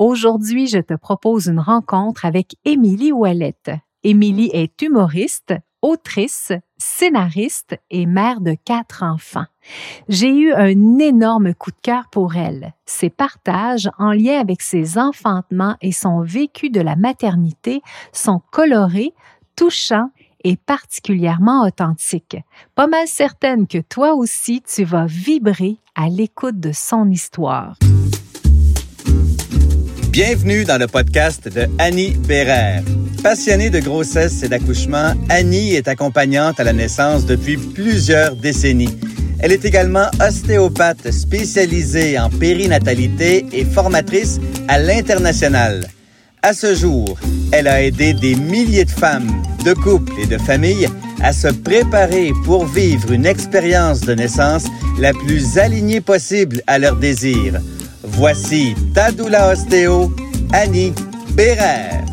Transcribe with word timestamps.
Aujourd'hui, 0.00 0.66
je 0.66 0.78
te 0.78 0.94
propose 0.94 1.46
une 1.46 1.60
rencontre 1.60 2.24
avec 2.24 2.56
Émilie 2.64 3.12
Ouellette. 3.12 3.70
Émilie 4.02 4.50
est 4.52 4.82
humoriste, 4.82 5.54
autrice, 5.82 6.50
scénariste 6.78 7.76
et 7.90 8.04
mère 8.04 8.40
de 8.40 8.56
quatre 8.64 9.04
enfants. 9.04 9.46
J'ai 10.08 10.36
eu 10.36 10.52
un 10.52 10.98
énorme 10.98 11.54
coup 11.54 11.70
de 11.70 11.76
cœur 11.80 12.08
pour 12.10 12.34
elle. 12.34 12.74
Ses 12.86 13.08
partages 13.08 13.88
en 13.98 14.10
lien 14.10 14.40
avec 14.40 14.62
ses 14.62 14.98
enfantements 14.98 15.76
et 15.80 15.92
son 15.92 16.22
vécu 16.22 16.70
de 16.70 16.80
la 16.80 16.96
maternité 16.96 17.80
sont 18.12 18.42
colorés, 18.50 19.14
touchants 19.54 20.10
et 20.42 20.56
particulièrement 20.56 21.64
authentiques. 21.64 22.38
Pas 22.74 22.88
mal 22.88 23.06
certaine 23.06 23.68
que 23.68 23.78
toi 23.78 24.14
aussi, 24.14 24.60
tu 24.60 24.82
vas 24.82 25.06
vibrer 25.06 25.78
à 25.94 26.08
l'écoute 26.08 26.58
de 26.58 26.72
son 26.72 27.08
histoire. 27.10 27.76
Bienvenue 30.14 30.64
dans 30.64 30.78
le 30.78 30.86
podcast 30.86 31.48
de 31.48 31.66
Annie 31.76 32.12
Bérère. 32.12 32.84
Passionnée 33.24 33.68
de 33.68 33.80
grossesse 33.80 34.44
et 34.44 34.48
d'accouchement, 34.48 35.12
Annie 35.28 35.74
est 35.74 35.88
accompagnante 35.88 36.60
à 36.60 36.62
la 36.62 36.72
naissance 36.72 37.26
depuis 37.26 37.56
plusieurs 37.56 38.36
décennies. 38.36 38.96
Elle 39.40 39.50
est 39.50 39.64
également 39.64 40.06
ostéopathe 40.24 41.10
spécialisée 41.10 42.16
en 42.16 42.30
périnatalité 42.30 43.44
et 43.52 43.64
formatrice 43.64 44.38
à 44.68 44.78
l'international. 44.78 45.84
À 46.42 46.54
ce 46.54 46.76
jour, 46.76 47.18
elle 47.50 47.66
a 47.66 47.82
aidé 47.82 48.14
des 48.14 48.36
milliers 48.36 48.84
de 48.84 48.90
femmes, 48.90 49.42
de 49.64 49.72
couples 49.72 50.12
et 50.22 50.26
de 50.26 50.38
familles 50.38 50.90
à 51.24 51.32
se 51.32 51.48
préparer 51.48 52.30
pour 52.44 52.66
vivre 52.66 53.10
une 53.10 53.26
expérience 53.26 54.02
de 54.02 54.14
naissance 54.14 54.66
la 54.96 55.12
plus 55.12 55.58
alignée 55.58 56.00
possible 56.00 56.62
à 56.68 56.78
leurs 56.78 56.98
désirs. 56.98 57.60
Voici 58.06 58.74
Tadoula 58.94 59.52
Ostéo, 59.52 60.10
Annie 60.52 60.92
Bérère. 61.34 62.04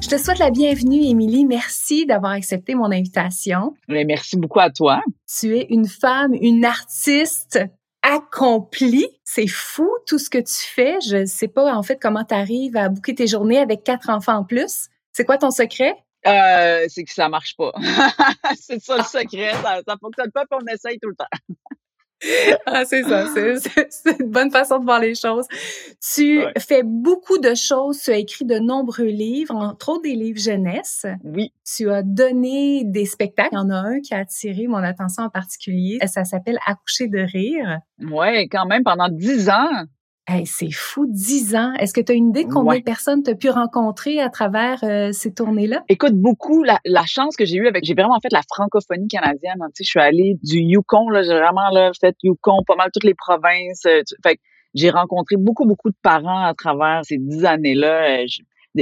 Je 0.00 0.08
te 0.08 0.16
souhaite 0.16 0.38
la 0.38 0.50
bienvenue, 0.50 1.02
Émilie. 1.04 1.44
Merci 1.44 2.06
d'avoir 2.06 2.32
accepté 2.32 2.74
mon 2.74 2.90
invitation. 2.90 3.74
Merci 3.88 4.38
beaucoup 4.38 4.60
à 4.60 4.70
toi. 4.70 5.02
Tu 5.28 5.54
es 5.54 5.66
une 5.68 5.86
femme, 5.86 6.32
une 6.32 6.64
artiste 6.64 7.60
accomplie. 8.00 9.08
C'est 9.24 9.48
fou 9.48 9.90
tout 10.06 10.18
ce 10.18 10.30
que 10.30 10.38
tu 10.38 10.54
fais. 10.54 10.96
Je 11.06 11.18
ne 11.18 11.26
sais 11.26 11.48
pas 11.48 11.74
en 11.74 11.82
fait 11.82 11.98
comment 12.00 12.24
tu 12.24 12.34
arrives 12.34 12.76
à 12.76 12.88
boucler 12.88 13.14
tes 13.14 13.26
journées 13.26 13.58
avec 13.58 13.84
quatre 13.84 14.08
enfants 14.08 14.36
en 14.36 14.44
plus. 14.44 14.88
C'est 15.12 15.26
quoi 15.26 15.36
ton 15.36 15.50
secret? 15.50 15.94
Euh, 16.26 16.86
c'est 16.88 17.04
que 17.04 17.12
ça 17.12 17.28
marche 17.28 17.54
pas. 17.56 17.72
c'est 18.58 18.82
ça 18.82 18.96
le 18.96 19.02
secret. 19.02 19.52
Ça, 19.62 19.82
ça 19.86 19.96
fonctionne 20.00 20.30
pas, 20.32 20.44
puis 20.50 20.58
on 20.62 20.72
essaye 20.72 20.98
tout 20.98 21.10
le 21.10 21.16
temps. 21.16 21.26
ah, 22.66 22.84
c'est 22.84 23.02
ça. 23.02 23.26
C'est 23.90 24.20
une 24.20 24.30
bonne 24.30 24.50
façon 24.50 24.78
de 24.78 24.84
voir 24.84 25.00
les 25.00 25.14
choses. 25.14 25.46
Tu 26.14 26.42
fais 26.58 26.82
beaucoup 26.82 27.38
de 27.38 27.54
choses. 27.54 28.00
Tu 28.00 28.10
as 28.10 28.16
écrit 28.16 28.44
de 28.44 28.58
nombreux 28.58 29.06
livres, 29.06 29.54
entre 29.54 29.90
autres 29.90 30.02
des 30.02 30.14
livres 30.14 30.40
jeunesse. 30.40 31.06
Oui. 31.24 31.52
Tu 31.64 31.90
as 31.90 32.02
donné 32.02 32.84
des 32.84 33.06
spectacles. 33.06 33.50
Il 33.52 33.56
y 33.56 33.58
en 33.58 33.70
a 33.70 33.76
un 33.76 34.00
qui 34.00 34.14
a 34.14 34.18
attiré 34.18 34.66
mon 34.66 34.78
attention 34.78 35.24
en 35.24 35.30
particulier. 35.30 35.98
Ça 36.06 36.24
s'appelle 36.24 36.58
Accoucher 36.66 37.08
de 37.08 37.18
rire. 37.18 37.80
Ouais, 38.00 38.48
quand 38.48 38.66
même 38.66 38.82
pendant 38.82 39.08
dix 39.08 39.48
ans. 39.50 39.84
Hey, 40.28 40.44
c'est 40.44 40.72
fou, 40.72 41.06
dix 41.08 41.54
ans. 41.54 41.72
Est-ce 41.74 41.94
que 41.94 42.00
tu 42.00 42.10
as 42.10 42.14
une 42.16 42.30
idée 42.30 42.44
de 42.44 42.52
combien 42.52 42.78
de 42.78 42.82
personnes 42.82 43.22
tu 43.22 43.30
as 43.30 43.36
pu 43.36 43.48
rencontrer 43.48 44.20
à 44.20 44.28
travers 44.28 44.82
euh, 44.82 45.12
ces 45.12 45.32
tournées-là? 45.32 45.84
Écoute, 45.88 46.14
beaucoup. 46.14 46.64
La, 46.64 46.80
chance 47.06 47.36
que 47.36 47.44
j'ai 47.44 47.58
eue 47.58 47.68
avec, 47.68 47.84
j'ai 47.84 47.94
vraiment 47.94 48.18
fait 48.20 48.32
la 48.32 48.42
francophonie 48.52 49.06
canadienne. 49.06 49.54
Tu 49.66 49.70
sais, 49.74 49.84
je 49.84 49.90
suis 49.90 50.00
allée 50.00 50.36
du 50.42 50.58
Yukon, 50.58 51.10
là, 51.10 51.22
j'ai 51.22 51.32
vraiment 51.32 51.70
là, 51.70 51.92
fait 52.00 52.16
Yukon, 52.24 52.64
pas 52.66 52.74
mal 52.74 52.90
toutes 52.92 53.04
les 53.04 53.14
provinces. 53.14 53.86
Euh, 53.86 54.02
fait 54.24 54.40
j'ai 54.74 54.90
rencontré 54.90 55.36
beaucoup, 55.36 55.64
beaucoup 55.64 55.90
de 55.90 55.96
parents 56.02 56.44
à 56.44 56.54
travers 56.54 57.02
ces 57.04 57.18
dix 57.18 57.44
années-là. 57.44 58.22
Euh, 58.22 58.26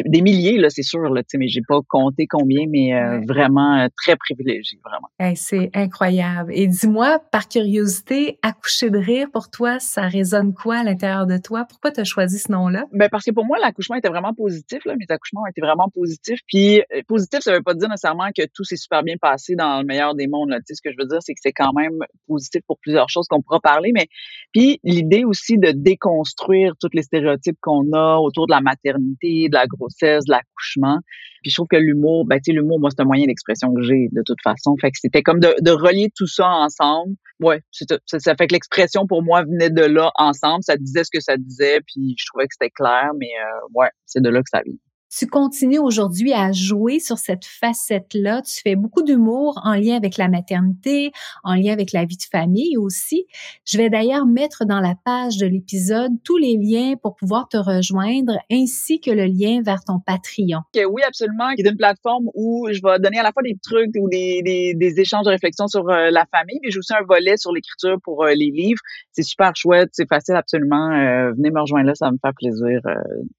des, 0.03 0.23
milliers, 0.23 0.59
là, 0.59 0.69
c'est 0.70 0.83
sûr, 0.83 1.00
là, 1.00 1.23
mais 1.37 1.48
j'ai 1.48 1.62
pas 1.67 1.81
compté 1.89 2.27
combien, 2.27 2.64
mais 2.69 2.95
euh, 2.95 3.20
vraiment 3.27 3.78
euh, 3.78 3.89
très 3.97 4.17
privilégié, 4.17 4.78
vraiment. 4.84 5.09
c'est 5.37 5.71
incroyable. 5.75 6.53
Et 6.55 6.66
dis-moi, 6.66 7.21
par 7.31 7.49
curiosité, 7.49 8.38
accoucher 8.43 8.91
de 8.91 8.99
rire, 8.99 9.28
pour 9.32 9.50
toi, 9.50 9.78
ça 9.78 10.03
résonne 10.03 10.55
quoi 10.55 10.78
à 10.78 10.84
l'intérieur 10.84 11.27
de 11.27 11.38
toi? 11.38 11.65
Pourquoi 11.69 11.91
tu 11.91 12.00
as 12.00 12.05
choisi 12.05 12.38
ce 12.38 12.50
nom-là? 12.53 12.84
Ben, 12.93 13.09
parce 13.09 13.25
que 13.25 13.31
pour 13.31 13.44
moi, 13.44 13.59
l'accouchement 13.59 13.97
était 13.97 14.09
vraiment 14.09 14.34
positif, 14.34 14.84
là. 14.84 14.94
Mes 14.97 15.06
accouchements 15.09 15.47
étaient 15.47 15.60
vraiment 15.60 15.88
positifs. 15.94 16.41
Puis, 16.47 16.81
euh, 16.81 17.03
positif, 17.06 17.41
ça 17.41 17.53
veut 17.53 17.62
pas 17.62 17.75
dire 17.75 17.88
nécessairement 17.88 18.28
que 18.37 18.43
tout 18.53 18.65
s'est 18.65 18.76
super 18.76 19.03
bien 19.03 19.16
passé 19.21 19.55
dans 19.55 19.81
le 19.81 19.87
meilleur 19.87 20.15
des 20.15 20.26
mondes, 20.26 20.50
là. 20.50 20.59
Tu 20.59 20.65
sais, 20.69 20.75
ce 20.75 20.82
que 20.82 20.91
je 20.91 20.97
veux 21.00 21.09
dire, 21.09 21.19
c'est 21.21 21.34
que 21.34 21.41
c'est 21.43 21.53
quand 21.53 21.72
même 21.72 21.99
positif 22.26 22.62
pour 22.66 22.78
plusieurs 22.78 23.09
choses 23.09 23.26
qu'on 23.28 23.43
pourra 23.43 23.61
parler, 23.61 23.93
mais 23.94 24.09
puis 24.53 24.81
l'idée 24.82 25.25
aussi 25.25 25.59
de 25.59 25.72
déconstruire 25.72 26.75
tous 26.81 26.88
les 26.93 27.03
stéréotypes 27.03 27.59
qu'on 27.61 27.93
a 27.93 28.19
autour 28.19 28.47
de 28.47 28.53
la 28.53 28.61
maternité, 28.61 29.49
de 29.49 29.55
la 29.55 29.66
grossesse, 29.66 29.84
l'accouchement. 30.28 30.99
Puis 31.43 31.50
je 31.50 31.56
trouve 31.56 31.69
que 31.69 31.77
l'humour, 31.77 32.25
ben 32.27 32.37
tu 32.37 32.50
sais, 32.50 32.53
l'humour, 32.53 32.81
moi, 32.81 32.91
c'est 32.91 33.03
un 33.03 33.05
moyen 33.05 33.27
d'expression 33.27 33.72
que 33.75 33.83
j'ai 33.83 34.09
de 34.12 34.22
toute 34.25 34.41
façon. 34.43 34.75
Fait 34.81 34.91
que 34.91 34.97
c'était 35.00 35.22
comme 35.22 35.41
de, 35.41 35.71
relier 35.71 36.09
tout 36.17 36.27
ça 36.27 36.49
ensemble. 36.49 37.15
Ouais, 37.41 37.61
ça, 37.71 38.19
ça 38.19 38.34
fait 38.37 38.47
que 38.47 38.55
l'expression 38.55 39.06
pour 39.06 39.23
moi 39.23 39.43
venait 39.43 39.71
de 39.71 39.83
là 39.83 40.11
ensemble. 40.17 40.62
Ça 40.62 40.77
disait 40.77 41.05
ce 41.05 41.11
que 41.12 41.21
ça 41.21 41.37
disait, 41.37 41.81
puis 41.87 42.15
je 42.19 42.25
trouvais 42.27 42.44
que 42.44 42.55
c'était 42.59 42.71
clair, 42.71 43.11
mais 43.19 43.31
euh, 43.41 43.67
ouais, 43.75 43.89
c'est 44.06 44.23
de 44.23 44.28
là 44.28 44.41
que 44.41 44.49
ça 44.50 44.62
vient 44.65 44.75
tu 45.16 45.26
continues 45.26 45.78
aujourd'hui 45.78 46.32
à 46.32 46.50
jouer 46.52 46.98
sur 46.98 47.19
cette 47.19 47.44
facette-là. 47.44 48.42
Tu 48.42 48.60
fais 48.62 48.75
beaucoup 48.75 49.02
d'humour 49.02 49.60
en 49.62 49.75
lien 49.75 49.97
avec 49.97 50.16
la 50.16 50.28
maternité, 50.28 51.12
en 51.44 51.54
lien 51.54 51.72
avec 51.72 51.92
la 51.92 52.04
vie 52.04 52.16
de 52.16 52.22
famille 52.22 52.76
aussi. 52.76 53.26
Je 53.64 53.78
vais 53.78 53.91
d'ailleurs 53.91 54.26
mettre 54.26 54.64
dans 54.64 54.80
la 54.80 54.94
page 55.04 55.36
de 55.36 55.47
l'épisode 55.47 56.12
tous 56.25 56.36
les 56.36 56.56
liens 56.56 56.94
pour 57.00 57.14
pouvoir 57.14 57.48
te 57.48 57.56
rejoindre, 57.56 58.38
ainsi 58.50 59.00
que 59.00 59.10
le 59.10 59.26
lien 59.26 59.62
vers 59.62 59.84
ton 59.84 60.00
Patreon. 60.04 60.60
Oui, 60.75 61.02
absolument. 61.06 61.50
C'est 61.56 61.69
une 61.69 61.76
plateforme 61.76 62.31
où 62.34 62.69
je 62.70 62.81
vais 62.82 62.98
donner 62.98 63.19
à 63.19 63.22
la 63.22 63.32
fois 63.32 63.42
des 63.42 63.56
trucs 63.62 63.92
ou 63.96 64.08
des, 64.08 64.42
des, 64.42 65.00
échanges 65.00 65.25
de 65.25 65.31
réflexion 65.31 65.66
sur 65.66 65.88
euh, 65.88 66.10
la 66.10 66.25
famille, 66.26 66.58
mais 66.62 66.70
j'ai 66.70 66.78
aussi 66.78 66.94
un 66.94 67.04
volet 67.04 67.36
sur 67.36 67.52
l'écriture 67.52 67.98
pour 68.02 68.25
euh, 68.25 68.31
les 68.31 68.50
livres. 68.50 68.81
C'est 69.12 69.22
super 69.22 69.54
chouette, 69.56 69.91
c'est 69.92 70.08
facile 70.08 70.34
absolument. 70.34 70.91
Euh, 70.91 71.32
venez 71.32 71.50
me 71.50 71.60
rejoindre 71.60 71.86
là, 71.86 71.94
ça 71.94 72.06
va 72.06 72.12
me 72.12 72.19
faire 72.19 72.32
plaisir 72.34 72.81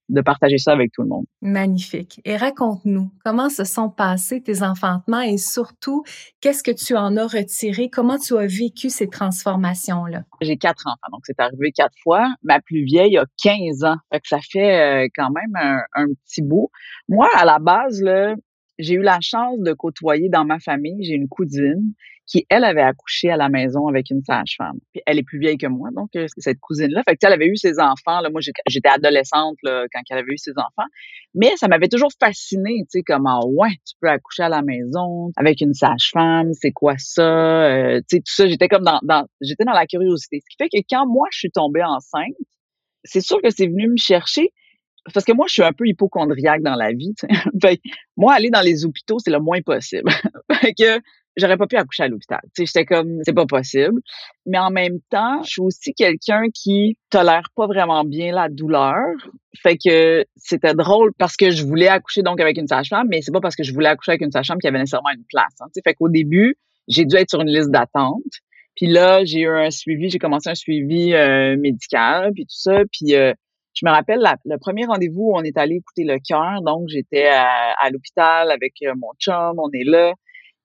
de 0.10 0.22
partager 0.22 0.58
ça 0.58 0.72
avec 0.72 0.92
tout 0.92 1.02
le 1.02 1.08
monde. 1.08 1.26
Et 2.26 2.38
raconte-nous, 2.38 3.10
comment 3.24 3.50
se 3.50 3.64
sont 3.64 3.90
passés 3.90 4.42
tes 4.42 4.62
enfantements 4.62 5.22
et 5.22 5.38
surtout, 5.38 6.04
qu'est-ce 6.42 6.64
que 6.64 6.72
tu 6.72 6.96
en 6.96 7.18
as 7.18 7.28
retiré? 7.28 7.90
Comment 7.90 8.18
tu 8.18 8.38
as 8.38 8.46
vécu 8.46 8.90
ces 8.90 9.10
transformations-là? 9.10 10.24
J'ai 10.42 10.58
quatre 10.58 10.88
enfants, 10.88 11.12
donc 11.12 11.22
c'est 11.26 11.40
arrivé 11.40 11.72
quatre 11.72 11.96
fois. 12.04 12.28
Ma 12.44 12.60
plus 12.62 12.84
vieille 12.84 13.18
a 13.18 13.26
15 13.42 13.84
ans, 13.84 13.98
fait 14.12 14.22
ça 14.26 14.40
fait 14.40 15.06
euh, 15.06 15.08
quand 15.16 15.30
même 15.32 15.56
un, 15.56 15.80
un, 15.94 16.06
petit 16.26 16.42
bout. 16.42 16.70
Moi, 17.10 17.28
à 17.36 17.46
la 17.46 17.60
base, 17.60 18.02
là, 18.02 18.36
j'ai 18.80 18.96
eu 18.96 19.02
la 19.02 19.20
chance 19.22 19.60
de 19.60 19.74
côtoyer 19.74 20.30
dans 20.30 20.46
ma 20.46 20.60
famille, 20.60 21.04
j'ai 21.04 21.14
une 21.14 21.28
cousine 21.28 21.94
qui, 22.28 22.46
elle, 22.50 22.64
avait 22.64 22.82
accouché 22.82 23.30
à 23.30 23.38
la 23.38 23.50
maison 23.50 23.88
avec 23.88 24.10
une 24.10 24.22
sage-femme. 24.24 24.80
Elle 25.06 25.20
est 25.20 25.24
plus 25.24 25.40
vieille 25.40 25.58
que 25.58 25.68
moi, 25.68 25.90
donc 25.96 26.10
euh, 26.16 26.26
cette 26.38 26.60
cousine-là. 26.60 27.04
Fait 27.04 27.16
que 27.16 27.20
elle 27.26 27.34
avait 27.34 27.48
eu 27.48 27.56
ses 27.56 27.80
enfants. 27.80 28.20
Là, 28.22 28.30
moi, 28.32 28.42
j'étais 28.42 28.90
adolescente 28.90 29.58
là, 29.62 29.86
quand 29.94 30.02
elle 30.10 30.18
avait 30.18 30.34
eu 30.34 30.38
ses 30.38 30.54
enfants. 30.58 30.88
Mais 31.36 31.56
ça 31.58 31.68
m'avait 31.68 31.88
toujours 31.88 32.10
fascinée, 32.20 32.80
tu 32.90 33.00
sais, 33.00 33.04
comment, 33.06 33.42
ouais, 33.46 33.76
tu 33.86 33.96
peux 34.02 34.10
accoucher 34.10 34.44
à 34.44 34.50
la 34.50 34.64
maison 34.64 35.32
avec 35.38 35.62
une 35.62 35.74
sage-femme, 35.74 36.52
c'est 36.54 36.72
quoi 36.72 36.96
ça? 36.98 37.68
Euh, 37.68 38.00
tu 38.10 38.18
sais, 38.18 38.20
tout 38.20 38.34
ça, 38.34 38.48
j'étais 38.48 38.70
comme 38.70 38.84
dans, 38.84 39.00
dans 39.04 39.28
j'étais 39.42 39.66
dans 39.66 39.74
la 39.74 39.86
curiosité. 39.86 40.40
Ce 40.42 40.50
qui 40.50 40.56
fait 40.58 40.70
que 40.70 40.84
quand 40.90 41.06
moi, 41.08 41.28
je 41.32 41.40
suis 41.40 41.52
tombée 41.52 41.84
enceinte, 41.84 42.36
c'est 43.04 43.22
sûr 43.22 43.40
que 43.42 43.52
c'est 43.52 43.68
venu 43.68 43.90
me 43.90 43.98
chercher, 43.98 44.50
parce 45.14 45.26
que 45.26 45.34
moi, 45.34 45.46
je 45.48 45.54
suis 45.54 45.64
un 45.64 45.74
peu 45.74 45.88
hypochondriaque 45.88 46.62
dans 46.62 46.76
la 46.76 46.92
vie. 46.92 47.14
Fait, 47.62 47.80
moi, 48.18 48.34
aller 48.34 48.50
dans 48.50 48.62
les 48.62 48.86
hôpitaux, 48.86 49.20
c'est 49.20 49.32
le 49.32 49.40
moins 49.40 49.62
possible. 49.62 50.10
fait 50.62 50.74
que 50.74 51.00
j'aurais 51.38 51.58
pas 51.58 51.68
pu 51.68 51.76
accoucher 51.76 52.04
à 52.04 52.08
l'hôpital. 52.08 52.42
J'étais 52.58 52.86
comme 52.86 53.20
c'est 53.24 53.34
pas 53.34 53.46
possible. 53.46 54.02
Mais 54.46 54.58
en 54.58 54.72
même 54.72 55.00
temps, 55.10 55.44
je 55.44 55.50
suis 55.50 55.62
aussi 55.62 55.94
quelqu'un 55.94 56.44
qui 56.54 56.98
tolère 57.10 57.50
pas 57.56 57.68
vraiment 57.68 58.04
bien 58.04 58.34
la 58.34 58.50
douleur. 58.50 59.06
Fait 59.62 59.78
que 59.78 60.26
c'était 60.36 60.74
drôle 60.74 61.12
parce 61.18 61.36
que 61.36 61.52
je 61.52 61.66
voulais 61.66 61.88
accoucher 61.88 62.24
donc 62.24 62.40
avec 62.40 62.58
une 62.58 62.68
sage-femme, 62.68 63.08
mais 63.10 63.22
c'est 63.22 63.32
pas 63.32 63.42
parce 63.42 63.56
que 63.56 63.64
je 63.64 63.74
voulais 63.74 63.90
accoucher 63.90 64.12
avec 64.12 64.22
une 64.22 64.32
sage-femme 64.32 64.58
qu'il 64.60 64.68
y 64.68 64.70
avait 64.70 64.80
nécessairement 64.80 65.12
une 65.16 65.26
place. 65.30 65.54
Hein, 65.62 65.68
fait 65.84 65.94
qu'au 65.94 66.10
début, 66.10 66.56
j'ai 66.88 67.06
dû 67.06 67.16
être 67.16 67.30
sur 67.30 67.42
une 67.42 67.50
liste 67.50 67.70
d'attente. 67.70 68.24
Puis 68.76 68.88
là, 68.88 69.24
j'ai 69.24 69.42
eu 69.42 69.50
un 69.50 69.72
suivi, 69.72 70.10
j'ai 70.10 70.20
commencé 70.20 70.50
un 70.50 70.56
suivi 70.56 71.14
euh, 71.14 71.56
médical, 71.58 72.32
puis 72.34 72.44
tout 72.44 72.58
ça. 72.58 72.82
Puis 72.92 73.16
euh, 73.16 73.34
je 73.76 73.86
me 73.86 73.92
rappelle 73.92 74.20
le 74.46 74.58
premier 74.58 74.86
rendez-vous 74.86 75.32
où 75.32 75.38
on 75.38 75.44
est 75.44 75.58
allé 75.58 75.76
écouter 75.76 76.06
le 76.06 76.18
cœur. 76.20 76.62
Donc, 76.62 76.88
j'étais 76.88 77.28
à, 77.28 77.90
l'hôpital 77.92 78.50
avec 78.50 78.74
euh, 78.84 78.94
mon 78.98 79.10
chum, 79.20 79.60
on 79.60 79.70
est 79.74 79.84
là. 79.84 80.14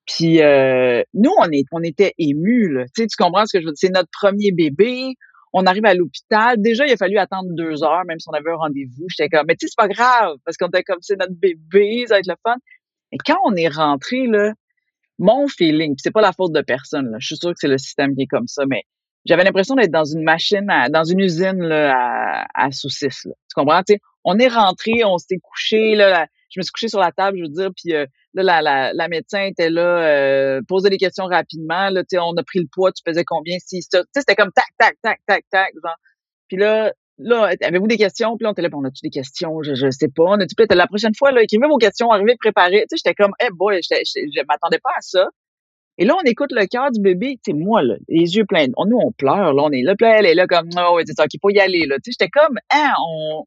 Puis 0.07 0.41
euh, 0.41 1.03
nous, 1.13 1.31
on 1.71 1.83
était 1.83 2.13
émus. 2.17 2.69
Là. 2.69 2.85
Tu, 2.85 3.03
sais, 3.03 3.07
tu 3.07 3.21
comprends 3.21 3.45
ce 3.45 3.57
que 3.57 3.61
je 3.61 3.67
veux 3.67 3.73
dire? 3.73 3.89
C'est 3.89 3.93
notre 3.93 4.09
premier 4.17 4.51
bébé. 4.51 5.13
On 5.53 5.65
arrive 5.65 5.85
à 5.85 5.93
l'hôpital. 5.93 6.55
Déjà, 6.57 6.85
il 6.87 6.93
a 6.93 6.97
fallu 6.97 7.17
attendre 7.17 7.49
deux 7.51 7.83
heures, 7.83 8.05
même 8.07 8.19
si 8.19 8.29
on 8.29 8.33
avait 8.33 8.51
un 8.51 8.55
rendez-vous. 8.55 9.05
J'étais 9.09 9.27
comme, 9.27 9.45
mais 9.47 9.55
tu 9.55 9.67
sais, 9.67 9.73
c'est 9.75 9.81
pas 9.81 9.89
grave, 9.89 10.37
parce 10.45 10.55
qu'on 10.55 10.67
était 10.67 10.83
comme, 10.83 10.99
c'est 11.01 11.19
notre 11.19 11.33
bébé, 11.33 12.05
ça 12.07 12.15
va 12.15 12.19
être 12.19 12.27
le 12.27 12.35
fun. 12.41 12.55
Et 13.11 13.17
quand 13.17 13.37
on 13.43 13.53
est 13.55 13.67
rentré, 13.67 14.27
là, 14.27 14.53
mon 15.19 15.49
feeling, 15.49 15.95
c'est 15.97 16.11
pas 16.11 16.21
la 16.21 16.31
faute 16.31 16.53
de 16.53 16.61
personne, 16.61 17.13
je 17.19 17.27
suis 17.27 17.35
sûre 17.35 17.51
que 17.51 17.59
c'est 17.59 17.67
le 17.67 17.77
système 17.77 18.15
qui 18.15 18.23
est 18.23 18.27
comme 18.27 18.47
ça, 18.47 18.63
mais 18.65 18.83
j'avais 19.25 19.43
l'impression 19.43 19.75
d'être 19.75 19.91
dans 19.91 20.05
une 20.05 20.23
machine, 20.23 20.67
dans 20.89 21.03
une 21.03 21.19
usine 21.19 21.61
là, 21.61 21.93
à, 21.95 22.65
à 22.65 22.71
saucisses. 22.71 23.25
Là. 23.25 23.33
Tu 23.49 23.53
comprends? 23.55 23.81
on 24.23 24.37
est 24.37 24.47
rentré, 24.47 25.03
on 25.03 25.17
s'est 25.17 25.39
couché, 25.41 25.95
là, 25.95 26.27
je 26.49 26.59
me 26.59 26.63
suis 26.63 26.71
couché 26.71 26.87
sur 26.89 26.99
la 26.99 27.11
table, 27.11 27.37
je 27.37 27.43
veux 27.43 27.49
dire, 27.49 27.69
puis 27.75 27.95
euh, 27.95 28.05
là, 28.33 28.43
la, 28.43 28.61
la, 28.61 28.93
la, 28.93 29.07
médecin 29.07 29.43
était 29.43 29.69
là, 29.69 29.81
euh, 29.81 30.61
posait 30.67 30.89
des 30.89 30.97
questions 30.97 31.25
rapidement. 31.25 31.89
Là, 31.89 32.03
on 32.21 32.35
a 32.35 32.43
pris 32.43 32.59
le 32.59 32.67
poids, 32.71 32.91
tu 32.91 33.01
faisais 33.07 33.23
combien? 33.23 33.57
Si, 33.59 33.81
c'était 33.81 34.35
comme 34.35 34.51
tac, 34.51 34.65
tac, 34.77 34.95
tac, 35.01 35.19
tac, 35.25 35.45
tac, 35.49 35.73
genre. 35.81 35.95
Puis 36.49 36.57
là, 36.57 36.93
là, 37.17 37.53
avez-vous 37.61 37.87
des 37.87 37.97
questions? 37.97 38.35
Puis 38.37 38.43
là, 38.43 38.49
on 38.49 38.53
était 38.53 38.61
là, 38.61 38.69
on 38.73 38.83
a-tu 38.83 39.01
des 39.01 39.09
questions? 39.09 39.63
Je, 39.63 39.75
je 39.75 39.89
sais 39.89 40.09
pas. 40.09 40.23
On 40.23 40.39
a-tu 40.39 40.55
peut-être 40.55 40.75
la 40.75 40.87
prochaine 40.87 41.15
fois, 41.17 41.31
là, 41.31 41.41
écrivez 41.41 41.67
vos 41.67 41.77
questions, 41.77 42.11
arrivez 42.11 42.35
préparer. 42.37 42.81
Tu 42.81 42.97
sais, 42.97 43.03
j'étais 43.03 43.15
comme, 43.15 43.33
eh 43.39 43.45
hey 43.45 43.49
boy, 43.53 43.79
je 43.81 44.45
m'attendais 44.47 44.79
pas 44.79 44.91
à 44.97 45.01
ça. 45.01 45.27
Et 46.01 46.05
là, 46.05 46.15
on 46.19 46.23
écoute 46.25 46.51
le 46.51 46.65
cœur 46.65 46.89
du 46.89 46.99
bébé, 46.99 47.37
tu 47.45 47.51
sais, 47.51 47.53
moi, 47.53 47.83
là, 47.83 47.93
les 48.09 48.35
yeux 48.35 48.45
pleins. 48.45 48.65
On, 48.75 48.87
nous, 48.87 48.97
on 48.97 49.11
pleure, 49.11 49.53
là, 49.53 49.61
on 49.61 49.69
est 49.69 49.83
là, 49.83 49.93
puis 49.95 50.07
elle 50.07 50.25
est 50.25 50.33
là 50.33 50.47
comme, 50.47 50.67
oh, 50.75 50.99
c'est 51.05 51.13
ça, 51.13 51.27
qu'il 51.27 51.39
faut 51.39 51.51
y 51.51 51.59
aller, 51.59 51.85
là. 51.85 51.97
Tu 51.97 52.11
sais, 52.11 52.17
j'étais 52.19 52.31
comme, 52.31 52.57
hein, 52.73 52.91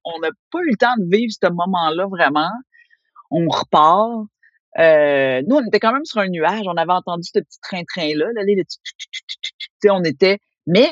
on 0.04 0.20
n'a 0.20 0.28
pas 0.52 0.60
eu 0.60 0.70
le 0.70 0.76
temps 0.76 0.94
de 0.96 1.04
vivre 1.10 1.32
ce 1.32 1.50
moment-là, 1.50 2.06
vraiment. 2.06 2.50
On 3.32 3.48
repart. 3.48 4.28
Euh, 4.78 5.42
nous, 5.48 5.56
on 5.56 5.66
était 5.66 5.80
quand 5.80 5.92
même 5.92 6.04
sur 6.04 6.20
un 6.20 6.28
nuage. 6.28 6.62
On 6.66 6.76
avait 6.76 6.92
entendu 6.92 7.24
ce 7.24 7.40
petit 7.40 7.58
train-train-là, 7.60 8.26
là, 8.32 8.42
les, 8.44 8.62
sais, 8.68 9.90
on 9.90 10.04
était, 10.04 10.38
mais 10.68 10.90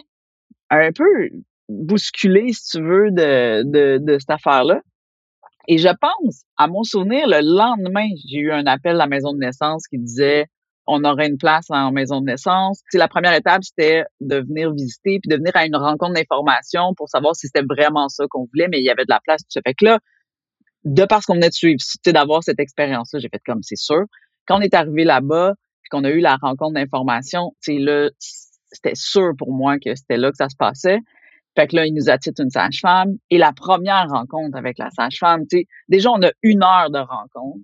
un 0.69 0.91
peu 0.91 1.29
bousculé, 1.69 2.53
si 2.55 2.77
tu 2.77 2.83
veux, 2.83 3.13
de, 3.13 3.99
de 3.99 4.19
cette 4.19 4.31
affaire-là. 4.31 4.81
Et 5.69 5.79
je 5.79 5.91
pense, 6.01 6.43
à 6.57 6.67
mon 6.67 6.83
souvenir, 6.83 7.29
le 7.29 7.39
lendemain, 7.41 8.09
j'ai 8.29 8.39
eu 8.39 8.51
un 8.51 8.67
appel 8.67 8.97
à 8.97 8.99
la 8.99 9.07
maison 9.07 9.33
de 9.33 9.39
naissance 9.39 9.87
qui 9.87 9.99
disait 9.99 10.47
on 10.87 11.05
aurait 11.05 11.29
une 11.29 11.39
place 11.39 11.67
en 11.71 11.93
maison 11.93 12.21
de 12.21 12.27
naissance. 12.27 12.81
C'est 12.91 12.99
la 12.99 13.09
première 13.09 13.35
étape, 13.35 13.63
c'était 13.63 14.05
de 14.21 14.37
venir 14.37 14.73
visiter 14.73 15.21
puis 15.21 15.29
de 15.29 15.37
venir 15.37 15.53
à 15.55 15.67
une 15.67 15.77
rencontre 15.77 16.15
d'information 16.15 16.95
pour 16.97 17.09
savoir 17.09 17.37
si 17.37 17.47
c'était 17.47 17.65
vraiment 17.65 18.09
ça 18.09 18.25
qu'on 18.29 18.47
voulait, 18.53 18.69
mais 18.69 18.81
il 18.81 18.85
y 18.85 18.91
avait 18.91 19.05
de 19.05 19.11
la 19.11 19.21
place. 19.21 19.43
Tout 19.43 19.51
ça 19.51 19.61
fait 19.65 19.75
que 19.75 19.85
là, 19.85 19.99
de 20.85 21.05
parce 21.05 21.27
qu'on 21.27 21.35
venait 21.35 21.49
de 21.49 21.55
suivre, 21.55 21.81
d'avoir 22.07 22.43
cette 22.43 22.59
expérience-là, 22.59 23.21
j'ai 23.21 23.29
fait 23.29 23.43
comme 23.47 23.63
c'est 23.63 23.77
sûr. 23.77 24.03
Quand 24.47 24.59
on 24.59 24.61
est 24.61 24.75
arrivé 24.75 25.05
là-bas, 25.05 25.55
puis 25.83 25.89
qu'on 25.91 26.05
a 26.05 26.11
eu 26.11 26.21
la 26.21 26.37
rencontre 26.37 26.75
d'information, 26.75 27.53
là, 27.69 28.11
c'était 28.19 28.95
sûr 28.95 29.33
pour 29.39 29.53
moi 29.53 29.79
que 29.79 29.95
c'était 29.95 30.17
là 30.17 30.31
que 30.31 30.37
ça 30.37 30.49
se 30.49 30.57
passait. 30.57 30.99
Fait 31.55 31.67
que 31.67 31.77
là, 31.77 31.87
il 31.87 31.95
nous 31.95 32.09
attire 32.09 32.33
une 32.39 32.51
sage-femme. 32.51 33.13
Et 33.31 33.39
la 33.39 33.53
première 33.53 34.09
rencontre 34.09 34.57
avec 34.57 34.79
la 34.79 34.91
sage-femme, 34.91 35.43
tu 35.49 35.59
sais, 35.59 35.67
déjà, 35.89 36.11
on 36.11 36.23
a 36.23 36.31
une 36.43 36.63
heure 36.63 36.91
de 36.91 36.99
rencontre 36.99 37.61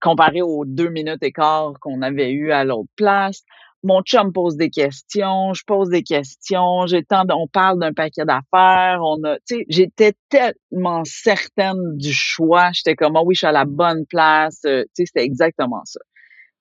comparé 0.00 0.42
aux 0.42 0.64
deux 0.64 0.88
minutes 0.88 1.22
et 1.22 1.32
quart 1.32 1.74
qu'on 1.80 2.02
avait 2.02 2.30
eu 2.30 2.52
à 2.52 2.64
l'autre 2.64 2.90
place. 2.96 3.42
Mon 3.82 4.02
chum 4.02 4.32
pose 4.32 4.56
des 4.56 4.68
questions, 4.68 5.54
je 5.54 5.62
pose 5.66 5.88
des 5.88 6.02
questions, 6.02 6.86
j'ai 6.86 7.02
on 7.10 7.48
parle 7.48 7.78
d'un 7.78 7.94
paquet 7.94 8.26
d'affaires, 8.26 9.00
on 9.02 9.24
a, 9.24 9.36
tu 9.46 9.56
sais, 9.56 9.64
j'étais 9.70 10.12
tellement 10.28 11.02
certaine 11.04 11.96
du 11.96 12.12
choix, 12.12 12.70
j'étais 12.72 12.94
comme, 12.94 13.16
oh 13.16 13.22
oui, 13.24 13.34
je 13.34 13.38
suis 13.38 13.46
à 13.46 13.52
la 13.52 13.64
bonne 13.64 14.04
place, 14.06 14.60
euh, 14.66 14.82
tu 14.82 14.90
sais, 14.96 15.04
c'était 15.06 15.24
exactement 15.24 15.80
ça. 15.84 16.00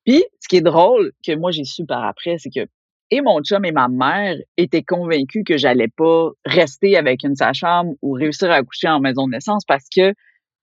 Puis, 0.05 0.23
ce 0.39 0.47
qui 0.47 0.57
est 0.57 0.61
drôle, 0.61 1.11
que 1.25 1.35
moi 1.35 1.51
j'ai 1.51 1.65
su 1.65 1.85
par 1.85 2.05
après, 2.05 2.37
c'est 2.37 2.49
que 2.49 2.69
et 3.11 3.21
mon 3.21 3.41
chum 3.41 3.65
et 3.65 3.71
ma 3.71 3.87
mère 3.87 4.35
étaient 4.55 4.83
convaincus 4.83 5.43
que 5.45 5.57
j'allais 5.57 5.87
pas 5.87 6.29
rester 6.45 6.95
avec 6.95 7.23
une 7.23 7.35
sage-femme 7.35 7.93
ou 8.01 8.11
réussir 8.13 8.51
à 8.51 8.55
accoucher 8.55 8.87
en 8.87 8.99
maison 8.99 9.25
de 9.25 9.31
naissance 9.31 9.65
parce 9.67 9.85
que 9.93 10.13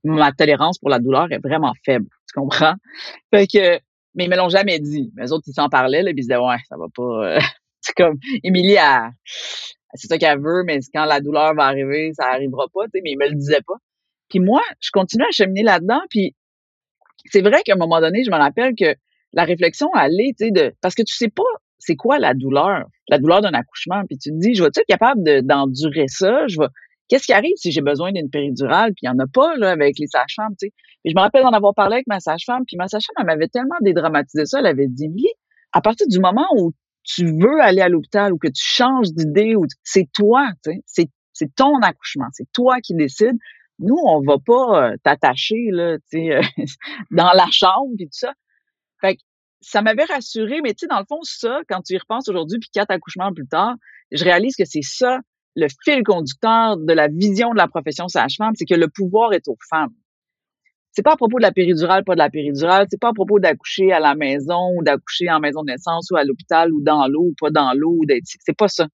ma 0.05 0.33
tolérance 0.33 0.79
pour 0.79 0.91
la 0.91 1.01
douleur 1.01 1.31
est 1.33 1.41
vraiment 1.43 1.73
faible. 1.85 2.07
Tu 2.29 2.41
comprends? 2.41 2.75
Fait 3.33 3.47
que, 3.47 3.81
mais 4.15 4.25
ils 4.25 4.31
me 4.31 4.37
l'ont 4.37 4.49
jamais 4.49 4.79
dit. 4.79 5.13
Les 5.17 5.33
autres, 5.33 5.45
ils 5.47 5.53
s'en 5.53 5.69
parlaient, 5.69 6.03
là, 6.03 6.11
puis 6.11 6.21
ils 6.21 6.29
disaient, 6.29 6.37
ouais, 6.37 6.57
ça 6.69 6.77
va 6.77 6.87
pas. 6.95 7.37
Euh, 7.37 7.39
c'est 7.81 7.95
comme, 7.95 8.19
Émilie, 8.43 8.77
c'est 9.95 10.09
ça 10.09 10.19
qu'elle 10.19 10.41
veut, 10.41 10.63
mais 10.65 10.81
quand 10.93 11.05
la 11.05 11.21
douleur 11.21 11.55
va 11.55 11.65
arriver, 11.65 12.13
ça 12.15 12.27
arrivera 12.33 12.67
pas, 12.73 12.85
tu 12.85 12.91
sais, 12.95 13.01
mais 13.03 13.13
ils 13.13 13.19
me 13.19 13.29
le 13.29 13.35
disaient 13.35 13.63
pas. 13.67 13.77
Puis 14.29 14.41
moi, 14.41 14.63
je 14.81 14.91
continue 14.93 15.25
à 15.25 15.31
cheminer 15.31 15.63
là-dedans, 15.63 16.01
puis 16.11 16.35
c'est 17.27 17.43
vrai 17.43 17.63
qu'à 17.65 17.75
un 17.75 17.77
moment 17.77 18.01
donné, 18.01 18.25
je 18.25 18.31
me 18.31 18.37
rappelle 18.37 18.75
que 18.75 18.95
la 19.33 19.45
réflexion, 19.45 19.89
est, 19.95 20.37
tu 20.39 20.47
sais, 20.47 20.51
de, 20.51 20.75
parce 20.81 20.95
que 20.95 21.03
tu 21.03 21.15
sais 21.15 21.29
pas 21.29 21.45
c'est 21.79 21.97
quoi 21.97 22.19
la 22.19 22.35
douleur, 22.35 22.85
la 23.09 23.19
douleur 23.19 23.43
d'un 23.43 23.53
accouchement, 23.53 24.03
puis 24.09 24.19
tu 24.19 24.31
te 24.31 24.37
dis, 24.37 24.55
je 24.55 24.63
vais 24.63 24.69
être 24.69 24.83
capable 24.89 25.23
d'endurer 25.43 26.07
ça, 26.09 26.47
je 26.49 26.59
vais, 26.59 26.67
Qu'est-ce 27.09 27.27
qui 27.27 27.33
arrive 27.33 27.53
si 27.57 27.71
j'ai 27.71 27.83
besoin 27.83 28.13
d'une 28.13 28.31
péridurale, 28.31 28.91
puis 28.91 29.03
il 29.03 29.11
n'y 29.11 29.17
en 29.17 29.19
a 29.25 29.27
pas 29.27 29.57
là, 29.57 29.71
avec 29.71 29.99
les 29.99 30.07
sages-femmes, 30.07 30.55
tu 30.59 30.69
sais. 30.69 30.73
je 31.05 31.15
me 31.15 31.21
rappelle 31.21 31.43
d'en 31.43 31.53
avoir 31.53 31.75
parlé 31.75 31.95
avec 31.95 32.07
ma 32.09 32.19
sage-femme, 32.21 32.65
puis 32.67 32.77
ma 32.77 32.89
sage-femme, 32.89 33.27
m'avait 33.27 33.49
tellement 33.49 33.77
dédramatisé 33.81 34.45
ça, 34.45 34.59
elle 34.59 34.67
avait 34.67 34.89
dit, 34.89 35.09
Milly, 35.09 35.29
à 35.73 35.81
partir 35.81 36.07
du 36.09 36.19
moment 36.19 36.47
où 36.57 36.73
tu 37.05 37.27
veux 37.27 37.61
aller 37.61 37.81
à 37.81 37.89
l'hôpital 37.89 38.33
ou 38.33 38.39
que 38.39 38.49
tu 38.49 38.63
changes 38.63 39.13
d'idée, 39.13 39.55
ou 39.55 39.67
c'est 39.85 40.09
toi, 40.13 40.49
tu 40.65 40.73
sais, 40.87 41.09
c'est 41.33 41.55
ton 41.55 41.79
accouchement, 41.81 42.27
c'est 42.33 42.51
toi 42.53 42.81
qui 42.81 42.95
décides. 42.95 43.37
Nous, 43.79 43.97
on 44.05 44.23
va 44.23 44.37
pas 44.45 44.91
euh, 44.91 44.97
t'attacher 45.05 45.69
là, 45.71 45.99
tu 46.11 46.27
sais, 46.27 46.41
dans 47.11 47.33
la 47.33 47.47
chambre 47.51 47.93
puis 47.97 48.07
tout 48.07 48.19
ça. 48.19 48.33
Fait 49.01 49.17
que 49.17 49.21
ça 49.61 49.83
m'avait 49.83 50.05
rassuré, 50.05 50.61
mais 50.63 50.73
tu 50.73 50.81
sais, 50.81 50.87
dans 50.87 50.99
le 50.99 51.05
fond, 51.09 51.21
ça, 51.23 51.61
quand 51.69 51.83
tu 51.83 51.95
y 51.95 51.99
repenses 51.99 52.29
aujourd'hui, 52.29 52.59
puis 52.59 52.71
quatre 52.73 52.91
accouchements 52.91 53.33
plus 53.33 53.47
tard, 53.47 53.75
je 54.11 54.25
réalise 54.25 54.57
que 54.57 54.65
c'est 54.65 54.83
ça 54.83 55.21
le 55.57 55.67
fil 55.83 56.03
conducteur 56.03 56.77
de 56.77 56.93
la 56.93 57.09
vision 57.09 57.51
de 57.51 57.57
la 57.57 57.67
profession 57.67 58.09
sage-femme, 58.09 58.53
c'est 58.55 58.67
que 58.67 58.75
le 58.75 58.89
pouvoir 58.89 59.33
est 59.33 59.49
aux 59.49 59.57
femmes. 59.71 59.95
C'est 60.93 61.03
pas 61.03 61.13
à 61.13 61.17
propos 61.17 61.39
de 61.39 61.43
la 61.43 61.53
péridurale, 61.53 62.05
pas 62.05 62.15
de 62.15 62.19
la 62.19 62.31
péridurale. 62.31 62.87
C'est 62.91 63.01
pas 63.01 63.09
à 63.09 63.13
propos 63.13 63.39
d'accoucher 63.39 63.93
à 63.93 64.01
la 64.01 64.15
maison 64.15 64.71
ou 64.77 64.83
d'accoucher 64.83 65.31
en 65.31 65.41
maison 65.41 65.63
de 65.63 65.73
naissance 65.73 66.11
ou 66.11 66.17
à 66.17 66.25
l'hôpital 66.25 66.73
ou 66.73 66.83
dans 66.83 67.07
l'eau 67.07 67.25
ou 67.25 67.35
pas 67.39 67.51
dans 67.51 67.73
l'eau. 67.75 68.01
C'est 68.25 68.57
pas 68.57 68.69
ça. 68.69 68.87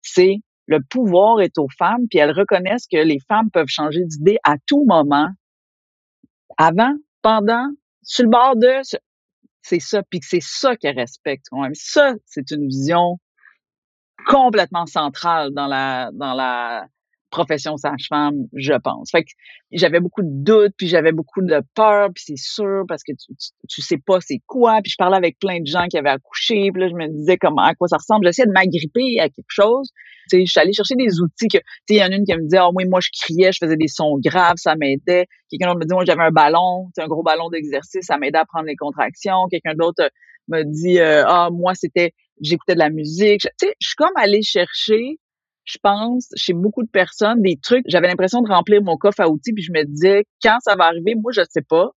C'est 0.00 0.36
le 0.66 0.78
pouvoir 0.88 1.40
est 1.40 1.58
aux 1.58 1.68
femmes, 1.76 2.06
puis 2.08 2.18
elles 2.18 2.30
reconnaissent 2.30 2.86
que 2.86 2.98
les 2.98 3.18
femmes 3.28 3.50
peuvent 3.50 3.68
changer 3.68 4.04
d'idée 4.04 4.38
à 4.44 4.54
tout 4.66 4.84
moment, 4.86 5.28
avant, 6.56 6.94
pendant, 7.22 7.66
sur 8.02 8.24
le 8.24 8.30
bord 8.30 8.56
de. 8.56 8.80
C'est 9.62 9.80
ça, 9.80 10.02
puis 10.08 10.20
c'est 10.22 10.42
ça 10.42 10.76
qu'elles 10.76 10.98
respectent. 10.98 11.48
Ça, 11.74 12.14
c'est 12.24 12.50
une 12.52 12.66
vision 12.68 13.18
complètement 14.26 14.86
centrale 14.86 15.52
dans 15.52 15.66
la 15.66 16.10
dans 16.12 16.34
la 16.34 16.86
profession 17.30 17.76
sage-femme, 17.76 18.46
je 18.54 18.74
pense. 18.74 19.10
Fait 19.10 19.22
que 19.22 19.30
j'avais 19.72 20.00
beaucoup 20.00 20.22
de 20.22 20.28
doutes, 20.30 20.74
puis 20.76 20.88
j'avais 20.88 21.12
beaucoup 21.12 21.40
de 21.42 21.62
peur, 21.74 22.08
puis 22.14 22.24
c'est 22.26 22.36
sûr 22.36 22.82
parce 22.88 23.02
que 23.02 23.12
tu, 23.12 23.34
tu, 23.68 23.82
sais 23.82 23.98
pas 24.04 24.18
c'est 24.20 24.40
quoi. 24.46 24.80
Puis 24.82 24.90
je 24.90 24.96
parlais 24.98 25.16
avec 25.16 25.38
plein 25.38 25.60
de 25.60 25.66
gens 25.66 25.86
qui 25.88 25.96
avaient 25.96 26.10
accouché, 26.10 26.70
puis 26.72 26.82
là 26.82 26.88
je 26.88 26.94
me 26.94 27.08
disais 27.08 27.38
comment 27.38 27.62
à 27.62 27.74
quoi 27.74 27.88
ça 27.88 27.96
ressemble. 27.96 28.26
J'essayais 28.26 28.46
de 28.46 28.52
m'agripper 28.52 29.20
à 29.20 29.28
quelque 29.28 29.48
chose. 29.48 29.90
Tu 30.28 30.38
sais, 30.38 30.46
je 30.46 30.50
suis 30.50 30.60
allée 30.60 30.72
chercher 30.72 30.96
des 30.96 31.20
outils 31.20 31.48
que 31.48 31.58
tu 31.58 31.64
sais, 31.88 31.94
il 31.94 31.96
y 31.96 32.02
en 32.02 32.10
a 32.10 32.16
une 32.16 32.24
qui 32.24 32.34
me 32.34 32.42
disait 32.42 32.60
"Oh 32.60 32.72
oui, 32.74 32.84
moi 32.86 33.00
je 33.00 33.10
criais, 33.12 33.52
je 33.52 33.58
faisais 33.62 33.76
des 33.76 33.88
sons 33.88 34.18
graves, 34.22 34.56
ça 34.56 34.74
m'aidait." 34.74 35.26
Quelqu'un 35.50 35.68
d'autre 35.68 35.80
me 35.80 35.84
dit 35.84 35.94
"Moi 35.94 36.04
j'avais 36.04 36.22
un 36.22 36.32
ballon, 36.32 36.90
un 36.98 37.06
gros 37.06 37.22
ballon 37.22 37.48
d'exercice, 37.48 38.06
ça 38.06 38.18
m'aidait 38.18 38.38
à 38.38 38.44
prendre 38.44 38.66
les 38.66 38.76
contractions." 38.76 39.46
Quelqu'un 39.50 39.74
d'autre 39.74 40.10
me 40.48 40.64
dit 40.64 40.98
euh, 40.98 41.22
"Ah, 41.26 41.48
moi 41.52 41.74
c'était 41.74 42.12
j'écoutais 42.40 42.74
de 42.74 42.78
la 42.78 42.90
musique. 42.90 43.42
Tu 43.42 43.66
sais, 43.66 43.74
je 43.80 43.88
suis 43.88 43.96
comme 43.96 44.12
allée 44.16 44.42
chercher, 44.42 45.18
je 45.64 45.78
pense, 45.82 46.28
chez 46.36 46.52
beaucoup 46.52 46.82
de 46.82 46.90
personnes, 46.90 47.42
des 47.42 47.56
trucs. 47.56 47.84
J'avais 47.86 48.08
l'impression 48.08 48.40
de 48.42 48.48
remplir 48.48 48.82
mon 48.82 48.96
coffre 48.96 49.20
à 49.20 49.28
outils, 49.28 49.52
puis 49.52 49.62
je 49.62 49.72
me 49.72 49.84
disais, 49.84 50.24
quand 50.42 50.58
ça 50.60 50.76
va 50.76 50.84
arriver, 50.84 51.14
moi, 51.14 51.32
je 51.32 51.42
sais 51.48 51.62
pas, 51.62 51.90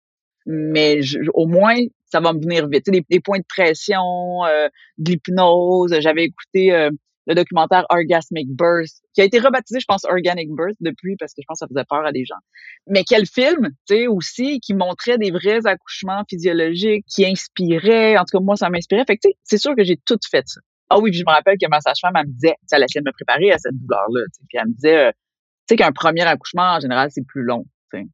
mais 0.47 1.01
au 1.35 1.47
moins, 1.47 1.77
ça 2.07 2.21
va 2.21 2.33
me 2.33 2.41
venir 2.41 2.69
vite. 2.69 2.85
Tu 2.85 2.93
sais, 2.93 3.05
des, 3.09 3.21
points 3.21 3.39
de 3.39 3.45
pression, 3.49 4.45
euh, 4.45 4.69
de 4.99 5.13
l'hypnose. 5.13 5.95
J'avais 6.01 6.25
écouté 6.25 6.73
euh, 6.73 6.91
le 7.26 7.35
documentaire 7.35 7.87
Orgasmic 7.91 8.49
Birth, 8.50 9.02
qui 9.14 9.21
a 9.21 9.25
été 9.25 9.38
rebaptisé, 9.38 9.81
je 9.81 9.87
pense, 9.87 10.05
Organic 10.05 10.49
Birth 10.50 10.76
depuis, 10.81 11.17
parce 11.17 11.33
que 11.33 11.43
je 11.43 11.47
pense 11.47 11.61
que 11.61 11.67
ça 11.67 11.69
faisait 11.69 11.85
peur 11.88 12.05
à 12.05 12.12
des 12.12 12.25
gens. 12.25 12.41
Mais 12.88 13.05
quel 13.05 13.26
film, 13.26 13.71
tu 13.87 13.95
sais, 13.95 14.07
aussi, 14.07 14.61
qui 14.61 14.75
montrait 14.75 15.19
des 15.19 15.31
vrais 15.31 15.67
accouchements 15.67 16.23
physiologiques, 16.29 17.05
qui 17.07 17.25
inspirait, 17.25 18.17
en 18.19 18.25
tout 18.25 18.38
cas, 18.38 18.43
moi, 18.43 18.57
ça 18.57 18.71
m'inspirait. 18.71 19.05
Fait 19.07 19.17
que, 19.17 19.23
tu 19.23 19.31
sais, 19.31 19.38
c'est 19.45 19.59
sûr 19.59 19.76
que 19.76 19.85
j'ai 19.85 19.97
tout 19.97 20.19
fait 20.31 20.45
ça. 20.47 20.61
Ah 20.91 20.99
oui, 20.99 21.11
puis 21.11 21.21
je 21.21 21.25
me 21.26 21.33
rappelle 21.33 21.57
que 21.59 21.69
ma 21.69 21.81
sage-femme, 21.81 22.12
elle 22.17 22.26
me 22.26 22.33
disait, 22.33 22.55
elle 22.71 22.83
essayait 22.83 23.00
de 23.00 23.07
me 23.07 23.12
préparer 23.12 23.50
à 23.52 23.59
cette 23.59 23.75
douleur-là, 23.75 24.21
puis 24.49 24.59
elle 24.59 24.69
me 24.69 24.75
disait, 24.75 25.07
euh, 25.07 25.11
tu 25.11 25.75
sais, 25.75 25.76
qu'un 25.76 25.93
premier 25.93 26.23
accouchement, 26.23 26.75
en 26.75 26.81
général, 26.81 27.09
c'est 27.11 27.26
plus 27.26 27.45
long, 27.45 27.64
tu 27.95 28.05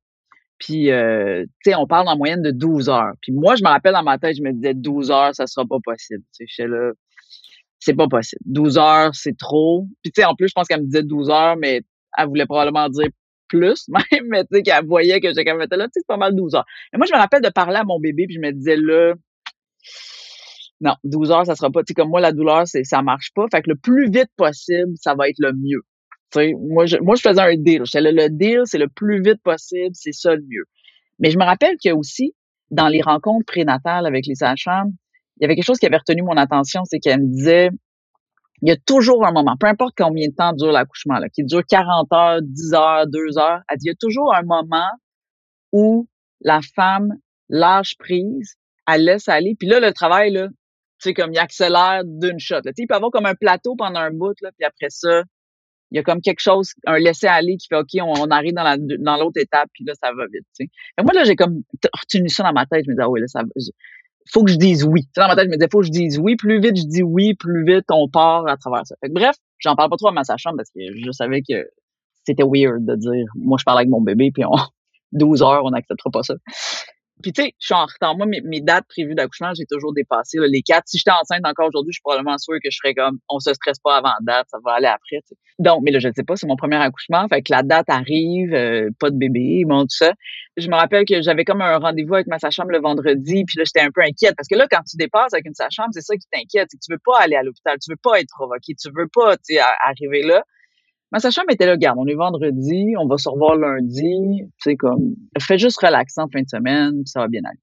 Puis, 0.58 0.92
euh, 0.92 1.44
tu 1.64 1.70
sais, 1.70 1.74
on 1.74 1.86
parle 1.86 2.08
en 2.08 2.16
moyenne 2.16 2.42
de 2.42 2.52
12 2.52 2.88
heures. 2.88 3.14
Puis 3.22 3.32
moi, 3.32 3.56
je 3.56 3.64
me 3.64 3.68
rappelle 3.68 3.94
dans 3.94 4.04
ma 4.04 4.18
tête, 4.18 4.36
je 4.36 4.42
me 4.42 4.52
disais 4.52 4.74
12 4.74 5.10
heures, 5.10 5.34
ça 5.34 5.46
sera 5.48 5.66
pas 5.66 5.78
possible. 5.82 6.22
Tu 6.36 6.46
sais, 6.46 6.68
là, 6.68 6.92
c'est 7.80 7.94
pas 7.94 8.08
possible. 8.08 8.42
12 8.46 8.78
heures, 8.78 9.14
c'est 9.14 9.36
trop. 9.36 9.86
Puis 10.02 10.12
tu 10.12 10.20
sais, 10.20 10.24
en 10.26 10.34
plus, 10.34 10.48
je 10.48 10.52
pense 10.52 10.66
qu'elle 10.66 10.80
me 10.80 10.86
disait 10.86 11.02
12 11.02 11.30
heures, 11.30 11.56
mais 11.56 11.82
elle 12.16 12.26
voulait 12.26 12.46
probablement 12.46 12.88
dire 12.88 13.08
plus 13.48 13.88
même, 14.12 14.26
mais 14.28 14.42
tu 14.44 14.56
sais, 14.56 14.62
qu'elle 14.62 14.84
voyait 14.84 15.20
que 15.20 15.28
j'étais 15.28 15.44
là, 15.44 15.66
tu 15.66 15.76
sais, 15.76 15.88
c'est 15.94 16.06
pas 16.06 16.16
mal 16.16 16.34
12 16.34 16.54
heures. 16.54 16.66
Mais 16.92 16.98
moi, 16.98 17.06
je 17.08 17.14
me 17.14 17.18
rappelle 17.18 17.42
de 17.42 17.48
parler 17.48 17.76
à 17.76 17.84
mon 17.84 17.98
bébé, 17.98 18.26
puis 18.26 18.36
je 18.36 18.40
me 18.40 18.52
disais 18.52 18.76
là, 18.76 19.14
non, 20.80 20.94
12 21.04 21.30
heures, 21.32 21.46
ça 21.46 21.56
sera 21.56 21.70
pas, 21.70 21.82
tu 21.82 21.90
sais, 21.90 21.94
comme 21.94 22.10
moi, 22.10 22.20
la 22.20 22.32
douleur, 22.32 22.66
c'est, 22.66 22.84
ça 22.84 23.02
marche 23.02 23.32
pas. 23.34 23.46
Fait 23.50 23.62
que 23.62 23.70
le 23.70 23.76
plus 23.76 24.10
vite 24.10 24.30
possible, 24.36 24.92
ça 24.96 25.14
va 25.14 25.28
être 25.28 25.38
le 25.38 25.52
mieux. 25.52 25.82
Tu 26.30 26.40
sais, 26.40 26.52
moi, 26.58 26.86
je, 26.86 26.98
moi, 26.98 27.16
je 27.16 27.22
faisais 27.22 27.40
un 27.40 27.56
deal. 27.56 27.82
J'étais 27.84 28.00
là, 28.00 28.12
le 28.12 28.28
deal, 28.28 28.62
c'est 28.64 28.78
le 28.78 28.88
plus 28.88 29.22
vite 29.22 29.42
possible, 29.42 29.94
c'est 29.94 30.12
ça 30.12 30.34
le 30.34 30.42
mieux. 30.42 30.64
Mais 31.18 31.30
je 31.30 31.38
me 31.38 31.44
rappelle 31.44 31.76
que 31.82 31.90
aussi, 31.90 32.34
dans 32.70 32.88
les 32.88 33.00
rencontres 33.00 33.46
prénatales 33.46 34.06
avec 34.06 34.26
les 34.26 34.34
sages-femmes, 34.34 34.92
il 35.38 35.42
y 35.42 35.44
avait 35.44 35.54
quelque 35.54 35.66
chose 35.66 35.78
qui 35.78 35.86
avait 35.86 35.98
retenu 35.98 36.22
mon 36.22 36.36
attention, 36.36 36.82
c'est 36.84 36.98
qu'elle 36.98 37.20
me 37.20 37.32
disait, 37.32 37.70
il 38.62 38.68
y 38.68 38.72
a 38.72 38.76
toujours 38.76 39.24
un 39.24 39.32
moment, 39.32 39.56
peu 39.58 39.66
importe 39.66 39.94
combien 39.96 40.28
de 40.28 40.34
temps 40.34 40.52
dure 40.52 40.72
l'accouchement, 40.72 41.18
qui 41.32 41.44
dure 41.44 41.62
40 41.68 42.12
heures, 42.12 42.40
10 42.42 42.74
heures, 42.74 43.06
2 43.06 43.38
heures, 43.38 43.60
elle 43.68 43.78
dit, 43.78 43.86
il 43.86 43.88
y 43.88 43.92
a 43.92 43.96
toujours 43.98 44.34
un 44.34 44.42
moment 44.42 44.90
où 45.72 46.08
la 46.40 46.60
femme 46.74 47.14
lâche 47.48 47.96
prise, 47.98 48.56
elle 48.88 49.04
laisse 49.04 49.28
aller, 49.28 49.54
puis 49.58 49.68
là, 49.68 49.80
le 49.80 49.92
travail, 49.92 50.32
là, 50.32 50.48
tu 50.48 51.10
sais, 51.10 51.14
comme 51.14 51.32
il 51.32 51.38
accélère 51.38 52.02
d'une 52.04 52.40
shot. 52.40 52.60
Là. 52.64 52.72
Il 52.76 52.86
peut 52.88 52.94
avoir 52.94 53.12
comme 53.12 53.26
un 53.26 53.34
plateau 53.34 53.76
pendant 53.76 54.00
un 54.00 54.10
bout, 54.10 54.34
là, 54.42 54.50
puis 54.56 54.64
après 54.64 54.90
ça, 54.90 55.22
il 55.90 55.96
y 55.96 55.98
a 55.98 56.02
comme 56.02 56.20
quelque 56.20 56.40
chose, 56.40 56.72
un 56.86 56.98
laisser-aller 56.98 57.56
qui 57.56 57.68
fait 57.68 57.76
OK, 57.76 57.88
on, 58.02 58.30
arrive 58.30 58.52
dans 58.52 58.62
la 58.62 58.76
dans 58.76 59.16
l'autre 59.16 59.40
étape, 59.40 59.68
puis 59.72 59.84
là, 59.84 59.94
ça 59.94 60.12
va 60.12 60.24
vite. 60.26 60.44
Tu 60.58 60.66
sais. 60.66 61.02
moi, 61.02 61.14
là, 61.14 61.24
j'ai 61.24 61.36
comme 61.36 61.62
retenu 61.94 62.28
ça 62.28 62.42
dans 62.42 62.52
ma 62.52 62.66
tête. 62.66 62.84
Je 62.84 62.90
me 62.90 62.94
disais, 62.94 63.04
ah 63.04 63.08
oui, 63.08 63.20
là, 63.20 63.26
ça 63.26 63.42
faut 64.32 64.44
que 64.44 64.50
je 64.50 64.56
dise 64.56 64.84
oui. 64.84 65.08
Dans 65.16 65.28
ma 65.28 65.34
tête, 65.34 65.44
je 65.44 65.50
me 65.50 65.56
disais, 65.56 65.68
faut 65.70 65.80
que 65.80 65.86
je 65.86 65.90
dise 65.90 66.18
oui. 66.18 66.36
Plus 66.36 66.60
vite 66.60 66.76
je 66.76 66.86
dis 66.86 67.02
oui, 67.02 67.34
plus 67.34 67.64
vite 67.64 67.84
on 67.90 68.08
part 68.08 68.46
à 68.46 68.56
travers 68.56 68.86
ça. 68.86 68.94
Fait 69.00 69.08
que, 69.08 69.14
bref, 69.14 69.36
j'en 69.58 69.74
parle 69.76 69.90
pas 69.90 69.96
trop 69.96 70.08
à 70.08 70.12
ma 70.12 70.24
sage 70.24 70.42
parce 70.44 70.70
que 70.70 70.80
je 70.94 71.10
savais 71.12 71.42
que 71.42 71.66
c'était 72.24 72.44
weird 72.44 72.84
de 72.84 72.96
dire, 72.96 73.26
moi, 73.34 73.56
je 73.58 73.64
parle 73.64 73.78
avec 73.78 73.88
mon 73.88 74.00
bébé, 74.00 74.30
puis 74.32 74.44
on, 74.44 74.52
12 75.12 75.42
heures, 75.42 75.64
on 75.64 75.70
n'acceptera 75.70 76.10
pas 76.10 76.22
ça. 76.22 76.34
Puis 77.22 77.32
tu 77.32 77.42
sais, 77.42 77.54
je 77.58 77.66
suis 77.66 77.74
en 77.74 77.86
retard. 77.86 78.16
Moi, 78.16 78.26
mes, 78.26 78.60
dates 78.60 78.86
prévues 78.88 79.14
d'accouchement, 79.14 79.52
j'ai 79.56 79.64
toujours 79.68 79.92
dépassé 79.92 80.38
les 80.40 80.62
quatre. 80.62 80.84
Si 80.86 80.98
j'étais 80.98 81.10
enceinte 81.10 81.44
encore 81.44 81.68
aujourd'hui, 81.68 81.92
je 81.92 81.96
suis 81.96 82.02
probablement 82.02 82.38
sûre 82.38 82.54
que 82.62 82.70
je 82.70 82.76
serais 82.76 82.94
comme, 82.94 83.18
on 83.28 83.40
se 83.40 83.52
stresse 83.54 83.78
pas 83.78 83.96
avant 83.96 84.12
date, 84.20 84.46
ça 84.50 84.58
va 84.64 84.74
aller 84.74 84.86
après. 84.86 85.20
Donc, 85.58 85.82
mais 85.82 85.90
là, 85.90 85.98
je 85.98 86.08
ne 86.08 86.12
sais 86.12 86.22
pas, 86.22 86.36
c'est 86.36 86.46
mon 86.46 86.56
premier 86.56 86.76
accouchement. 86.76 87.26
Fait 87.28 87.42
que 87.42 87.52
la 87.52 87.62
date 87.62 87.88
arrive, 87.88 88.54
euh, 88.54 88.90
pas 89.00 89.10
de 89.10 89.16
bébé, 89.16 89.64
bon, 89.66 89.82
tout 89.82 89.96
ça. 89.96 90.12
Je 90.56 90.68
me 90.68 90.76
rappelle 90.76 91.04
que 91.04 91.20
j'avais 91.20 91.44
comme 91.44 91.60
un 91.60 91.78
rendez-vous 91.78 92.14
avec 92.14 92.28
ma 92.28 92.38
sage-femme 92.38 92.70
le 92.70 92.80
vendredi, 92.80 93.44
puis 93.44 93.58
là, 93.58 93.64
j'étais 93.64 93.80
un 93.80 93.90
peu 93.92 94.02
inquiète. 94.02 94.34
Parce 94.36 94.48
que 94.48 94.56
là, 94.56 94.66
quand 94.70 94.82
tu 94.88 94.96
dépasses 94.96 95.32
avec 95.32 95.46
une 95.46 95.54
sage-femme, 95.54 95.90
c'est 95.92 96.00
ça 96.00 96.14
qui 96.16 96.26
t'inquiète. 96.30 96.68
C'est 96.70 96.76
que 96.76 96.84
tu 96.84 96.92
veux 96.92 97.00
pas 97.04 97.18
aller 97.20 97.36
à 97.36 97.42
l'hôpital, 97.42 97.76
tu 97.82 97.90
veux 97.90 97.98
pas 98.00 98.20
être 98.20 98.28
provoqué, 98.28 98.74
tu 98.80 98.88
veux 98.94 99.08
pas, 99.12 99.36
arriver 99.84 100.22
là. 100.22 100.44
Ma 101.10 101.20
sage-femme 101.20 101.46
était 101.50 101.66
là, 101.66 101.76
garde, 101.76 101.98
on 101.98 102.06
est 102.06 102.14
vendredi, 102.14 102.94
on 102.98 103.06
va 103.06 103.16
se 103.16 103.28
revoir 103.28 103.56
lundi, 103.56 104.42
sais, 104.58 104.76
comme, 104.76 105.14
fais 105.40 105.58
juste 105.58 105.80
relaxer 105.80 106.20
en 106.20 106.28
fin 106.28 106.42
de 106.42 106.48
semaine, 106.48 107.02
ça 107.06 107.20
va 107.20 107.28
bien 107.28 107.40
aller. 107.44 107.58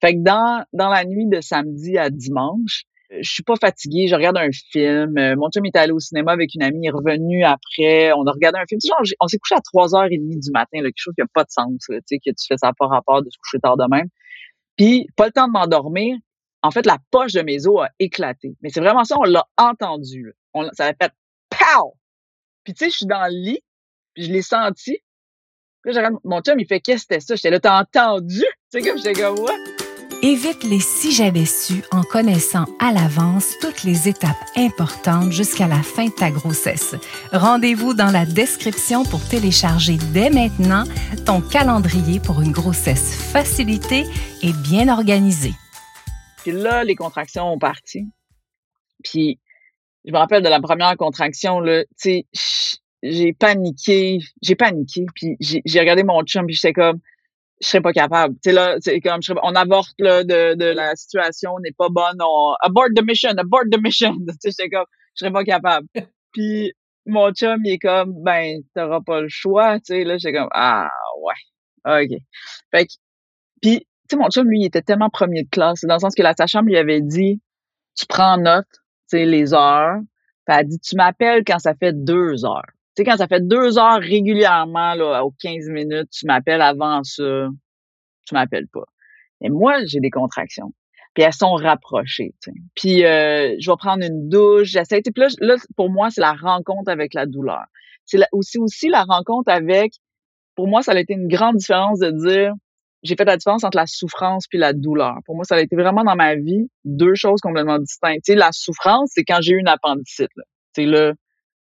Fait 0.00 0.14
que 0.14 0.22
dans, 0.22 0.64
dans 0.72 0.88
la 0.88 1.04
nuit 1.04 1.26
de 1.26 1.42
samedi 1.42 1.98
à 1.98 2.08
dimanche, 2.08 2.84
je 3.10 3.28
suis 3.28 3.42
pas 3.42 3.56
fatiguée, 3.60 4.06
je 4.06 4.14
regarde 4.14 4.38
un 4.38 4.50
film. 4.52 5.18
Euh, 5.18 5.34
mon 5.36 5.50
chum 5.50 5.64
est 5.66 5.76
allé 5.76 5.92
au 5.92 5.98
cinéma 5.98 6.32
avec 6.32 6.54
une 6.54 6.62
amie, 6.62 6.80
il 6.82 6.86
est 6.86 6.90
revenu 6.90 7.44
après, 7.44 8.12
on 8.12 8.24
a 8.26 8.32
regardé 8.32 8.58
un 8.58 8.64
film. 8.68 8.80
Genre, 8.82 9.02
on 9.20 9.26
s'est 9.26 9.38
couché 9.38 9.56
à 9.56 9.58
3h30 9.58 10.40
du 10.40 10.50
matin, 10.52 10.78
là, 10.78 10.84
quelque 10.84 10.94
chose 10.96 11.14
qui 11.14 11.22
a 11.22 11.26
pas 11.34 11.44
de 11.44 11.50
sens, 11.50 11.72
tu 11.78 12.00
sais, 12.06 12.18
que 12.18 12.30
tu 12.30 12.46
fais 12.46 12.56
ça 12.56 12.72
pas 12.78 12.86
rapport 12.86 13.22
de 13.22 13.28
se 13.30 13.36
coucher 13.38 13.58
tard 13.60 13.76
de 13.76 13.84
même. 13.90 14.06
Puis, 14.76 15.06
pas 15.16 15.26
le 15.26 15.32
temps 15.32 15.46
de 15.46 15.52
m'endormir. 15.52 16.16
En 16.62 16.70
fait, 16.70 16.86
la 16.86 16.98
poche 17.10 17.32
de 17.32 17.42
mes 17.42 17.66
os 17.66 17.80
a 17.82 17.88
éclaté. 17.98 18.54
Mais 18.62 18.68
c'est 18.70 18.80
vraiment 18.80 19.04
ça, 19.04 19.16
on 19.18 19.24
l'a 19.24 19.46
entendu. 19.56 20.34
Ça 20.72 20.86
a 20.86 20.94
fait 20.94 21.12
POW! 21.50 21.94
Puis 22.70 22.76
tu 22.76 22.84
sais, 22.84 22.90
je 22.90 22.96
suis 22.98 23.06
dans 23.06 23.26
le 23.26 23.34
lit, 23.34 23.58
puis 24.14 24.26
je 24.26 24.32
l'ai 24.32 24.42
senti. 24.42 24.98
Puis 25.82 25.92
là, 25.92 26.08
mon 26.22 26.40
chum, 26.40 26.60
il 26.60 26.68
fait 26.68 26.78
qu'est-ce 26.78 27.04
que 27.04 27.14
c'était 27.14 27.20
ça? 27.20 27.34
J'étais 27.34 27.50
là, 27.50 27.58
t'as 27.58 27.80
entendu? 27.80 28.44
Tu 28.72 28.80
sais, 28.80 28.88
comme 28.88 28.96
j'étais 28.96 29.12
comme 29.20 29.40
ouais. 29.40 29.56
Évite 30.22 30.62
les 30.62 30.78
si 30.78 31.10
j'avais 31.10 31.46
su 31.46 31.82
en 31.90 32.02
connaissant 32.02 32.66
à 32.78 32.92
l'avance 32.92 33.58
toutes 33.60 33.82
les 33.82 34.08
étapes 34.08 34.36
importantes 34.54 35.32
jusqu'à 35.32 35.66
la 35.66 35.82
fin 35.82 36.04
de 36.04 36.12
ta 36.12 36.30
grossesse. 36.30 36.94
Rendez-vous 37.32 37.92
dans 37.92 38.12
la 38.12 38.24
description 38.24 39.02
pour 39.02 39.26
télécharger 39.28 39.96
dès 40.12 40.30
maintenant 40.30 40.84
ton 41.26 41.40
calendrier 41.40 42.20
pour 42.20 42.40
une 42.40 42.52
grossesse 42.52 43.16
facilitée 43.32 44.04
et 44.42 44.52
bien 44.52 44.88
organisée. 44.88 45.54
Puis 46.44 46.52
là, 46.52 46.84
les 46.84 46.94
contractions 46.94 47.52
ont 47.52 47.58
parti. 47.58 48.06
Puis 49.02 49.40
je 50.04 50.12
me 50.12 50.18
rappelle 50.18 50.42
de 50.42 50.48
la 50.48 50.60
première 50.60 50.96
contraction, 50.96 51.60
là, 51.60 51.84
tu 51.84 51.90
sais, 51.96 52.26
j'ai 53.02 53.32
paniqué, 53.32 54.18
j'ai 54.42 54.54
paniqué, 54.54 55.06
puis 55.14 55.36
j'ai 55.40 55.80
regardé 55.80 56.02
mon 56.02 56.22
chum, 56.22 56.46
puis 56.46 56.54
j'étais 56.54 56.72
comme, 56.72 57.00
je 57.60 57.68
serais 57.68 57.82
pas 57.82 57.92
capable. 57.92 58.34
Tu 58.36 58.50
sais, 58.50 58.52
là, 58.52 58.76
c'est 58.80 59.00
comme, 59.00 59.20
on 59.42 59.54
avorte, 59.54 59.94
là, 59.98 60.24
de, 60.24 60.54
de 60.54 60.64
la 60.64 60.96
situation 60.96 61.58
n'est 61.62 61.72
pas 61.72 61.88
bonne, 61.90 62.18
on, 62.20 62.54
abort 62.60 62.88
the 62.96 63.02
mission, 63.02 63.30
abort 63.36 63.64
the 63.70 63.78
mission. 63.80 64.16
Tu 64.26 64.34
sais, 64.40 64.50
j'étais 64.50 64.70
comme, 64.70 64.86
je 65.14 65.24
serais 65.24 65.32
pas 65.32 65.44
capable. 65.44 65.86
puis 66.32 66.72
mon 67.06 67.32
chum, 67.32 67.60
il 67.64 67.72
est 67.74 67.78
comme, 67.78 68.14
ben, 68.22 68.60
t'auras 68.74 69.00
pas 69.00 69.20
le 69.20 69.28
choix, 69.28 69.78
tu 69.80 69.94
sais, 69.94 70.04
là, 70.04 70.16
j'étais 70.18 70.38
comme, 70.38 70.48
ah, 70.52 70.90
ouais, 71.22 72.04
ok. 72.04 72.18
Fait 72.70 72.86
que, 72.86 72.92
puis, 73.62 73.78
tu 73.80 73.86
sais, 74.10 74.16
mon 74.16 74.28
chum, 74.30 74.48
lui, 74.48 74.60
il 74.60 74.66
était 74.66 74.82
tellement 74.82 75.10
premier 75.10 75.42
de 75.44 75.48
classe, 75.50 75.84
dans 75.84 75.94
le 75.94 76.00
sens 76.00 76.14
que 76.14 76.22
la 76.22 76.34
sage-femme 76.34 76.66
lui 76.66 76.76
avait 76.76 77.00
dit, 77.00 77.40
tu 77.96 78.06
prends 78.06 78.38
note, 78.38 78.66
les 79.12 79.54
heures. 79.54 79.98
Puis 80.46 80.56
elle 80.58 80.66
dit, 80.66 80.78
tu 80.78 80.96
m'appelles 80.96 81.44
quand 81.46 81.58
ça 81.58 81.74
fait 81.74 81.92
deux 81.92 82.44
heures. 82.44 82.70
Tu 82.96 83.04
quand 83.04 83.16
ça 83.16 83.28
fait 83.28 83.46
deux 83.46 83.78
heures 83.78 84.00
régulièrement, 84.00 84.94
là, 84.94 85.24
aux 85.24 85.32
15 85.40 85.68
minutes, 85.68 86.10
tu 86.10 86.26
m'appelles 86.26 86.62
avant 86.62 87.02
ça, 87.04 87.48
tu 88.26 88.34
m'appelles 88.34 88.68
pas. 88.68 88.84
Et 89.40 89.48
moi, 89.48 89.84
j'ai 89.84 90.00
des 90.00 90.10
contractions. 90.10 90.72
Puis 91.14 91.24
elles 91.24 91.32
sont 91.32 91.54
rapprochées. 91.54 92.34
Puis 92.74 93.04
euh, 93.04 93.56
je 93.58 93.70
vais 93.70 93.76
prendre 93.76 94.04
une 94.04 94.28
douche, 94.28 94.68
j'essaie. 94.68 95.00
Puis 95.02 95.12
là, 95.16 95.28
là, 95.40 95.56
pour 95.76 95.90
moi, 95.90 96.10
c'est 96.10 96.20
la 96.20 96.34
rencontre 96.34 96.90
avec 96.90 97.14
la 97.14 97.26
douleur. 97.26 97.64
C'est 98.04 98.18
aussi 98.32 98.58
aussi 98.58 98.88
la 98.88 99.04
rencontre 99.04 99.50
avec. 99.50 99.92
Pour 100.54 100.68
moi, 100.68 100.82
ça 100.82 100.92
a 100.92 101.00
été 101.00 101.14
une 101.14 101.28
grande 101.28 101.56
différence 101.56 101.98
de 101.98 102.10
dire 102.10 102.52
j'ai 103.02 103.16
fait 103.16 103.24
la 103.24 103.36
différence 103.36 103.64
entre 103.64 103.76
la 103.76 103.86
souffrance 103.86 104.46
puis 104.46 104.58
la 104.58 104.72
douleur. 104.72 105.16
Pour 105.24 105.34
moi, 105.34 105.44
ça 105.44 105.56
a 105.56 105.60
été 105.60 105.74
vraiment 105.74 106.04
dans 106.04 106.16
ma 106.16 106.34
vie 106.34 106.68
deux 106.84 107.14
choses 107.14 107.40
complètement 107.40 107.78
distinctes. 107.78 108.24
Tu 108.24 108.32
sais, 108.32 108.38
la 108.38 108.52
souffrance, 108.52 109.10
c'est 109.14 109.24
quand 109.24 109.38
j'ai 109.40 109.54
eu 109.54 109.58
une 109.58 109.68
appendicite. 109.68 110.30
Là. 110.36 110.44
Là, 110.84 111.12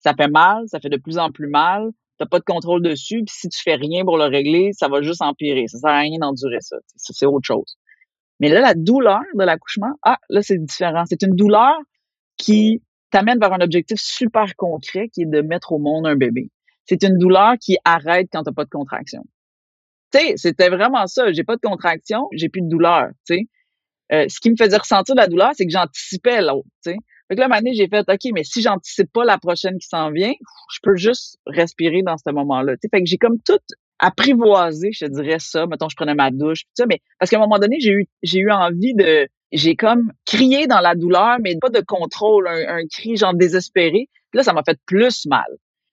ça 0.01 0.15
fait 0.15 0.29
mal, 0.29 0.65
ça 0.69 0.81
fait 0.81 0.89
de 0.89 0.97
plus 0.97 1.19
en 1.19 1.31
plus 1.31 1.49
mal. 1.49 1.91
T'as 2.19 2.27
pas 2.27 2.39
de 2.39 2.45
contrôle 2.45 2.83
dessus, 2.83 3.23
puis 3.27 3.35
si 3.37 3.49
tu 3.49 3.61
fais 3.63 3.75
rien 3.75 4.05
pour 4.05 4.17
le 4.17 4.25
régler, 4.25 4.71
ça 4.73 4.89
va 4.89 5.03
juste 5.03 5.21
empirer. 5.21 5.67
Ça 5.67 5.79
sert 5.79 5.91
à 5.91 5.99
rien 5.99 6.19
d'endurer 6.19 6.61
ça. 6.61 6.77
C'est 6.97 7.27
autre 7.27 7.45
chose. 7.45 7.77
Mais 8.41 8.49
là, 8.49 8.61
la 8.61 8.75
douleur 8.75 9.21
de 9.35 9.45
l'accouchement, 9.45 9.93
ah, 10.03 10.17
là, 10.31 10.41
c'est 10.43 10.59
différent. 10.59 11.05
C'est 11.07 11.23
une 11.23 11.35
douleur 11.35 11.75
qui 12.39 12.83
t'amène 13.11 13.39
vers 13.39 13.53
un 13.53 13.61
objectif 13.61 13.99
super 14.01 14.55
concret 14.57 15.09
qui 15.13 15.23
est 15.23 15.27
de 15.27 15.43
mettre 15.43 15.73
au 15.73 15.79
monde 15.79 16.07
un 16.07 16.17
bébé. 16.17 16.51
C'est 16.85 17.03
une 17.03 17.19
douleur 17.19 17.55
qui 17.61 17.77
arrête 17.85 18.29
quand 18.33 18.45
t'as 18.45 18.53
pas 18.53 18.65
de 18.65 18.71
contraction 18.71 19.23
c'était 20.13 20.69
vraiment 20.69 21.07
ça. 21.07 21.33
J'ai 21.33 21.45
pas 21.45 21.57
de 21.57 21.61
contraction, 21.61 22.29
j'ai 22.33 22.49
plus 22.49 22.63
de 22.63 22.69
douleur, 22.69 23.09
tu. 23.27 23.49
Euh, 24.13 24.27
ce 24.29 24.39
qui 24.39 24.51
me 24.51 24.57
faisait 24.57 24.77
ressentir 24.77 25.17
la 25.17 25.27
douleur, 25.27 25.51
c'est 25.55 25.67
que 25.67 25.73
j'anticipais 25.73 26.41
l'autre, 26.41 26.69
tu 26.85 26.93
sais. 26.93 26.97
Fait 27.29 27.35
que 27.35 27.41
là, 27.41 27.49
année, 27.51 27.75
j'ai 27.75 27.89
fait, 27.89 28.05
OK, 28.09 28.33
mais 28.33 28.45
si 28.45 28.63
j'anticipe 28.63 29.13
pas 29.13 29.25
la 29.25 29.37
prochaine 29.37 29.79
qui 29.79 29.89
s'en 29.89 30.13
vient, 30.13 30.33
je 30.73 30.79
peux 30.83 30.95
juste 30.95 31.39
respirer 31.47 32.03
dans 32.03 32.17
ce 32.17 32.31
moment-là. 32.31 32.75
Fait 32.81 33.01
que 33.01 33.07
j'ai 33.07 33.19
comme 33.19 33.41
tout 33.41 33.59
apprivoisé, 33.99 34.91
je 34.93 35.07
te 35.07 35.11
dirais 35.11 35.39
ça. 35.41 35.67
Mettons, 35.67 35.89
je 35.89 35.97
prenais 35.97 36.15
ma 36.15 36.31
douche, 36.31 36.63
tout 36.63 36.71
ça, 36.75 36.87
mais 36.87 37.01
parce 37.19 37.31
qu'à 37.31 37.39
un 37.39 37.41
moment 37.41 37.59
donné, 37.59 37.81
j'ai 37.81 37.91
eu, 37.91 38.07
j'ai 38.23 38.39
eu 38.41 38.51
envie 38.53 38.95
de, 38.95 39.29
j'ai 39.53 39.75
comme 39.75 40.13
crié 40.25 40.67
dans 40.67 40.81
la 40.81 40.95
douleur, 40.95 41.39
mais 41.41 41.57
pas 41.61 41.71
de 41.71 41.81
contrôle, 41.81 42.47
un, 42.49 42.87
cri 42.93 43.17
genre 43.17 43.35
désespéré. 43.35 44.09
Puis 44.31 44.39
là, 44.39 44.43
ça 44.43 44.53
m'a 44.53 44.63
fait 44.63 44.79
plus 44.87 45.27
mal. 45.27 45.47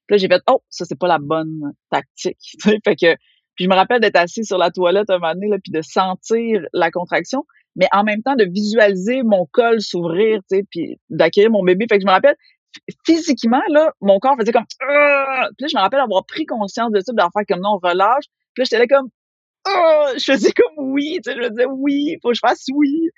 Puis 0.08 0.16
là, 0.16 0.18
j'ai 0.18 0.28
fait, 0.28 0.42
oh, 0.48 0.62
ça, 0.70 0.86
c'est 0.86 1.00
pas 1.00 1.08
la 1.08 1.20
bonne 1.20 1.74
tactique. 1.90 2.58
fait 2.84 2.96
que 2.96 3.16
puis 3.56 3.66
je 3.66 3.70
me 3.70 3.76
rappelle 3.76 4.02
d'être 4.02 4.16
assis 4.16 4.46
sur 4.46 4.58
la 4.58 4.72
toilette 4.72 5.10
un 5.10 5.20
moment 5.20 5.34
donné, 5.34 5.48
là, 5.48 5.58
puis 5.64 5.72
de 5.72 5.82
sentir 5.82 6.62
la 6.74 6.92
contraction, 6.92 7.46
mais 7.76 7.88
en 7.92 8.04
même 8.04 8.22
temps 8.24 8.36
de 8.36 8.46
visualiser 8.46 9.24
mon 9.24 9.48
col 9.52 9.82
s'ouvrir, 9.82 10.40
tu 10.50 10.58
sais, 10.58 10.64
puis 10.70 11.00
d'accueillir 11.10 11.52
mon 11.52 11.64
bébé. 11.64 11.86
Fait 11.90 11.98
que 11.98 12.02
je 12.02 12.08
me 12.08 12.12
rappelle, 12.12 12.36
physiquement, 13.06 13.62
là, 13.70 13.92
mon 14.02 14.20
corps 14.20 14.36
faisait 14.40 14.52
comme... 14.52 14.66
Ah! 14.82 15.48
Puis 15.58 15.64
là, 15.64 15.68
je 15.72 15.78
me 15.78 15.82
rappelle 15.82 16.00
avoir 16.00 16.26
pris 16.26 16.46
conscience 16.46 16.92
de 16.92 17.00
ça, 17.00 17.14
d'avoir 17.14 17.32
faire 17.34 17.46
comme 17.48 17.64
non, 17.64 17.80
relâche. 17.82 18.26
Puis 18.54 18.62
là, 18.62 18.64
j'étais 18.66 18.80
là 18.80 18.88
comme... 18.88 19.10
Ah! 19.66 20.12
Je 20.18 20.24
faisais 20.24 20.52
comme 20.52 20.92
oui, 20.92 21.20
tu 21.24 21.32
sais, 21.32 21.38
je 21.38 21.42
me 21.42 21.50
disais 21.50 21.66
oui, 21.66 22.18
faut 22.22 22.30
que 22.30 22.36
je 22.36 22.42
fasse 22.42 22.66
oui. 22.74 23.10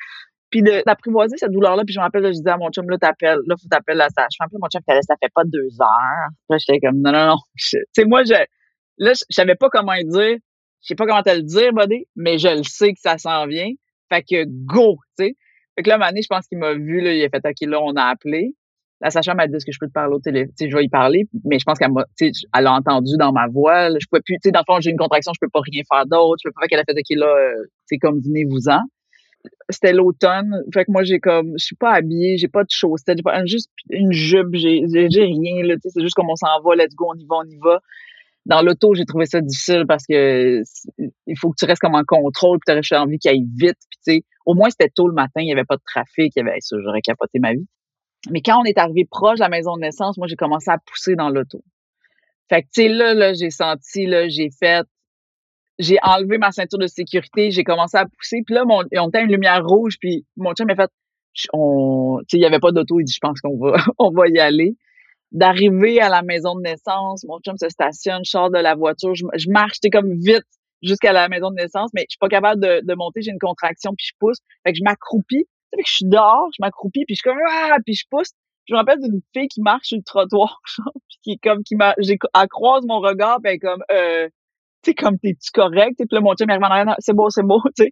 Puis 0.51 0.62
d'apprivoiser 0.62 1.38
cette 1.38 1.51
douleur-là, 1.51 1.84
puis 1.86 1.94
je 1.94 2.00
me 2.00 2.04
rappelle, 2.04 2.24
je 2.25 2.32
disais 2.32 2.50
à 2.50 2.58
mon 2.58 2.70
chum, 2.70 2.89
là, 2.89 2.98
t'appelles, 2.98 3.39
là, 3.46 3.56
faut 3.62 3.68
t'appeler 3.70 3.98
la 3.98 4.10
sage-femme. 4.10 4.48
Puis 4.50 4.58
mon 4.62 4.70
chum, 4.70 4.82
ça 4.88 5.15
fait 5.22 5.32
pas 5.34 5.44
deux 5.44 5.68
heures. 5.82 6.30
Puis 6.30 6.51
là, 6.51 6.58
j'étais 6.58 6.80
comme, 6.80 7.01
non, 7.01 7.12
non, 7.12 7.25
non. 7.27 7.38
Tu 7.58 7.80
sais, 7.94 8.06
moi, 8.06 8.24
je, 8.24 8.36
Là, 8.98 9.14
je 9.14 9.36
savais 9.36 9.56
pas 9.56 9.70
comment 9.70 9.94
dire. 9.96 10.38
Je 10.82 10.90
sais 10.90 10.96
pas 10.96 11.08
comment 11.08 11.24
te 11.24 11.36
le 11.36 11.42
dire, 11.42 11.74
buddy, 11.74 12.06
mais 12.16 12.38
je 12.38 12.48
le 12.48 12.64
sais 12.64 12.94
que 12.94 13.00
ça 13.00 13.18
s'en 13.18 13.48
vient. 13.48 13.72
Fait 14.10 14.22
que 14.22 14.46
go, 14.46 14.98
tu 15.18 15.25
sais. 15.25 15.36
Fait 15.75 15.84
que 15.84 15.90
là, 15.90 15.98
Mané, 15.98 16.22
je 16.22 16.28
pense 16.28 16.48
qu'il 16.48 16.60
m'a 16.60 16.74
vu, 16.74 17.02
là, 17.02 17.14
il 17.14 17.24
a 17.24 17.30
fait 17.30 17.44
OK, 17.44 17.68
là, 17.68 17.82
on 17.82 17.96
a 17.96 18.04
appelé. 18.04 18.54
La 19.02 19.10
Sacha 19.10 19.34
m'a 19.34 19.48
dit 19.48 19.56
est-ce 19.56 19.66
que 19.66 19.72
je 19.74 19.80
peux 19.80 19.88
te 19.88 19.92
parler 19.92 20.16
au 20.16 20.20
téléphone? 20.20 20.54
Je 20.58 20.74
vais 20.74 20.86
y 20.86 20.90
parler, 20.90 21.28
mais 21.44 21.60
je 21.60 21.66
pense 21.66 21.78
qu'elle 21.78 21.92
m'a, 21.92 22.06
tu 22.18 22.32
elle 22.58 22.68
a 22.68 22.74
entendu 22.74 23.18
dans 23.18 23.34
ma 23.34 23.48
voix. 23.48 23.90
je 23.90 24.06
pouvais 24.10 24.22
plus, 24.24 24.36
tu 24.36 24.40
sais, 24.44 24.52
dans 24.52 24.62
le 24.62 24.74
fond, 24.74 24.80
j'ai 24.80 24.92
une 24.92 24.98
contraction, 24.98 25.32
je 25.34 25.40
peux 25.42 25.50
pas 25.52 25.60
rien 25.60 25.82
faire 25.92 26.06
d'autre. 26.06 26.40
Je 26.44 26.50
peux 26.50 26.54
pas 26.54 26.62
faire 26.62 26.70
qu'elle 26.70 26.80
a 26.80 26.84
fait 26.86 26.98
OK, 26.98 27.18
là, 27.20 27.52
c'est 27.88 27.96
euh, 27.96 27.98
comme 28.02 28.22
venez-vous-en. 28.22 28.80
C'était 29.70 29.92
l'automne. 29.92 30.64
Fait 30.74 30.86
que 30.86 30.92
moi, 30.92 31.04
j'ai 31.04 31.20
comme, 31.20 31.54
je 31.58 31.66
suis 31.66 31.75
pas 31.75 31.92
habillée, 31.92 32.38
j'ai 32.38 32.48
pas 32.48 32.64
de 32.64 32.70
chaussettes, 32.70 33.18
j'ai 33.18 33.24
pas, 33.24 33.46
juste 33.46 33.72
une 33.90 34.12
jupe, 34.14 34.54
j'ai, 34.54 34.84
j'ai 34.88 35.24
rien, 35.24 35.64
là, 35.64 35.75
tu 35.75 35.82
sais, 35.84 35.90
c'est 35.90 36.02
juste 36.02 36.16
comme 36.16 36.30
on 36.30 36.36
s'en 36.36 36.62
va, 36.64 36.75
let's 36.75 36.96
go, 36.96 37.12
on 37.14 37.20
y 37.20 37.25
va, 37.25 37.36
on 37.38 37.50
y 37.50 37.58
va 37.58 37.82
dans 38.46 38.62
l'auto, 38.62 38.94
j'ai 38.94 39.06
trouvé 39.06 39.25
ça 39.25 39.42
difficile 39.42 39.86
parce 39.88 40.06
que 40.08 40.62
il 41.28 41.38
faut 41.38 41.50
que 41.50 41.56
tu 41.58 41.66
restes 41.66 41.82
comme 41.82 41.96
en 41.96 42.04
contrôle, 42.06 42.60
puis 42.66 42.80
tu 42.82 42.96
envie 42.96 43.18
qu'il 43.18 43.32
aille 43.32 43.48
vite. 43.58 43.78
Puis 43.90 44.20
tu 44.20 44.25
au 44.46 44.54
moins 44.54 44.70
c'était 44.70 44.90
tôt 44.94 45.08
le 45.08 45.14
matin, 45.14 45.42
il 45.42 45.48
y 45.48 45.52
avait 45.52 45.64
pas 45.64 45.78
de 45.78 45.84
trafic, 45.86 46.32
il 46.36 46.40
y 46.40 46.42
avait 46.42 46.60
ça, 46.60 46.78
j'aurais 46.84 47.02
capoté 47.02 47.40
ma 47.40 47.54
vie. 47.54 47.66
Mais 48.32 48.42
quand 48.42 48.60
on 48.60 48.64
est 48.64 48.78
arrivé 48.78 49.06
proche 49.10 49.40
de 49.40 49.44
la 49.44 49.50
maison 49.50 49.75
de 49.75 49.82
naissance, 49.82 50.18
moi, 50.18 50.28
j'ai 50.28 50.36
commencé 50.36 50.70
à 50.72 50.78
pousser 50.78 51.16
dans 51.16 51.30
l'auto. 51.30 51.62
Fait 52.50 52.62
que, 52.62 52.68
tu 52.74 52.84
sais, 52.84 52.90
là, 52.90 53.14
là, 53.14 53.34
j'ai 53.34 53.50
senti, 53.50 54.06
là, 54.06 54.28
j'ai 54.28 54.50
fait, 54.52 54.86
j'ai 55.80 55.98
enlevé 56.04 56.38
ma 56.38 56.52
ceinture 56.52 56.80
de 56.80 56.88
sécurité, 56.88 57.52
j'ai 57.52 57.64
commencé 57.64 57.98
à 57.98 58.06
pousser, 58.06 58.42
puis 58.46 58.56
là, 58.56 58.66
mon, 58.66 58.84
on 58.98 59.10
était 59.10 59.22
une 59.22 59.32
lumière 59.32 59.66
rouge, 59.66 59.98
puis 60.00 60.25
mon 60.38 60.54
chum 60.54 60.68
m'a 60.68 60.75
fait, 60.75 60.92
on, 61.54 62.20
tu 62.22 62.25
sais, 62.32 62.38
il 62.38 62.42
y 62.42 62.46
avait 62.46 62.60
pas 62.60 62.72
d'auto, 62.72 63.00
il 63.00 63.06
dit, 63.06 63.14
je 63.14 63.20
pense 63.20 63.42
qu'on 63.42 63.58
va, 63.58 63.78
on 64.00 64.12
va 64.12 64.28
y 64.28 64.40
aller. 64.40 64.75
D'arriver 65.32 66.00
à 66.00 66.10
la 66.10 66.22
maison 66.22 66.55
de 66.55 66.62
naissance, 66.62 67.25
mon 67.25 67.39
chum 67.39 67.58
se 67.58 67.70
stationne, 67.70 68.22
je 68.24 68.29
sors 68.29 68.50
de 68.50 68.60
la 68.60 68.75
voiture, 68.75 69.13
je, 69.15 69.50
marche, 69.50 69.79
t'es 69.82 69.89
comme 69.89 70.13
vite 70.20 70.46
jusqu'à 70.82 71.13
la 71.13 71.27
maison 71.27 71.50
de 71.50 71.55
naissance, 71.55 71.89
mais 71.94 72.01
je 72.01 72.12
suis 72.12 72.20
pas 72.20 72.29
capable 72.29 72.62
de, 72.62 72.82
de 72.84 72.96
monter, 72.96 73.22
j'ai 73.22 73.32
une 73.32 73.39
contraction, 73.39 73.91
puis 73.98 74.08
je 74.08 74.13
pousse. 74.20 74.38
Fait 74.63 74.72
que 74.72 74.77
je 74.77 74.84
m'accroupis, 74.84 75.46
fait 75.75 75.82
que 75.82 75.88
je 75.88 75.94
suis 75.94 76.05
dehors, 76.05 76.48
je 76.58 76.62
m'accroupis, 76.62 77.05
puis 77.05 77.15
je 77.15 77.22
suis 77.22 77.29
comme, 77.29 77.39
ah, 77.50 77.77
puis 77.86 77.96
je 77.96 78.05
pousse. 78.10 78.32
Je 78.67 78.74
me 78.74 78.79
rappelle 78.79 79.00
d'une 79.00 79.22
fille 79.34 79.48
qui 79.48 79.62
marche 79.62 79.88
sur 79.88 79.98
le 79.98 80.03
trottoir, 80.03 80.62
puis 81.10 81.17
qui 81.24 81.32
est 81.34 81.38
comme, 81.38 81.63
qui 81.63 81.75
m'a, 81.75 81.94
j'ai, 82.00 82.17
croise 82.50 82.86
mon 82.86 83.00
regard, 83.00 83.39
puis 83.41 83.51
elle 83.51 83.55
est 83.55 83.60
comme, 83.60 83.84
euh, 83.91 84.29
tu 84.84 84.94
comme, 84.94 85.20
t'es-tu 85.20 85.51
correct? 85.51 85.96
Puis 85.98 86.08
là, 86.12 86.22
mon 86.22 86.34
chum, 86.36 86.50
regarde 86.50 86.96
c'est 87.00 87.15
beau, 87.15 87.29
c'est 87.29 87.44
beau, 87.44 87.62
tu 87.75 87.84
sais. 87.84 87.91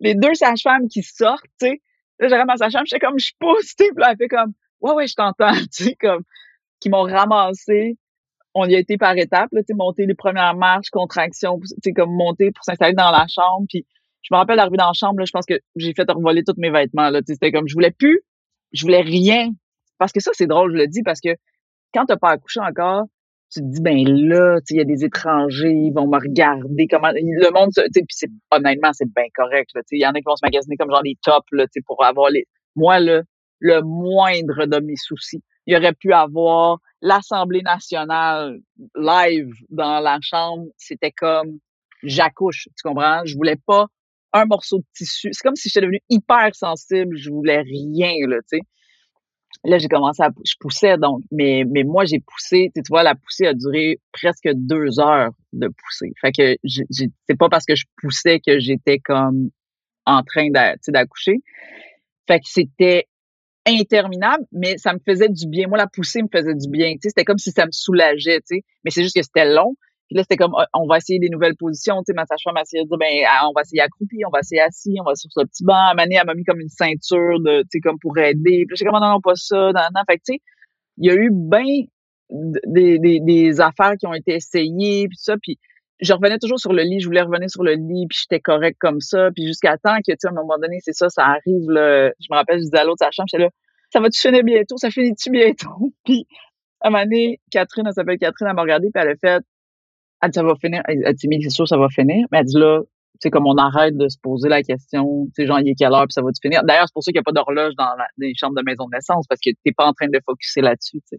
Les 0.00 0.14
deux 0.14 0.34
sages-femmes 0.34 0.88
qui 0.88 1.02
sortent, 1.02 1.44
tu 1.60 1.68
sais. 1.68 1.82
Là, 2.18 2.28
j'arrive 2.28 2.48
à 2.48 2.56
sa 2.56 2.70
chambre, 2.70 2.84
j'étais 2.86 3.04
comme, 3.04 3.18
je 3.18 3.32
pousse, 3.38 3.74
tu. 3.76 3.92
Puis 3.94 4.04
elle 4.06 4.16
fait 4.16 4.28
comme, 4.28 4.52
ouais, 4.80 4.92
ouais, 4.92 5.06
je 5.06 5.14
t'entends, 5.14 5.52
tu 5.72 5.84
sais, 5.84 5.94
comme, 5.94 6.22
qui 6.84 6.90
m'ont 6.90 7.02
ramassé. 7.02 7.96
On 8.52 8.66
y 8.66 8.74
a 8.76 8.78
été 8.78 8.98
par 8.98 9.16
étapes, 9.16 9.48
tu 9.50 9.62
sais, 9.66 9.74
monter 9.74 10.04
les 10.04 10.14
premières 10.14 10.54
marches, 10.54 10.90
contractions, 10.90 11.58
tu 11.82 11.94
comme 11.94 12.14
monter 12.14 12.52
pour 12.52 12.62
s'installer 12.62 12.92
dans 12.92 13.10
la 13.10 13.26
chambre, 13.26 13.66
puis 13.68 13.86
je 14.22 14.32
me 14.32 14.36
rappelle 14.36 14.56
d'arriver 14.56 14.76
dans 14.76 14.88
la 14.88 14.92
chambre, 14.92 15.18
là, 15.18 15.24
je 15.24 15.32
pense 15.32 15.46
que 15.46 15.54
j'ai 15.76 15.94
fait 15.94 16.08
revoler 16.08 16.44
tous 16.44 16.54
mes 16.58 16.70
vêtements. 16.70 17.08
Là, 17.08 17.20
c'était 17.26 17.50
comme 17.50 17.66
je 17.66 17.74
voulais 17.74 17.90
plus, 17.90 18.20
je 18.72 18.82
voulais 18.82 19.00
rien. 19.00 19.50
Parce 19.98 20.12
que 20.12 20.20
ça, 20.20 20.30
c'est 20.34 20.46
drôle, 20.46 20.72
je 20.72 20.76
le 20.76 20.86
dis, 20.86 21.02
parce 21.02 21.20
que 21.20 21.30
quand 21.94 22.04
t'as 22.04 22.16
pas 22.16 22.30
accouché 22.30 22.60
encore, 22.60 23.04
tu 23.50 23.60
te 23.60 23.66
dis 23.66 23.80
ben 23.80 24.04
là, 24.06 24.58
il 24.70 24.76
y 24.76 24.80
a 24.80 24.84
des 24.84 25.04
étrangers, 25.04 25.72
ils 25.72 25.92
vont 25.92 26.06
me 26.06 26.18
regarder 26.18 26.86
comment 26.88 27.10
le 27.12 27.52
monde, 27.52 27.70
tu 27.74 28.04
puis 28.04 28.30
honnêtement, 28.50 28.92
c'est 28.92 29.08
bien 29.14 29.26
correct. 29.34 29.70
Il 29.90 30.00
y 30.00 30.06
en 30.06 30.10
a 30.10 30.14
qui 30.14 30.24
vont 30.26 30.36
se 30.36 30.44
magasiner 30.44 30.76
comme 30.76 30.90
genre 30.90 31.02
des 31.02 31.16
tops 31.22 31.46
là, 31.52 31.64
pour 31.86 32.04
avoir 32.04 32.30
les. 32.30 32.46
Moi, 32.76 33.00
le 33.00 33.80
moindre 33.82 34.66
de 34.66 34.80
mes 34.80 34.96
soucis. 34.96 35.42
Il 35.66 35.76
aurait 35.76 35.94
pu 35.94 36.12
avoir 36.12 36.78
l'Assemblée 37.00 37.62
nationale 37.62 38.58
live 38.96 39.50
dans 39.70 40.00
la 40.00 40.18
chambre. 40.20 40.66
C'était 40.76 41.12
comme 41.12 41.58
j'accouche, 42.02 42.68
tu 42.76 42.88
comprends? 42.88 43.24
Je 43.24 43.34
voulais 43.34 43.56
pas 43.66 43.86
un 44.32 44.46
morceau 44.46 44.78
de 44.78 44.84
tissu. 44.94 45.28
C'est 45.32 45.42
comme 45.42 45.56
si 45.56 45.68
j'étais 45.68 45.82
devenue 45.82 46.02
hyper 46.10 46.54
sensible, 46.54 47.16
je 47.16 47.30
voulais 47.30 47.60
rien, 47.62 48.14
là, 48.28 48.38
tu 48.40 48.58
sais. 48.58 48.60
Là, 49.62 49.78
j'ai 49.78 49.88
commencé 49.88 50.22
à, 50.22 50.30
je 50.44 50.54
poussais 50.58 50.98
donc, 50.98 51.22
mais, 51.30 51.64
mais 51.66 51.84
moi, 51.84 52.04
j'ai 52.04 52.20
poussé, 52.20 52.70
tu 52.74 52.82
vois, 52.88 53.02
la 53.02 53.14
poussée 53.14 53.46
a 53.46 53.54
duré 53.54 54.00
presque 54.12 54.48
deux 54.52 54.98
heures 55.00 55.30
de 55.52 55.68
pousser. 55.68 56.12
Fait 56.20 56.32
que 56.32 56.56
c'est 56.66 57.38
pas 57.38 57.48
parce 57.48 57.64
que 57.64 57.74
je 57.74 57.84
poussais 58.02 58.40
que 58.40 58.58
j'étais 58.58 58.98
comme 58.98 59.50
en 60.04 60.22
train 60.22 60.48
d'accoucher. 60.50 61.38
Fait 62.26 62.40
que 62.40 62.46
c'était 62.46 63.06
interminable, 63.66 64.44
mais 64.52 64.76
ça 64.78 64.92
me 64.92 64.98
faisait 65.06 65.28
du 65.28 65.48
bien. 65.48 65.68
Moi, 65.68 65.78
la 65.78 65.86
poussée 65.86 66.22
me 66.22 66.28
faisait 66.32 66.54
du 66.54 66.68
bien. 66.68 66.94
C'était 67.00 67.24
comme 67.24 67.38
si 67.38 67.50
ça 67.50 67.66
me 67.66 67.72
soulageait, 67.72 68.40
tu 68.40 68.56
sais. 68.56 68.62
Mais 68.84 68.90
c'est 68.90 69.02
juste 69.02 69.16
que 69.16 69.22
c'était 69.22 69.50
long. 69.50 69.74
Puis 70.08 70.16
là, 70.16 70.22
c'était 70.22 70.36
comme, 70.36 70.52
ah, 70.58 70.66
on 70.74 70.86
va 70.86 70.98
essayer 70.98 71.18
des 71.18 71.30
nouvelles 71.30 71.56
positions. 71.56 71.96
Tu 72.00 72.04
sais, 72.08 72.12
ma 72.14 72.26
sage-femme 72.26 72.54
m'a 72.54 72.62
essayé 72.62 72.82
de 72.82 72.88
dire, 72.88 72.98
ben, 72.98 73.24
ah, 73.26 73.48
on 73.48 73.52
va 73.54 73.62
essayer 73.62 73.80
accroupi, 73.80 74.18
on 74.26 74.30
va 74.30 74.40
essayer 74.40 74.60
assis, 74.60 74.96
on 75.00 75.04
va 75.04 75.14
sur 75.14 75.30
ce 75.32 75.40
petit 75.46 75.64
banc. 75.64 75.74
À 75.74 75.94
elle 75.98 76.26
m'a 76.26 76.34
mis 76.34 76.44
comme 76.44 76.60
une 76.60 76.68
ceinture 76.68 77.38
tu 77.44 77.64
sais, 77.70 77.80
comme 77.80 77.98
pour 78.00 78.16
aider. 78.18 78.64
Puis 78.68 78.76
j'ai 78.76 78.84
comme, 78.84 79.00
non, 79.00 79.08
non, 79.08 79.20
pas 79.20 79.34
ça. 79.34 79.56
Non, 79.56 79.80
non. 79.94 80.02
Fait 80.08 80.18
que, 80.18 80.22
tu 80.26 80.34
sais, 80.34 80.40
il 80.98 81.06
y 81.06 81.10
a 81.10 81.14
eu 81.14 81.30
bien 81.32 81.86
des, 82.30 82.98
des, 82.98 83.20
des, 83.20 83.60
affaires 83.60 83.94
qui 83.98 84.06
ont 84.06 84.14
été 84.14 84.34
essayées, 84.34 85.08
puis 85.08 85.16
ça. 85.18 85.36
Puis 85.40 85.58
je 86.04 86.12
revenais 86.12 86.38
toujours 86.38 86.58
sur 86.58 86.72
le 86.72 86.82
lit. 86.82 87.00
Je 87.00 87.06
voulais 87.06 87.22
revenir 87.22 87.48
sur 87.50 87.62
le 87.62 87.72
lit, 87.72 88.06
puis 88.08 88.18
j'étais 88.22 88.40
correct 88.40 88.76
comme 88.78 89.00
ça. 89.00 89.30
Puis 89.34 89.46
jusqu'à 89.46 89.76
temps 89.78 89.96
que, 89.98 90.12
tu 90.12 90.16
sais, 90.18 90.28
à 90.28 90.30
un 90.30 90.34
moment 90.34 90.58
donné, 90.60 90.78
c'est 90.80 90.94
ça, 90.94 91.08
ça 91.08 91.24
arrive, 91.24 91.70
là. 91.70 92.10
Je 92.20 92.26
me 92.30 92.36
rappelle, 92.36 92.58
je 92.58 92.64
disais 92.64 92.78
à 92.78 92.84
l'autre 92.84 92.98
sage-femme, 93.00 93.26
j'étais 93.30 93.42
là, 93.42 93.50
ça 93.92 94.00
va-tu 94.00 94.20
finir 94.20 94.42
bientôt? 94.44 94.76
Ça 94.76 94.90
finit-tu 94.90 95.30
bientôt? 95.30 95.92
puis 96.04 96.26
à 96.80 96.88
un 96.88 96.90
moment 96.90 97.04
donné, 97.04 97.40
Catherine, 97.50 97.86
elle 97.86 97.94
s'appelle 97.94 98.18
Catherine, 98.18 98.48
elle 98.48 98.56
m'a 98.56 98.62
regardé, 98.62 98.90
puis 98.92 99.02
elle 99.02 99.10
a 99.10 99.16
fait, 99.16 99.42
elle 100.22 100.30
dit, 100.30 100.34
ça 100.34 100.42
va 100.42 100.54
finir. 100.56 100.82
Elle 100.86 101.14
dit, 101.14 101.28
c'est 101.42 101.50
sûr, 101.50 101.66
ça 101.66 101.78
va 101.78 101.88
finir. 101.88 102.26
Mais 102.30 102.38
elle 102.38 102.44
dit, 102.44 102.58
là, 102.58 102.80
c'est 103.20 103.30
comme 103.30 103.46
on 103.46 103.56
arrête 103.56 103.96
de 103.96 104.08
se 104.08 104.18
poser 104.20 104.48
la 104.48 104.62
question, 104.62 105.26
tu 105.26 105.42
sais, 105.42 105.46
genre, 105.46 105.60
il 105.60 105.74
quelle 105.78 105.92
heure, 105.92 106.04
puis 106.04 106.12
ça 106.12 106.22
va 106.22 106.28
finir? 106.42 106.62
D'ailleurs, 106.64 106.86
c'est 106.88 106.92
pour 106.92 107.02
ça 107.02 107.12
qu'il 107.12 107.18
n'y 107.18 107.20
a 107.20 107.22
pas 107.22 107.32
d'horloge 107.32 107.74
dans 107.76 107.94
les 108.18 108.34
chambres 108.36 108.56
de 108.56 108.62
maison 108.62 108.86
de 108.86 108.96
naissance, 108.96 109.26
parce 109.28 109.40
que 109.40 109.50
t'es 109.64 109.72
pas 109.72 109.86
en 109.86 109.92
train 109.92 110.08
de 110.08 110.20
focuser 110.26 110.60
là-dessus, 110.60 110.98
tu 110.98 111.16
sais. 111.16 111.18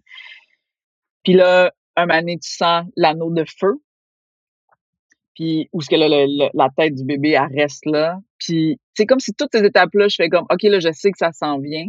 Puis 1.24 1.32
là, 1.32 1.72
un 1.96 2.06
moment 2.06 2.20
tu 2.22 2.38
sens 2.42 2.84
l'anneau 2.96 3.30
de 3.30 3.44
feu, 3.58 3.80
puis 5.36 5.68
où 5.72 5.80
est-ce 5.80 5.90
que 5.90 6.50
la 6.56 6.68
tête 6.76 6.94
du 6.94 7.04
bébé, 7.04 7.32
elle 7.32 7.60
reste 7.60 7.84
là. 7.84 8.18
Puis 8.38 8.80
c'est 8.94 9.04
comme 9.04 9.20
si 9.20 9.34
toutes 9.34 9.50
ces 9.52 9.62
étapes-là, 9.62 10.08
je 10.08 10.16
fais 10.16 10.30
comme, 10.30 10.46
OK, 10.50 10.62
là, 10.62 10.80
je 10.80 10.90
sais 10.92 11.10
que 11.10 11.18
ça 11.18 11.30
s'en 11.30 11.58
vient. 11.60 11.86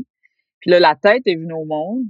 Puis 0.59 0.69
là, 0.69 0.79
la 0.81 0.95
tête 0.95 1.23
est 1.25 1.35
venue 1.35 1.53
au 1.53 1.63
monde. 1.63 2.03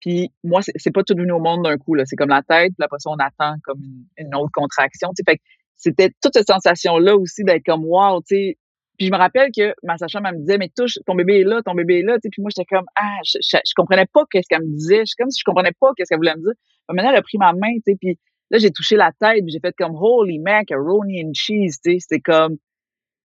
Puis 0.00 0.30
moi, 0.44 0.60
c'est 0.62 0.92
pas 0.92 1.02
tout 1.02 1.14
venu 1.16 1.32
au 1.32 1.40
monde 1.40 1.64
d'un 1.64 1.78
coup. 1.78 1.94
là. 1.94 2.04
C'est 2.04 2.16
comme 2.16 2.28
la 2.28 2.42
tête, 2.42 2.72
puis 2.76 2.84
après 2.84 2.98
ça, 2.98 3.08
on 3.10 3.16
attend 3.16 3.56
comme 3.64 3.80
une, 4.18 4.34
autre 4.34 4.50
contraction. 4.52 5.08
Tu 5.16 5.24
sais, 5.24 5.32
fait 5.32 5.40
c'était 5.76 6.10
toute 6.22 6.34
cette 6.34 6.46
sensation-là 6.46 7.16
aussi 7.16 7.42
d'être 7.42 7.64
comme 7.64 7.84
wow, 7.84 8.20
tu 8.20 8.36
sais. 8.36 8.58
Puis 8.98 9.06
je 9.06 9.12
me 9.12 9.18
rappelle 9.18 9.50
que 9.56 9.74
ma 9.82 9.98
sage 9.98 10.14
me 10.14 10.38
disait, 10.38 10.56
mais 10.58 10.70
touche, 10.74 10.98
ton 11.06 11.14
bébé 11.14 11.40
est 11.40 11.44
là, 11.44 11.60
ton 11.62 11.74
bébé 11.74 12.00
est 12.00 12.02
là. 12.02 12.14
Tu 12.14 12.20
sais, 12.24 12.28
puis 12.30 12.42
moi, 12.42 12.50
j'étais 12.54 12.66
comme, 12.66 12.86
ah, 12.96 13.18
je, 13.24 13.38
je, 13.42 13.72
comprenais 13.74 14.06
pas 14.12 14.24
qu'est-ce 14.30 14.46
qu'elle 14.48 14.62
me 14.62 14.76
disait. 14.76 15.04
Je 15.06 15.14
comme 15.18 15.30
si 15.30 15.40
je 15.40 15.44
comprenais 15.44 15.72
pas 15.78 15.92
qu'est-ce 15.96 16.10
qu'elle 16.10 16.18
voulait 16.18 16.36
me 16.36 16.42
dire. 16.42 16.52
maintenant, 16.90 17.10
elle 17.10 17.16
a 17.16 17.22
pris 17.22 17.38
ma 17.38 17.52
main, 17.52 17.72
tu 17.76 17.92
sais, 17.92 17.96
puis 17.98 18.18
là, 18.50 18.58
j'ai 18.58 18.70
touché 18.70 18.96
la 18.96 19.12
tête, 19.18 19.44
j'ai 19.46 19.60
fait 19.60 19.74
comme, 19.76 19.96
holy 19.96 20.38
macaroni 20.38 21.24
and 21.24 21.32
cheese, 21.34 21.80
tu 21.82 21.92
sais. 21.92 21.98
C'était 22.00 22.20
comme, 22.20 22.56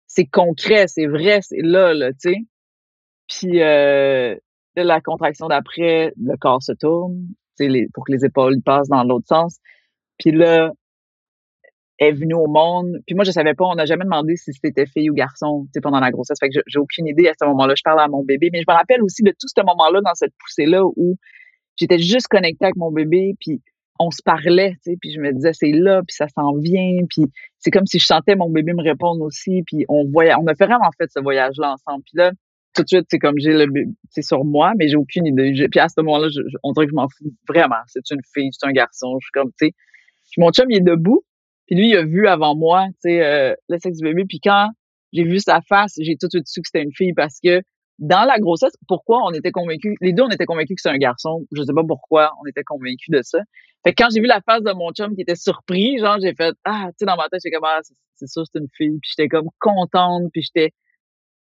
c'est 0.07 0.25
concret, 0.25 0.87
c'est 0.87 1.07
vrai, 1.07 1.39
c'est 1.41 1.61
là, 1.61 1.93
là, 1.93 2.11
tu 2.11 2.31
sais. 2.31 2.37
Puis, 3.27 3.61
euh, 3.61 4.35
la 4.75 5.01
contraction 5.01 5.47
d'après, 5.47 6.13
le 6.17 6.37
corps 6.37 6.63
se 6.63 6.73
tourne, 6.73 7.27
les, 7.59 7.87
pour 7.93 8.05
que 8.05 8.11
les 8.11 8.25
épaules 8.25 8.61
passent 8.63 8.89
dans 8.89 9.03
l'autre 9.03 9.27
sens. 9.27 9.57
Puis 10.17 10.31
là, 10.31 10.71
elle 11.97 12.09
est 12.09 12.11
venue 12.13 12.33
au 12.33 12.47
monde. 12.47 12.97
Puis 13.05 13.15
moi, 13.15 13.23
je 13.23 13.31
savais 13.31 13.53
pas, 13.53 13.65
on 13.65 13.75
n'a 13.75 13.85
jamais 13.85 14.05
demandé 14.05 14.35
si 14.35 14.51
c'était 14.53 14.85
fille 14.87 15.09
ou 15.09 15.13
garçon 15.13 15.67
pendant 15.83 15.99
la 15.99 16.11
grossesse. 16.11 16.37
Fait 16.39 16.49
que 16.49 16.59
j'ai 16.65 16.79
aucune 16.79 17.07
idée 17.07 17.27
à 17.27 17.33
ce 17.39 17.45
moment-là. 17.45 17.75
Je 17.75 17.83
parle 17.83 17.99
à 17.99 18.07
mon 18.07 18.23
bébé. 18.23 18.49
Mais 18.51 18.59
je 18.59 18.65
me 18.67 18.75
rappelle 18.75 19.03
aussi 19.03 19.21
de 19.23 19.31
tout 19.31 19.47
ce 19.47 19.63
moment-là, 19.63 20.01
dans 20.01 20.15
cette 20.15 20.33
poussée-là, 20.39 20.83
où 20.83 21.17
j'étais 21.75 21.99
juste 21.99 22.27
connectée 22.27 22.65
avec 22.65 22.75
mon 22.75 22.91
bébé, 22.91 23.35
puis 23.39 23.61
on 24.01 24.11
se 24.11 24.21
parlait, 24.23 24.75
tu 24.83 24.97
puis 24.99 25.11
je 25.11 25.19
me 25.19 25.31
disais, 25.31 25.53
c'est 25.53 25.71
là, 25.71 26.01
puis 26.07 26.15
ça 26.15 26.27
s'en 26.27 26.57
vient, 26.57 26.97
puis 27.09 27.25
c'est 27.59 27.71
comme 27.71 27.85
si 27.85 27.99
je 27.99 28.05
sentais 28.05 28.35
mon 28.35 28.49
bébé 28.49 28.73
me 28.73 28.83
répondre 28.83 29.21
aussi, 29.21 29.63
puis 29.65 29.85
on 29.89 30.09
voyait, 30.09 30.33
on 30.35 30.47
a 30.47 30.55
fait 30.55 30.65
vraiment 30.65 30.89
fait 30.97 31.09
ce 31.13 31.21
voyage-là 31.21 31.73
ensemble. 31.73 32.03
Puis 32.03 32.17
là, 32.17 32.31
tout 32.73 32.83
de 32.83 32.87
suite, 32.87 33.05
c'est 33.09 33.19
comme 33.19 33.35
j'ai 33.37 33.53
le 33.53 33.67
c'est 34.09 34.21
sur 34.21 34.43
moi, 34.43 34.73
mais 34.77 34.87
j'ai 34.87 34.95
aucune 34.95 35.27
idée. 35.27 35.53
Puis 35.69 35.79
à 35.79 35.87
ce 35.87 36.01
moment-là, 36.01 36.29
on 36.63 36.71
dirait 36.71 36.85
que 36.85 36.91
je 36.91 36.95
m'en 36.95 37.07
fous 37.09 37.33
vraiment. 37.47 37.81
C'est 37.87 38.09
une 38.11 38.21
fille, 38.33 38.49
c'est 38.51 38.65
un 38.65 38.71
garçon. 38.71 39.17
Je 39.19 39.25
suis 39.25 39.31
comme, 39.33 39.51
tu 39.59 39.67
sais. 39.67 39.71
Puis 40.31 40.41
mon 40.41 40.51
chum, 40.51 40.65
il 40.69 40.77
est 40.77 40.81
debout. 40.81 41.23
Puis 41.67 41.75
lui, 41.75 41.89
il 41.89 41.95
a 41.97 42.03
vu 42.03 42.27
avant 42.27 42.55
moi, 42.55 42.87
tu 43.03 43.09
sais, 43.09 43.23
euh, 43.23 43.53
le 43.69 43.77
sexe 43.77 43.97
du 43.97 44.03
bébé. 44.03 44.23
Puis 44.27 44.39
quand 44.41 44.69
j'ai 45.13 45.23
vu 45.23 45.39
sa 45.39 45.59
face, 45.61 45.95
j'ai 45.99 46.15
tout 46.15 46.27
de 46.27 46.31
suite 46.31 46.47
su 46.47 46.61
que 46.61 46.67
c'était 46.67 46.83
une 46.83 46.93
fille 46.93 47.13
parce 47.13 47.39
que 47.43 47.61
dans 48.01 48.25
la 48.25 48.39
grossesse, 48.39 48.73
pourquoi 48.87 49.21
on 49.23 49.31
était 49.31 49.51
convaincus, 49.51 49.95
les 50.01 50.11
deux, 50.11 50.23
on 50.23 50.29
était 50.29 50.45
convaincus 50.45 50.75
que 50.75 50.81
c'est 50.81 50.89
un 50.89 50.97
garçon. 50.97 51.45
Je 51.51 51.61
sais 51.61 51.73
pas 51.73 51.83
pourquoi 51.87 52.33
on 52.41 52.47
était 52.47 52.63
convaincus 52.63 53.09
de 53.09 53.21
ça. 53.21 53.39
Fait 53.83 53.93
que 53.93 54.03
quand 54.03 54.09
j'ai 54.13 54.19
vu 54.21 54.27
la 54.27 54.41
face 54.41 54.63
de 54.63 54.73
mon 54.73 54.91
chum 54.91 55.15
qui 55.15 55.21
était 55.21 55.35
surpris, 55.35 55.99
genre, 55.99 56.17
j'ai 56.19 56.33
fait, 56.33 56.55
ah, 56.65 56.87
tu 56.89 56.95
sais, 56.99 57.05
dans 57.05 57.15
ma 57.15 57.29
tête, 57.29 57.41
j'étais 57.43 57.55
comme, 57.55 57.65
ah, 57.65 57.79
c'est 58.15 58.27
sûr, 58.27 58.43
c'est 58.51 58.59
une 58.59 58.67
fille. 58.75 58.97
Puis 59.01 59.11
j'étais 59.15 59.27
comme 59.27 59.49
contente, 59.59 60.31
puis 60.33 60.41
j'étais 60.41 60.73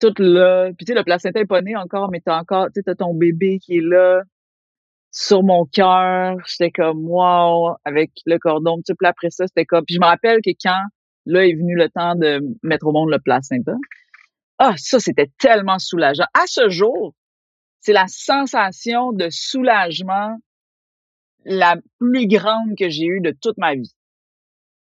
tout 0.01 0.13
là. 0.17 0.67
Puis 0.77 0.85
tu 0.85 0.91
sais, 0.91 0.97
le 0.97 1.03
placenta 1.05 1.39
est 1.39 1.45
pas 1.45 1.61
né 1.61 1.77
encore, 1.77 2.09
mais 2.11 2.21
t'as 2.25 2.37
encore, 2.37 2.67
tu 2.75 2.81
sais, 2.85 2.95
ton 2.95 3.13
bébé 3.13 3.59
qui 3.59 3.77
est 3.77 3.81
là 3.81 4.21
sur 5.11 5.43
mon 5.43 5.65
cœur. 5.65 6.35
J'étais 6.45 6.71
comme 6.71 7.07
wow, 7.07 7.75
avec 7.85 8.11
le 8.25 8.37
cordon. 8.37 8.81
Puis 8.85 9.07
après 9.07 9.29
ça, 9.29 9.47
c'était 9.47 9.65
comme. 9.65 9.85
Puis 9.85 9.95
je 9.95 10.01
me 10.01 10.05
rappelle 10.05 10.39
que 10.43 10.51
quand 10.61 10.81
là 11.25 11.45
est 11.45 11.53
venu 11.53 11.75
le 11.75 11.89
temps 11.89 12.15
de 12.15 12.41
mettre 12.63 12.87
au 12.87 12.91
monde 12.91 13.09
le 13.11 13.19
placenta, 13.19 13.75
ah, 14.59 14.73
ça, 14.77 14.99
c'était 14.99 15.31
tellement 15.39 15.79
soulageant. 15.79 16.27
À 16.33 16.45
ce 16.45 16.69
jour, 16.69 17.15
c'est 17.79 17.93
la 17.93 18.07
sensation 18.07 19.13
de 19.13 19.29
soulagement 19.31 20.37
la 21.45 21.77
plus 21.99 22.27
grande 22.27 22.75
que 22.77 22.89
j'ai 22.89 23.05
eue 23.05 23.21
de 23.21 23.31
toute 23.41 23.57
ma 23.57 23.75
vie. 23.75 23.95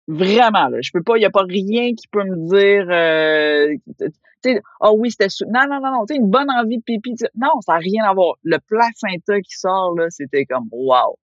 Vraiment, 0.08 0.68
là. 0.68 0.78
Je 0.82 0.92
peux 0.94 1.02
pas, 1.02 1.18
il 1.18 1.22
y 1.22 1.26
a 1.26 1.32
pas 1.32 1.44
rien 1.44 1.96
qui 1.96 2.08
peut 2.08 2.24
me 2.24 2.48
dire, 2.48 2.88
euh, 2.92 3.76
tu 3.98 4.12
sais, 4.44 4.62
oh 4.82 4.96
oui, 5.00 5.10
c'était 5.10 5.28
Non, 5.50 5.62
non, 5.68 5.82
non, 5.82 5.92
non, 5.92 6.06
tu 6.06 6.14
sais, 6.14 6.20
une 6.20 6.30
bonne 6.30 6.52
envie 6.52 6.78
de 6.78 6.84
pipi. 6.84 7.16
Non, 7.36 7.60
ça 7.62 7.74
n'a 7.74 7.80
rien 7.80 8.06
à 8.06 8.14
voir. 8.14 8.36
Le 8.44 8.60
placenta 8.60 9.42
qui 9.42 9.58
sort, 9.58 9.96
là, 9.98 10.06
c'était 10.12 10.46
comme, 10.46 10.68
wow. 10.72 11.18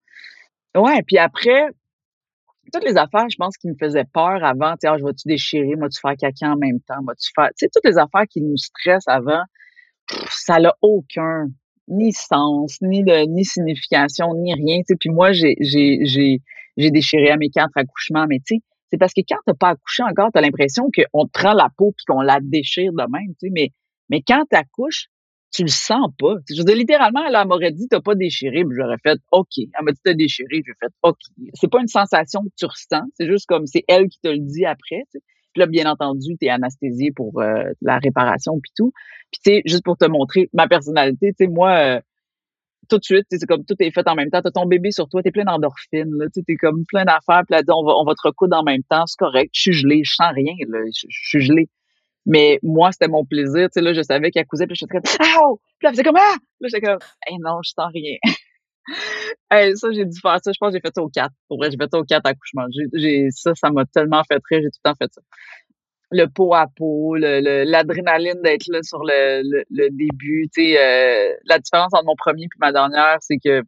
Ouais, 0.76 1.04
puis 1.04 1.20
après, 1.20 1.68
toutes 2.72 2.86
les 2.86 2.98
affaires, 2.98 3.30
je 3.30 3.36
pense, 3.38 3.58
qui 3.58 3.68
me 3.68 3.76
faisaient 3.80 4.06
peur 4.14 4.44
avant, 4.44 4.72
tu 4.74 4.80
sais, 4.82 4.88
ah, 4.88 4.98
je 4.98 5.04
vais-tu 5.04 5.28
déchirer, 5.28 5.76
moi, 5.76 5.90
tu 5.90 6.00
faire 6.00 6.16
caca 6.18 6.52
en 6.52 6.58
même 6.58 6.80
temps, 6.82 7.02
moi, 7.04 7.14
tu 7.16 7.30
faire, 7.36 7.50
tu 7.50 7.66
sais, 7.66 7.70
toutes 7.74 7.86
les 7.86 7.98
affaires 7.98 8.26
qui 8.30 8.42
nous 8.42 8.58
stressent 8.58 9.08
avant, 9.08 9.44
ça 10.30 10.60
n'a 10.60 10.74
aucun 10.82 11.48
ni 11.88 12.14
sens, 12.14 12.78
ni 12.82 13.04
de, 13.04 13.26
ni 13.28 13.46
signification, 13.46 14.34
ni 14.36 14.54
rien. 14.54 14.82
Puis 15.00 15.10
moi, 15.10 15.32
j'ai, 15.34 15.56
j'ai, 15.60 16.00
j'ai, 16.04 16.40
j'ai 16.78 16.92
déchiré 16.92 17.30
à 17.32 17.38
mes 17.38 17.50
quatre 17.50 17.76
accouchements, 17.76 18.26
mais 18.28 18.40
tu 18.40 18.56
sais, 18.56 18.62
c'est 18.90 18.98
parce 18.98 19.14
que 19.14 19.22
quand 19.28 19.38
t'as 19.46 19.54
pas 19.54 19.70
accouché 19.70 20.04
encore, 20.04 20.30
t'as 20.34 20.42
l'impression 20.42 20.86
qu'on 20.94 21.26
te 21.26 21.32
prend 21.32 21.54
la 21.54 21.70
peau 21.78 21.94
puis 21.96 22.06
qu'on 22.06 22.22
la 22.22 22.40
déchire 22.42 22.92
de 22.92 23.04
même, 23.10 23.34
tu 23.40 23.48
sais. 23.48 23.50
Mais, 23.52 23.70
mais 24.10 24.22
quand 24.22 24.44
t'accouches, 24.50 25.08
tu 25.52 25.64
le 25.64 25.70
sens 25.70 26.08
pas. 26.18 26.36
Je 26.50 26.58
veux 26.58 26.64
dire, 26.64 26.76
littéralement, 26.76 27.22
elle, 27.26 27.48
m'aurait 27.48 27.72
dit, 27.72 27.88
t'as 27.90 28.00
pas 28.00 28.16
déchiré, 28.16 28.64
puis 28.64 28.76
j'aurais 28.76 28.98
fait, 29.04 29.20
OK. 29.32 29.58
Elle 29.58 29.86
m'a 29.86 29.92
dit, 29.92 30.00
t'as 30.04 30.14
déchiré, 30.14 30.62
j'ai 30.66 30.74
fait, 30.80 30.94
OK. 31.04 31.18
C'est 31.54 31.70
pas 31.70 31.82
une 31.82 31.88
sensation 31.88 32.42
que 32.44 32.54
tu 32.58 32.66
ressens, 32.66 33.06
c'est 33.16 33.28
juste 33.28 33.48
comme, 33.48 33.66
c'est 33.68 33.84
elle 33.88 34.08
qui 34.08 34.20
te 34.22 34.30
le 34.30 34.40
dit 34.40 34.66
après. 34.66 35.04
Puis 35.12 35.60
là, 35.60 35.66
bien 35.68 35.90
entendu, 35.90 36.38
t'es 36.40 36.48
anesthésié 36.48 37.12
pour 37.12 37.42
euh, 37.42 37.64
la 37.82 37.98
réparation 37.98 38.54
puis 38.62 38.72
tout. 38.76 38.94
Puis 39.32 39.42
tu 39.44 39.52
sais, 39.52 39.62
juste 39.66 39.84
pour 39.84 39.98
te 39.98 40.06
montrer 40.06 40.50
ma 40.54 40.68
personnalité, 40.68 41.34
tu 41.38 41.46
sais, 41.46 41.48
moi, 41.48 41.72
euh, 41.76 42.00
tout 42.90 42.98
de 42.98 43.04
suite, 43.04 43.26
c'est 43.30 43.46
comme 43.46 43.66
tout 43.66 43.76
est 43.80 43.92
fait 43.92 44.08
en 44.08 44.16
même 44.16 44.30
temps. 44.30 44.42
T'as 44.42 44.52
ton 44.52 44.66
bébé 44.66 44.92
sur 44.92 45.08
toi, 45.08 45.22
t'es 45.22 45.32
plein 45.32 45.46
d'endorphines, 45.46 46.14
là, 46.18 46.26
t'es 46.34 46.56
comme 46.56 46.86
plein 46.86 47.06
d'affaires. 47.06 47.44
Puis 47.48 47.56
là, 47.56 47.62
on 47.70 47.86
va, 47.86 47.94
on 47.98 48.06
va 48.06 48.14
te 48.14 48.22
recoudre 48.24 48.58
en 48.58 48.64
même 48.64 48.84
temps, 48.90 49.06
c'est 49.08 49.18
correct. 49.18 49.50
Je 49.54 49.62
suis 49.62 49.74
gelée, 49.74 50.02
je 50.04 50.14
sens 50.14 50.32
rien, 50.34 50.54
là, 50.68 50.80
je, 50.86 51.08
suis 51.10 51.42
gelée. 51.42 51.70
Mais 52.26 52.60
moi, 52.62 52.92
c'était 52.92 53.08
mon 53.08 53.26
plaisir. 53.26 53.68
Tu 53.68 53.74
sais, 53.74 53.82
là, 53.82 53.94
je 53.94 54.02
savais 54.02 54.32
qu'elle 54.32 54.46
cousait, 54.46 54.68
puis 54.68 54.76
j'étais 54.76 55.00
comme, 55.00 55.02
ah! 55.20 55.42
Puis 55.80 55.88
elle 55.88 55.90
faisait 55.90 56.04
comme, 56.04 56.18
ah! 56.18 56.36
Là, 56.60 56.68
j'étais 56.72 56.86
comme, 56.86 57.00
hey, 57.28 57.38
non, 57.40 57.60
je 57.64 57.72
sens 57.72 57.92
rien. 57.94 58.18
ça, 59.76 59.92
j'ai 59.92 60.06
dû 60.06 60.20
faire 60.20 60.40
ça. 60.44 60.52
Je 60.52 60.58
pense 60.60 60.70
que 60.70 60.78
j'ai 60.78 60.82
fait 60.82 60.94
ça 60.94 61.02
au 61.02 61.10
4. 61.10 61.32
Pour 61.48 61.58
vrai, 61.58 61.72
j'ai 61.72 61.78
fait 61.78 61.90
ça 61.92 62.00
au 62.00 62.04
4 62.04 62.26
accouchements. 62.26 62.68
J'ai, 62.94 63.30
ça, 63.32 63.54
ça 63.56 63.70
m'a 63.72 63.86
tellement 63.86 64.24
fait 64.24 64.42
rire. 64.50 64.62
J'ai 64.62 64.70
tout 64.70 64.80
le 64.84 64.92
temps 64.92 64.96
fait 64.96 65.12
ça. 65.14 65.22
Le 66.14 66.26
pot 66.26 66.54
à 66.54 66.68
pot, 66.68 67.16
l'adrénaline 67.16 68.42
d'être 68.44 68.68
là 68.68 68.84
sur 68.84 69.00
le, 69.04 69.64
le, 69.70 69.90
début. 69.92 70.50
Tu 70.54 70.74
sais, 70.74 70.78
euh, 70.78 71.34
la 71.46 71.58
différence 71.58 71.94
entre 71.94 72.06
mon 72.06 72.16
premier 72.18 72.44
et 72.44 72.60
ma 72.60 72.74
dernière, 72.74 73.18
c'est 73.22 73.38
que 73.38 73.64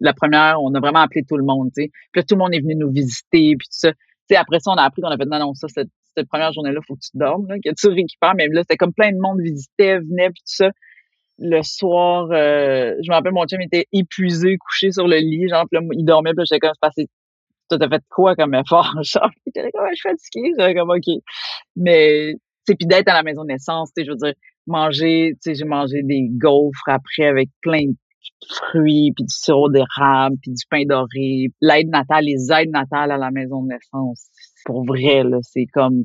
la 0.00 0.14
première, 0.14 0.62
on 0.62 0.74
a 0.74 0.80
vraiment 0.80 1.00
appelé 1.00 1.24
tout 1.28 1.36
le 1.36 1.44
monde. 1.44 1.70
Tu 1.76 1.84
sais. 1.84 1.90
Puis 2.12 2.20
là, 2.20 2.22
tout 2.22 2.36
le 2.36 2.38
monde 2.38 2.54
est 2.54 2.60
venu 2.60 2.74
nous 2.74 2.90
visiter, 2.90 3.54
puis 3.58 3.68
tout 3.68 3.78
ça. 3.78 3.92
Tu 3.92 3.98
sais, 4.30 4.36
après 4.36 4.60
ça, 4.60 4.70
on 4.70 4.76
a 4.76 4.82
appris 4.82 5.02
qu'on 5.02 5.08
avait 5.08 5.24
dit 5.24 5.30
non, 5.30 5.38
non, 5.38 5.54
ça, 5.54 5.68
cette, 6.16 6.28
première 6.28 6.52
journée-là, 6.52 6.80
faut 6.86 6.94
que 6.94 7.00
tu 7.00 7.16
dormes, 7.16 7.46
là, 7.48 7.56
que 7.56 7.70
tu 7.76 7.88
récupères. 7.88 8.34
Mais 8.36 8.48
là, 8.48 8.62
c'était 8.62 8.76
comme 8.76 8.92
plein 8.92 9.12
de 9.12 9.18
monde 9.18 9.40
visitait, 9.40 9.98
venait, 9.98 10.30
puis 10.30 10.40
tout 10.40 10.64
ça 10.64 10.70
le 11.38 11.62
soir, 11.62 12.28
euh, 12.30 12.94
je 13.02 13.10
me 13.10 13.14
rappelle, 13.14 13.32
mon 13.32 13.44
chum 13.46 13.60
était 13.60 13.86
épuisé, 13.92 14.56
couché 14.56 14.92
sur 14.92 15.08
le 15.08 15.16
lit, 15.16 15.48
genre, 15.48 15.64
là, 15.72 15.80
il 15.92 16.04
dormait, 16.04 16.32
puis 16.34 16.44
j'étais 16.48 16.60
comme, 16.60 16.72
passé, 16.80 17.08
tu 17.70 17.78
t'as 17.78 17.88
fait 17.88 18.02
quoi 18.08 18.36
comme 18.36 18.54
effort, 18.54 18.94
genre, 19.02 19.30
il 19.46 19.50
était 19.50 19.70
comme, 19.72 19.86
je 19.90 19.94
suis 19.96 20.08
fatiguée, 20.08 20.52
j'étais 20.58 20.74
comme, 20.74 20.90
ok. 20.90 21.22
Mais, 21.76 22.34
tu 22.66 22.76
puis 22.76 22.86
d'être 22.86 23.08
à 23.08 23.14
la 23.14 23.22
maison 23.22 23.42
de 23.42 23.48
naissance, 23.48 23.90
tu 23.92 24.02
sais, 24.02 24.06
je 24.06 24.12
veux 24.12 24.16
dire, 24.16 24.34
manger, 24.66 25.32
tu 25.34 25.50
sais, 25.50 25.54
j'ai 25.54 25.64
mangé 25.64 26.02
des 26.02 26.28
gaufres 26.30 26.88
après 26.88 27.26
avec 27.26 27.48
plein 27.60 27.86
de 27.86 27.96
fruits, 28.48 29.12
puis 29.14 29.24
du 29.24 29.34
sirop 29.34 29.70
d'érable, 29.70 30.36
puis 30.40 30.52
du 30.52 30.64
pain 30.70 30.84
doré, 30.86 31.48
l'aide 31.60 31.88
natale, 31.88 32.24
les 32.24 32.52
aides 32.52 32.70
natales 32.70 33.10
à 33.10 33.18
la 33.18 33.30
maison 33.30 33.62
de 33.62 33.68
naissance. 33.68 34.28
Pour 34.64 34.84
vrai, 34.84 35.22
c'est 35.42 35.66
comme, 35.66 36.04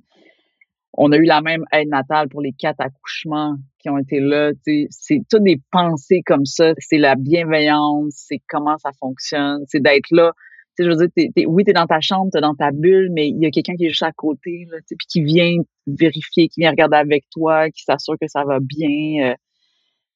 on 0.94 1.12
a 1.12 1.18
eu 1.18 1.24
la 1.24 1.42
même 1.42 1.64
aide 1.72 1.90
natale 1.90 2.30
pour 2.30 2.42
les 2.42 2.52
quatre 2.52 2.80
accouchements 2.80 3.56
qui 3.80 3.90
ont 3.90 3.98
été 3.98 4.20
là. 4.20 4.52
C'est 4.90 5.22
toutes 5.30 5.44
des 5.44 5.62
pensées 5.72 6.22
comme 6.26 6.46
ça. 6.46 6.74
C'est 6.80 6.98
la 6.98 7.16
bienveillance, 7.16 8.14
c'est 8.16 8.42
comment 8.48 8.78
ça 8.78 8.92
fonctionne, 9.00 9.64
c'est 9.68 9.82
d'être 9.82 10.10
là. 10.12 10.34
je 10.78 10.86
veux 10.86 11.08
dire, 11.08 11.30
oui, 11.48 11.64
t'es 11.64 11.74
dans 11.74 11.88
ta 11.88 12.02
chambre, 12.02 12.30
t'es 12.34 12.42
dans 12.42 12.56
ta 12.56 12.72
bulle, 12.72 13.10
mais 13.14 13.30
il 13.30 13.42
y 13.42 13.46
a 13.46 13.52
quelqu'un 13.52 13.76
qui 13.76 13.86
est 13.86 13.90
juste 13.90 14.04
à 14.04 14.12
côté, 14.12 14.66
là, 14.70 14.78
puis 14.88 15.08
qui 15.08 15.22
vient 15.24 15.56
vérifier, 15.88 16.48
qui 16.50 16.62
vient 16.62 16.72
regarder 16.72 16.98
avec 16.98 17.26
toi, 17.32 17.70
qui 17.70 17.84
s'assure 17.84 18.16
que 18.20 18.28
ça 18.28 18.44
va 18.44 18.60
bien. 18.60 19.30
Euh, 19.30 19.34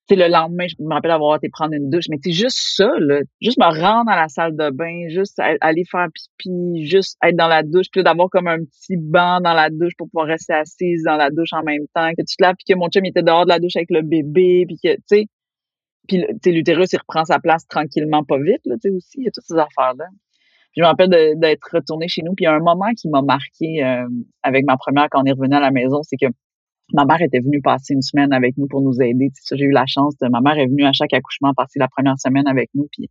sais, 0.09 0.15
le 0.15 0.27
lendemain, 0.27 0.65
je 0.67 0.75
me 0.79 0.93
rappelle 0.93 1.11
avoir 1.11 1.37
été 1.37 1.49
prendre 1.49 1.73
une 1.73 1.89
douche, 1.89 2.05
mais 2.09 2.17
c'est 2.21 2.31
juste 2.31 2.57
ça, 2.75 2.89
là. 2.99 3.21
Juste 3.41 3.57
me 3.57 3.65
rendre 3.65 4.09
à 4.09 4.15
la 4.15 4.27
salle 4.27 4.55
de 4.55 4.69
bain, 4.69 5.07
juste 5.09 5.39
aller 5.39 5.83
faire 5.89 6.07
pipi, 6.13 6.85
juste 6.85 7.17
être 7.23 7.35
dans 7.35 7.47
la 7.47 7.63
douche, 7.63 7.87
puis 7.91 8.03
d'avoir 8.03 8.29
comme 8.29 8.47
un 8.47 8.59
petit 8.59 8.97
banc 8.97 9.39
dans 9.41 9.53
la 9.53 9.69
douche 9.69 9.93
pour 9.97 10.09
pouvoir 10.09 10.27
rester 10.27 10.53
assise 10.53 11.03
dans 11.03 11.15
la 11.15 11.29
douche 11.29 11.53
en 11.53 11.63
même 11.63 11.85
temps, 11.93 12.09
que 12.11 12.23
tu 12.27 12.35
te 12.35 12.43
laves, 12.43 12.55
puis 12.57 12.73
que 12.73 12.77
mon 12.77 12.89
chum 12.89 13.05
était 13.05 13.23
dehors 13.23 13.45
de 13.45 13.49
la 13.49 13.59
douche 13.59 13.75
avec 13.75 13.91
le 13.91 14.01
bébé, 14.01 14.65
puis 14.67 14.77
que, 14.83 14.95
tu 14.95 15.01
sais, 15.07 15.25
puis 16.07 16.51
l'utérus, 16.51 16.91
il 16.91 16.97
reprend 16.97 17.23
sa 17.23 17.39
place 17.39 17.65
tranquillement, 17.67 18.23
pas 18.23 18.37
vite, 18.37 18.61
là, 18.65 18.75
tu 18.75 18.89
sais, 18.89 18.95
aussi, 18.95 19.17
il 19.19 19.23
y 19.25 19.27
a 19.27 19.31
toutes 19.31 19.45
ces 19.45 19.55
affaires-là. 19.55 20.05
je 20.75 20.81
me 20.81 20.87
rappelle 20.87 21.09
d'être 21.37 21.69
retournée 21.71 22.09
chez 22.09 22.23
nous, 22.23 22.33
puis 22.33 22.43
il 22.43 22.47
y 22.47 22.51
a 22.51 22.53
un 22.53 22.59
moment 22.59 22.91
qui 22.99 23.07
m'a 23.09 23.21
marqué 23.21 23.83
euh, 23.83 24.07
avec 24.43 24.65
ma 24.65 24.75
première 24.75 25.07
quand 25.09 25.21
on 25.21 25.25
est 25.25 25.31
revenu 25.31 25.55
à 25.55 25.61
la 25.61 25.71
maison, 25.71 26.01
c'est 26.03 26.17
que 26.17 26.27
Ma 26.91 27.05
mère 27.05 27.21
était 27.21 27.39
venue 27.39 27.61
passer 27.61 27.93
une 27.93 28.01
semaine 28.01 28.33
avec 28.33 28.57
nous 28.57 28.67
pour 28.67 28.81
nous 28.81 29.01
aider. 29.01 29.29
J'ai 29.51 29.65
eu 29.65 29.71
la 29.71 29.85
chance. 29.85 30.15
De, 30.17 30.27
ma 30.27 30.41
mère 30.41 30.57
est 30.57 30.67
venue 30.67 30.85
à 30.85 30.91
chaque 30.91 31.13
accouchement 31.13 31.53
passer 31.53 31.79
la 31.79 31.87
première 31.87 32.19
semaine 32.19 32.47
avec 32.47 32.69
nous. 32.73 32.87
Puis 32.91 33.09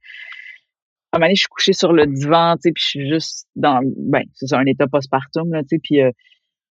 à 1.13 1.17
un 1.17 1.19
moment 1.19 1.27
donné, 1.27 1.35
je 1.35 1.41
suis 1.41 1.49
couchée 1.49 1.73
sur 1.75 1.93
le 1.93 2.07
divan, 2.07 2.57
tu 2.57 2.63
sais, 2.63 2.73
puis 2.73 2.83
je 2.83 2.89
suis 2.89 3.09
juste 3.09 3.47
dans, 3.55 3.81
ben, 3.99 4.23
c'est 4.33 4.55
un 4.55 4.65
état 4.65 4.87
postpartum, 4.87 5.53
là, 5.53 5.61
tu 5.61 5.77
sais, 5.77 5.79
puis, 5.83 6.01
euh, 6.01 6.11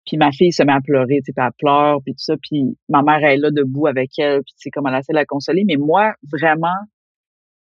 puis 0.03 0.17
ma 0.17 0.31
fille 0.31 0.51
se 0.51 0.63
met 0.63 0.73
à 0.73 0.81
pleurer, 0.81 1.19
tu 1.19 1.25
sais, 1.25 1.33
puis 1.33 1.45
elle 1.45 1.51
pleure, 1.59 1.99
puis 2.03 2.13
tout 2.13 2.23
ça, 2.23 2.33
puis 2.41 2.75
ma 2.89 3.03
mère 3.03 3.23
est 3.23 3.37
là 3.37 3.51
debout 3.51 3.85
avec 3.85 4.17
elle, 4.17 4.41
puis 4.41 4.53
tu 4.53 4.63
sais, 4.63 4.69
comme 4.71 4.87
elle 4.87 4.95
essaie 4.95 5.13
de 5.13 5.17
la 5.17 5.25
consoler, 5.25 5.63
mais 5.67 5.77
moi, 5.77 6.15
vraiment, 6.31 6.73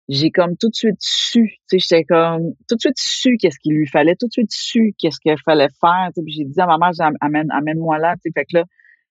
j'ai 0.08 0.30
comme 0.30 0.56
tout 0.56 0.70
de 0.70 0.74
suite 0.74 0.96
su, 1.00 1.58
tu 1.68 1.78
sais, 1.78 1.96
j'étais 1.96 2.04
comme 2.04 2.54
tout 2.66 2.76
de 2.76 2.80
suite 2.80 2.98
su 2.98 3.36
qu'est-ce 3.36 3.58
qu'il 3.58 3.74
lui 3.74 3.86
fallait, 3.86 4.16
tout 4.16 4.28
de 4.28 4.32
suite 4.32 4.50
su 4.50 4.94
qu'est-ce 4.98 5.20
qu'il 5.20 5.36
fallait 5.44 5.68
faire, 5.82 6.08
puis 6.14 6.32
j'ai 6.32 6.44
dit 6.44 6.60
à 6.60 6.66
ma 6.66 6.78
mère, 6.78 6.92
amène, 7.20 7.50
amène-moi 7.50 7.98
là, 7.98 8.14
tu 8.14 8.22
sais, 8.24 8.30
fait 8.34 8.46
que 8.46 8.56
là, 8.56 8.64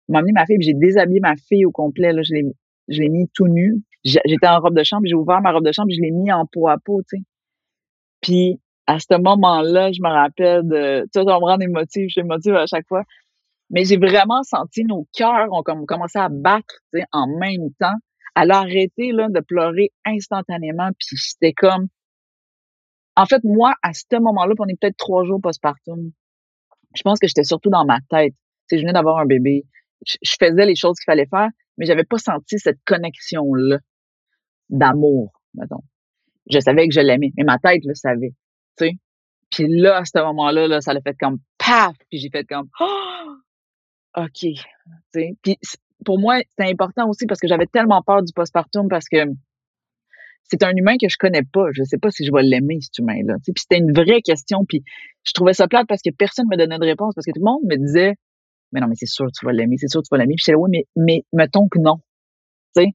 m'a 0.09 0.23
ma 0.23 0.47
fille, 0.47 0.57
j'ai 0.61 0.75
déshabillé 0.75 1.21
ma 1.21 1.37
fille 1.37 1.64
au 1.64 1.71
complet. 1.71 2.12
Là, 2.12 2.23
je 2.23 2.35
l'ai, 2.35 2.44
je 2.88 3.01
l'ai 3.01 3.09
mis 3.09 3.29
tout 3.35 3.49
nu. 3.49 3.83
J'étais 4.05 4.47
en 4.47 4.61
robe 4.61 4.77
de 4.77 4.85
chambre, 4.85 5.03
j'ai 5.07 5.14
ouvert 5.14 5.40
ma 5.40 5.53
robe 5.53 5.64
de 5.64 5.73
chambre, 5.73 5.88
je 5.90 6.01
l'ai 6.01 6.11
mis 6.11 6.33
en 6.33 6.47
peau 6.47 6.68
à 6.68 6.77
peau, 6.79 7.03
tu 7.03 7.18
sais. 7.18 7.23
Puis 8.21 8.61
à 8.87 8.99
ce 8.99 9.21
moment-là, 9.21 9.92
je 9.92 10.01
me 10.01 10.09
rappelle 10.09 10.66
de, 10.66 11.03
tu 11.03 11.09
sais, 11.12 11.21
on 11.21 11.40
me 11.40 11.44
rend 11.44 11.59
émotive, 11.61 12.07
je 12.09 12.12
suis 12.12 12.21
émotive 12.21 12.55
à 12.55 12.66
chaque 12.66 12.87
fois. 12.88 13.03
Mais 13.71 13.85
j'ai 13.85 13.99
vraiment 13.99 14.42
senti 14.44 14.85
nos 14.85 15.07
cœurs 15.14 15.53
ont 15.53 15.62
comme 15.62 15.85
commencé 15.85 16.18
à 16.18 16.29
battre, 16.31 16.77
tu 16.92 17.01
sais, 17.01 17.05
en 17.12 17.27
même 17.27 17.71
temps. 17.79 17.97
Elle 18.35 18.51
a 18.53 18.64
là 18.64 19.29
de 19.29 19.40
pleurer 19.40 19.90
instantanément, 20.07 20.88
puis 20.99 21.18
c'était 21.18 21.53
comme, 21.53 21.88
en 23.16 23.27
fait, 23.27 23.42
moi, 23.42 23.75
à 23.83 23.92
ce 23.92 24.05
moment-là, 24.18 24.55
on 24.59 24.66
est 24.68 24.81
peut-être 24.81 24.97
trois 24.97 25.25
jours 25.25 25.40
postpartum. 25.42 26.12
Je 26.94 27.03
pense 27.03 27.18
que 27.18 27.27
j'étais 27.27 27.42
surtout 27.42 27.68
dans 27.68 27.85
ma 27.85 27.99
tête. 28.09 28.33
Tu 28.33 28.77
sais, 28.77 28.79
je 28.79 28.83
venais 28.83 28.92
d'avoir 28.92 29.18
un 29.18 29.27
bébé 29.27 29.64
je 30.06 30.37
faisais 30.38 30.66
les 30.66 30.76
choses 30.76 30.96
qu'il 30.98 31.11
fallait 31.11 31.26
faire, 31.26 31.48
mais 31.76 31.87
j'avais 31.87 32.04
pas 32.04 32.18
senti 32.18 32.58
cette 32.58 32.78
connexion-là 32.84 33.78
d'amour, 34.68 35.32
mettons. 35.54 35.82
Je 36.50 36.61
savais 36.61 36.88
que 36.88 36.94
je 36.94 37.00
l'aimais, 37.00 37.32
mais 37.37 37.44
ma 37.44 37.58
tête 37.58 37.82
le 37.84 37.94
savait, 37.94 38.34
tu 38.76 38.87
sais. 38.87 38.92
Puis 39.50 39.66
là, 39.68 39.98
à 39.98 40.04
ce 40.04 40.18
moment-là, 40.18 40.68
là, 40.68 40.80
ça 40.80 40.92
l'a 40.92 41.00
fait 41.00 41.16
comme 41.18 41.38
paf, 41.58 41.96
puis 42.11 42.18
j'ai 42.18 42.30
fait 42.30 42.44
comme 42.44 42.68
oh! 42.80 43.34
OK, 44.16 44.32
tu 44.32 44.54
sais. 45.12 45.30
Puis 45.42 45.58
pour 46.04 46.18
moi, 46.18 46.40
c'est 46.58 46.68
important 46.68 47.08
aussi 47.08 47.26
parce 47.26 47.40
que 47.40 47.48
j'avais 47.48 47.66
tellement 47.66 48.02
peur 48.02 48.22
du 48.22 48.32
postpartum 48.32 48.88
parce 48.88 49.08
que 49.08 49.18
c'est 50.44 50.62
un 50.62 50.72
humain 50.74 50.96
que 51.00 51.08
je 51.08 51.16
connais 51.18 51.42
pas. 51.42 51.66
Je 51.72 51.82
sais 51.84 51.98
pas 51.98 52.11
si 52.11 52.24
je 52.24 52.32
vais 52.32 52.42
l'aimer, 52.42 52.78
cet 52.80 52.98
humain-là. 52.98 53.34
Puis 53.44 53.52
c'était 53.56 53.78
une 53.78 53.92
vraie 53.92 54.22
question. 54.22 54.64
Puis 54.66 54.82
je 55.24 55.32
trouvais 55.32 55.52
ça 55.52 55.68
plate 55.68 55.87
parce 55.87 56.00
que 56.02 56.11
personne 56.11 56.46
me 56.50 56.56
donnait 56.56 56.78
de 56.78 56.84
réponse 56.84 57.14
parce 57.14 57.26
que 57.26 57.32
tout 57.32 57.40
le 57.40 57.44
monde 57.44 57.62
me 57.64 57.76
disait 57.76 58.14
mais 58.72 58.81
non, 58.81 58.88
mais 58.88 58.94
c'est 58.96 59.07
sûr 59.07 59.26
tu 59.33 59.44
vas 59.46 59.52
l'aimer, 59.52 59.76
c'est 59.78 59.88
sûr 59.88 60.02
tu 60.02 60.09
vas 60.11 60.18
l'aimer. 60.18 60.35
Puis 60.37 60.44
je 60.46 60.52
là, 60.52 60.59
oui, 60.59 60.70
mais, 60.70 60.85
mais 60.96 61.24
mettons 61.33 61.68
que 61.68 61.78
non. 61.78 61.96
Tu 62.76 62.83
sais, 62.83 62.88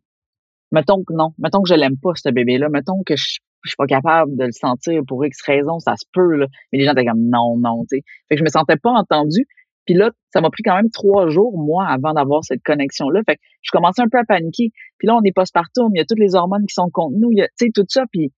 mettons 0.72 1.04
que 1.04 1.14
non. 1.14 1.34
Mettons 1.38 1.62
que 1.62 1.70
je 1.70 1.76
l'aime 1.76 1.98
pas, 2.02 2.12
ce 2.16 2.30
bébé-là. 2.30 2.70
Mettons 2.70 3.04
que 3.06 3.16
je, 3.16 3.40
je 3.64 3.70
suis 3.70 3.78
pas 3.78 3.88
capable 3.88 4.36
de 4.38 4.46
le 4.46 4.52
sentir 4.52 5.02
pour 5.08 5.26
X 5.26 5.42
raison, 5.44 5.80
ça 5.80 5.96
se 5.96 6.06
peut, 6.14 6.36
là. 6.36 6.48
Mais 6.72 6.80
les 6.80 6.86
gens 6.86 6.92
étaient 6.94 7.06
comme 7.06 7.30
non, 7.30 7.58
non, 7.58 7.84
tu 7.90 7.98
sais. 7.98 8.04
Fait 8.30 8.36
que 8.36 8.40
je 8.40 8.44
me 8.44 8.50
sentais 8.50 8.78
pas 8.78 8.92
entendue. 8.92 9.48
Puis 9.86 9.96
là, 9.96 10.12
ça 10.34 10.40
m'a 10.42 10.50
pris 10.50 10.64
quand 10.64 10.76
même 10.76 10.90
trois 10.92 11.28
jours, 11.28 11.58
moi, 11.58 11.86
avant 11.88 12.14
d'avoir 12.14 12.44
cette 12.44 12.64
connexion-là. 12.64 13.22
Fait 13.26 13.36
que 13.36 13.42
je 13.62 13.72
commençais 13.72 14.02
un 14.02 14.08
peu 14.10 14.18
à 14.18 14.24
paniquer. 14.24 14.72
Puis 14.98 15.08
là, 15.08 15.16
on 15.16 15.24
est 15.24 15.34
partout, 15.34 15.90
il 15.94 15.98
y 15.98 16.02
a 16.02 16.06
toutes 16.06 16.20
les 16.20 16.36
hormones 16.36 16.66
qui 16.66 16.74
sont 16.74 16.90
contre 16.92 17.16
nous, 17.20 17.32
tu 17.34 17.44
sais, 17.56 17.70
tout 17.74 17.86
ça. 17.90 18.04
Puis, 18.12 18.32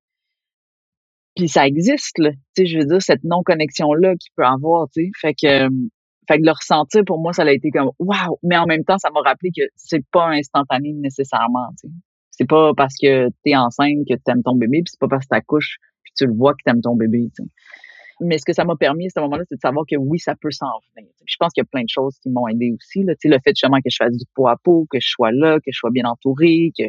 puis 1.36 1.48
ça 1.48 1.67
existe, 1.67 2.17
là. 2.17 2.32
Tu 2.32 2.38
sais, 2.58 2.65
je 2.65 2.80
veux 2.80 2.86
dire, 2.86 3.02
cette 3.02 3.24
non-connexion-là 3.24 4.15
qu'il 4.15 4.32
peut 4.36 4.45
avoir, 4.45 4.88
tu 4.89 5.06
sais. 5.06 5.10
Fait 5.19 5.34
que, 5.34 5.67
fait 6.28 6.38
que 6.38 6.46
le 6.46 6.52
ressentir, 6.52 7.04
pour 7.06 7.20
moi, 7.20 7.34
ça 7.34 7.44
a 7.44 7.52
été 7.52 7.72
comme 7.72 7.92
waouh! 8.00 8.38
Mais 8.44 8.58
en 8.58 8.66
même 8.66 8.84
temps, 8.84 8.98
ça 8.98 9.10
m'a 9.12 9.22
rappelé 9.22 9.52
que 9.56 9.64
c'est 9.76 10.04
pas 10.12 10.30
instantané 10.30 10.94
nécessairement. 10.94 11.68
sais. 11.78 11.90
C'est 12.32 12.48
pas 12.48 12.74
parce 12.76 12.96
que 13.02 13.28
tu 13.28 13.52
es 13.52 13.56
enceinte 13.56 14.06
que 14.10 14.14
tu 14.14 14.32
aimes 14.32 14.44
ton 14.44 14.56
bébé, 14.56 14.82
puis 14.84 14.92
c'est 14.92 15.00
pas 15.00 15.08
parce 15.08 15.26
que 15.26 15.30
tu 15.34 15.38
accouches 15.38 15.78
puis 16.04 16.14
tu 16.18 16.26
le 16.26 16.34
vois 16.34 16.54
que 16.54 16.60
tu 16.66 16.72
aimes 16.72 16.82
ton 16.82 16.96
bébé. 16.96 17.30
sais. 17.34 17.44
Mais 18.22 18.38
ce 18.38 18.46
que 18.46 18.54
ça 18.54 18.64
m'a 18.64 18.76
permis 18.76 19.08
à 19.08 19.10
ce 19.10 19.20
moment-là, 19.22 19.44
c'est 19.50 19.56
de 19.56 19.62
savoir 19.62 19.86
que 19.90 19.98
oui, 19.98 20.20
ça 20.20 20.36
peut 20.40 20.52
s'en 20.52 20.68
venir. 20.96 21.10
je 21.26 21.36
pense 21.38 21.52
qu'il 21.52 21.62
y 21.62 21.66
a 21.66 21.70
plein 21.70 21.84
de 21.84 21.90
choses 21.90 22.18
qui 22.20 22.30
m'ont 22.30 22.48
aidé 22.48 22.72
aussi. 22.72 23.04
Là. 23.04 23.14
le 23.22 23.40
fait 23.44 23.52
justement 23.52 23.78
que 23.78 23.90
je 23.90 23.98
fasse 23.98 24.16
du 24.16 24.26
pot 24.34 24.48
à 24.48 24.56
peau, 24.56 24.88
que 24.90 25.00
je 25.02 25.08
sois 25.08 25.32
là, 25.32 25.58
que 25.60 25.72
je 25.72 25.78
sois 25.78 25.92
bien 25.92 26.06
entourée, 26.06 26.72
que 26.78 26.86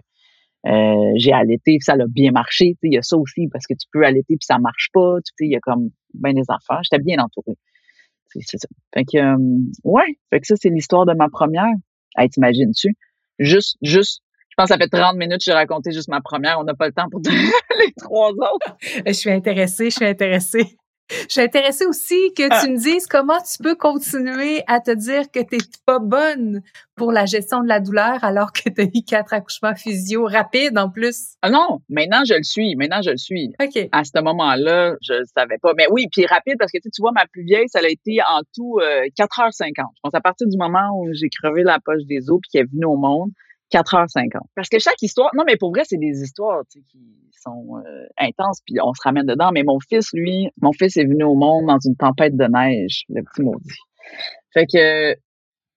euh, 0.69 1.13
j'ai 1.17 1.33
allaité, 1.33 1.79
ça 1.81 1.95
a 1.95 2.07
bien 2.09 2.31
marché. 2.31 2.77
Il 2.83 2.95
y 2.95 2.99
a 2.99 3.03
ça 3.03 3.17
aussi, 3.17 3.49
parce 3.53 3.67
que 3.67 3.75
tu 3.75 3.89
peux 3.93 4.05
allaiter 4.05 4.37
puis 4.37 4.47
ça 4.47 4.59
marche 4.59 4.89
pas. 4.93 5.17
Il 5.41 5.51
y 5.51 5.57
a 5.57 5.61
comme 5.61 5.91
bien 6.15 6.33
des 6.33 6.45
affaires. 6.49 6.81
J'étais 6.85 7.03
bien 7.03 7.19
entourée 7.19 7.57
c'est 8.29 8.59
ça. 8.59 8.69
Fait 8.95 9.05
que, 9.05 9.19
euh, 9.19 9.59
ouais, 9.85 10.19
fait 10.31 10.41
que 10.41 10.47
ça, 10.47 10.55
c'est 10.57 10.71
l'histoire 10.71 11.07
de 11.07 11.15
ma 11.15 11.29
première. 11.29 11.67
Hey, 12.17 12.29
t'imagines-tu? 12.29 12.97
Juste, 13.39 13.77
juste, 13.83 14.23
pense 14.57 14.69
que 14.69 14.75
ça 14.75 14.79
fait 14.79 14.89
30 14.89 15.17
minutes 15.17 15.39
que 15.39 15.45
j'ai 15.45 15.53
raconté 15.53 15.93
juste 15.93 16.09
ma 16.09 16.21
première. 16.21 16.59
On 16.59 16.65
n'a 16.65 16.75
pas 16.75 16.87
le 16.87 16.93
temps 16.93 17.09
pour 17.11 17.21
les 17.79 17.93
trois 17.99 18.31
autres. 18.31 18.77
Je 19.07 19.13
suis 19.13 19.31
intéressée, 19.31 19.91
je 19.91 19.97
suis 19.97 20.07
intéressée. 20.07 20.77
Je 21.11 21.27
suis 21.29 21.41
intéressée 21.41 21.87
aussi 21.87 22.33
que 22.37 22.63
tu 22.63 22.71
me 22.71 22.79
dises 22.79 23.07
comment 23.07 23.39
tu 23.41 23.63
peux 23.63 23.75
continuer 23.77 24.63
à 24.67 24.81
te 24.81 24.91
dire 24.91 25.31
que 25.31 25.41
tu 25.41 25.57
n'es 25.57 25.63
pas 25.85 25.99
bonne 25.99 26.63
pour 26.97 27.13
la 27.13 27.27
gestion 27.27 27.63
de 27.63 27.69
la 27.69 27.79
douleur 27.79 28.25
alors 28.25 28.53
que 28.53 28.69
tu 28.69 28.81
as 28.81 28.85
eu 28.85 29.03
quatre 29.07 29.33
accouchements 29.33 29.75
physio 29.75 30.25
rapides 30.25 30.77
en 30.79 30.91
plus. 30.91 31.37
Ah 31.43 31.51
non, 31.51 31.81
maintenant 31.89 32.23
je 32.27 32.35
le 32.35 32.43
suis, 32.43 32.75
maintenant 32.75 33.03
je 33.03 33.11
le 33.11 33.19
suis. 33.19 33.53
OK. 33.63 33.89
À 33.93 34.05
ce 34.05 34.21
moment-là, 34.21 34.95
je 35.01 35.15
savais 35.37 35.59
pas. 35.59 35.73
Mais 35.77 35.87
oui, 35.91 36.07
puis 36.11 36.27
rapide 36.27 36.57
parce 36.59 36.73
que 36.73 36.79
tu 36.79 37.01
vois, 37.01 37.13
ma 37.13 37.27
plus 37.27 37.45
vieille, 37.45 37.69
ça 37.69 37.79
a 37.79 37.89
été 37.89 38.19
en 38.23 38.41
tout 38.55 38.81
4h50. 39.19 39.73
Je 39.77 40.01
pense 40.03 40.15
à 40.15 40.21
partir 40.21 40.49
du 40.49 40.57
moment 40.57 40.91
où 40.99 41.09
j'ai 41.13 41.29
crevé 41.29 41.63
la 41.63 41.79
poche 41.85 42.03
des 42.09 42.31
os 42.31 42.41
puis 42.43 42.51
qu'elle 42.51 42.63
est 42.63 42.73
venue 42.73 42.87
au 42.87 42.97
monde, 42.97 43.31
4h50. 43.73 44.31
Parce 44.55 44.69
que 44.69 44.79
chaque 44.79 45.01
histoire, 45.03 45.31
non 45.35 45.45
mais 45.47 45.57
pour 45.57 45.71
vrai, 45.71 45.83
c'est 45.85 45.99
des 45.99 46.23
histoires 46.23 46.63
tu 46.71 46.79
sais, 46.79 46.85
qui 46.91 46.99
sont 47.43 47.79
euh, 47.79 48.07
intenses 48.19 48.61
puis 48.65 48.77
on 48.83 48.93
se 48.95 49.01
ramène 49.03 49.27
dedans. 49.27 49.51
Mais 49.53 49.63
mon 49.65 49.79
fils, 49.81 50.11
lui, 50.13 50.51
mon 50.61 50.73
fils 50.73 50.97
est 50.97 51.05
venu 51.05 51.25
au 51.25 51.35
monde 51.35 51.67
dans 51.67 51.79
une 51.79 51.97
tempête 51.97 52.37
de 52.37 52.45
neige, 52.45 53.05
le 53.09 53.23
petit 53.23 53.43
maudit. 53.43 53.79
Fait 54.53 54.67
que, 54.67 55.15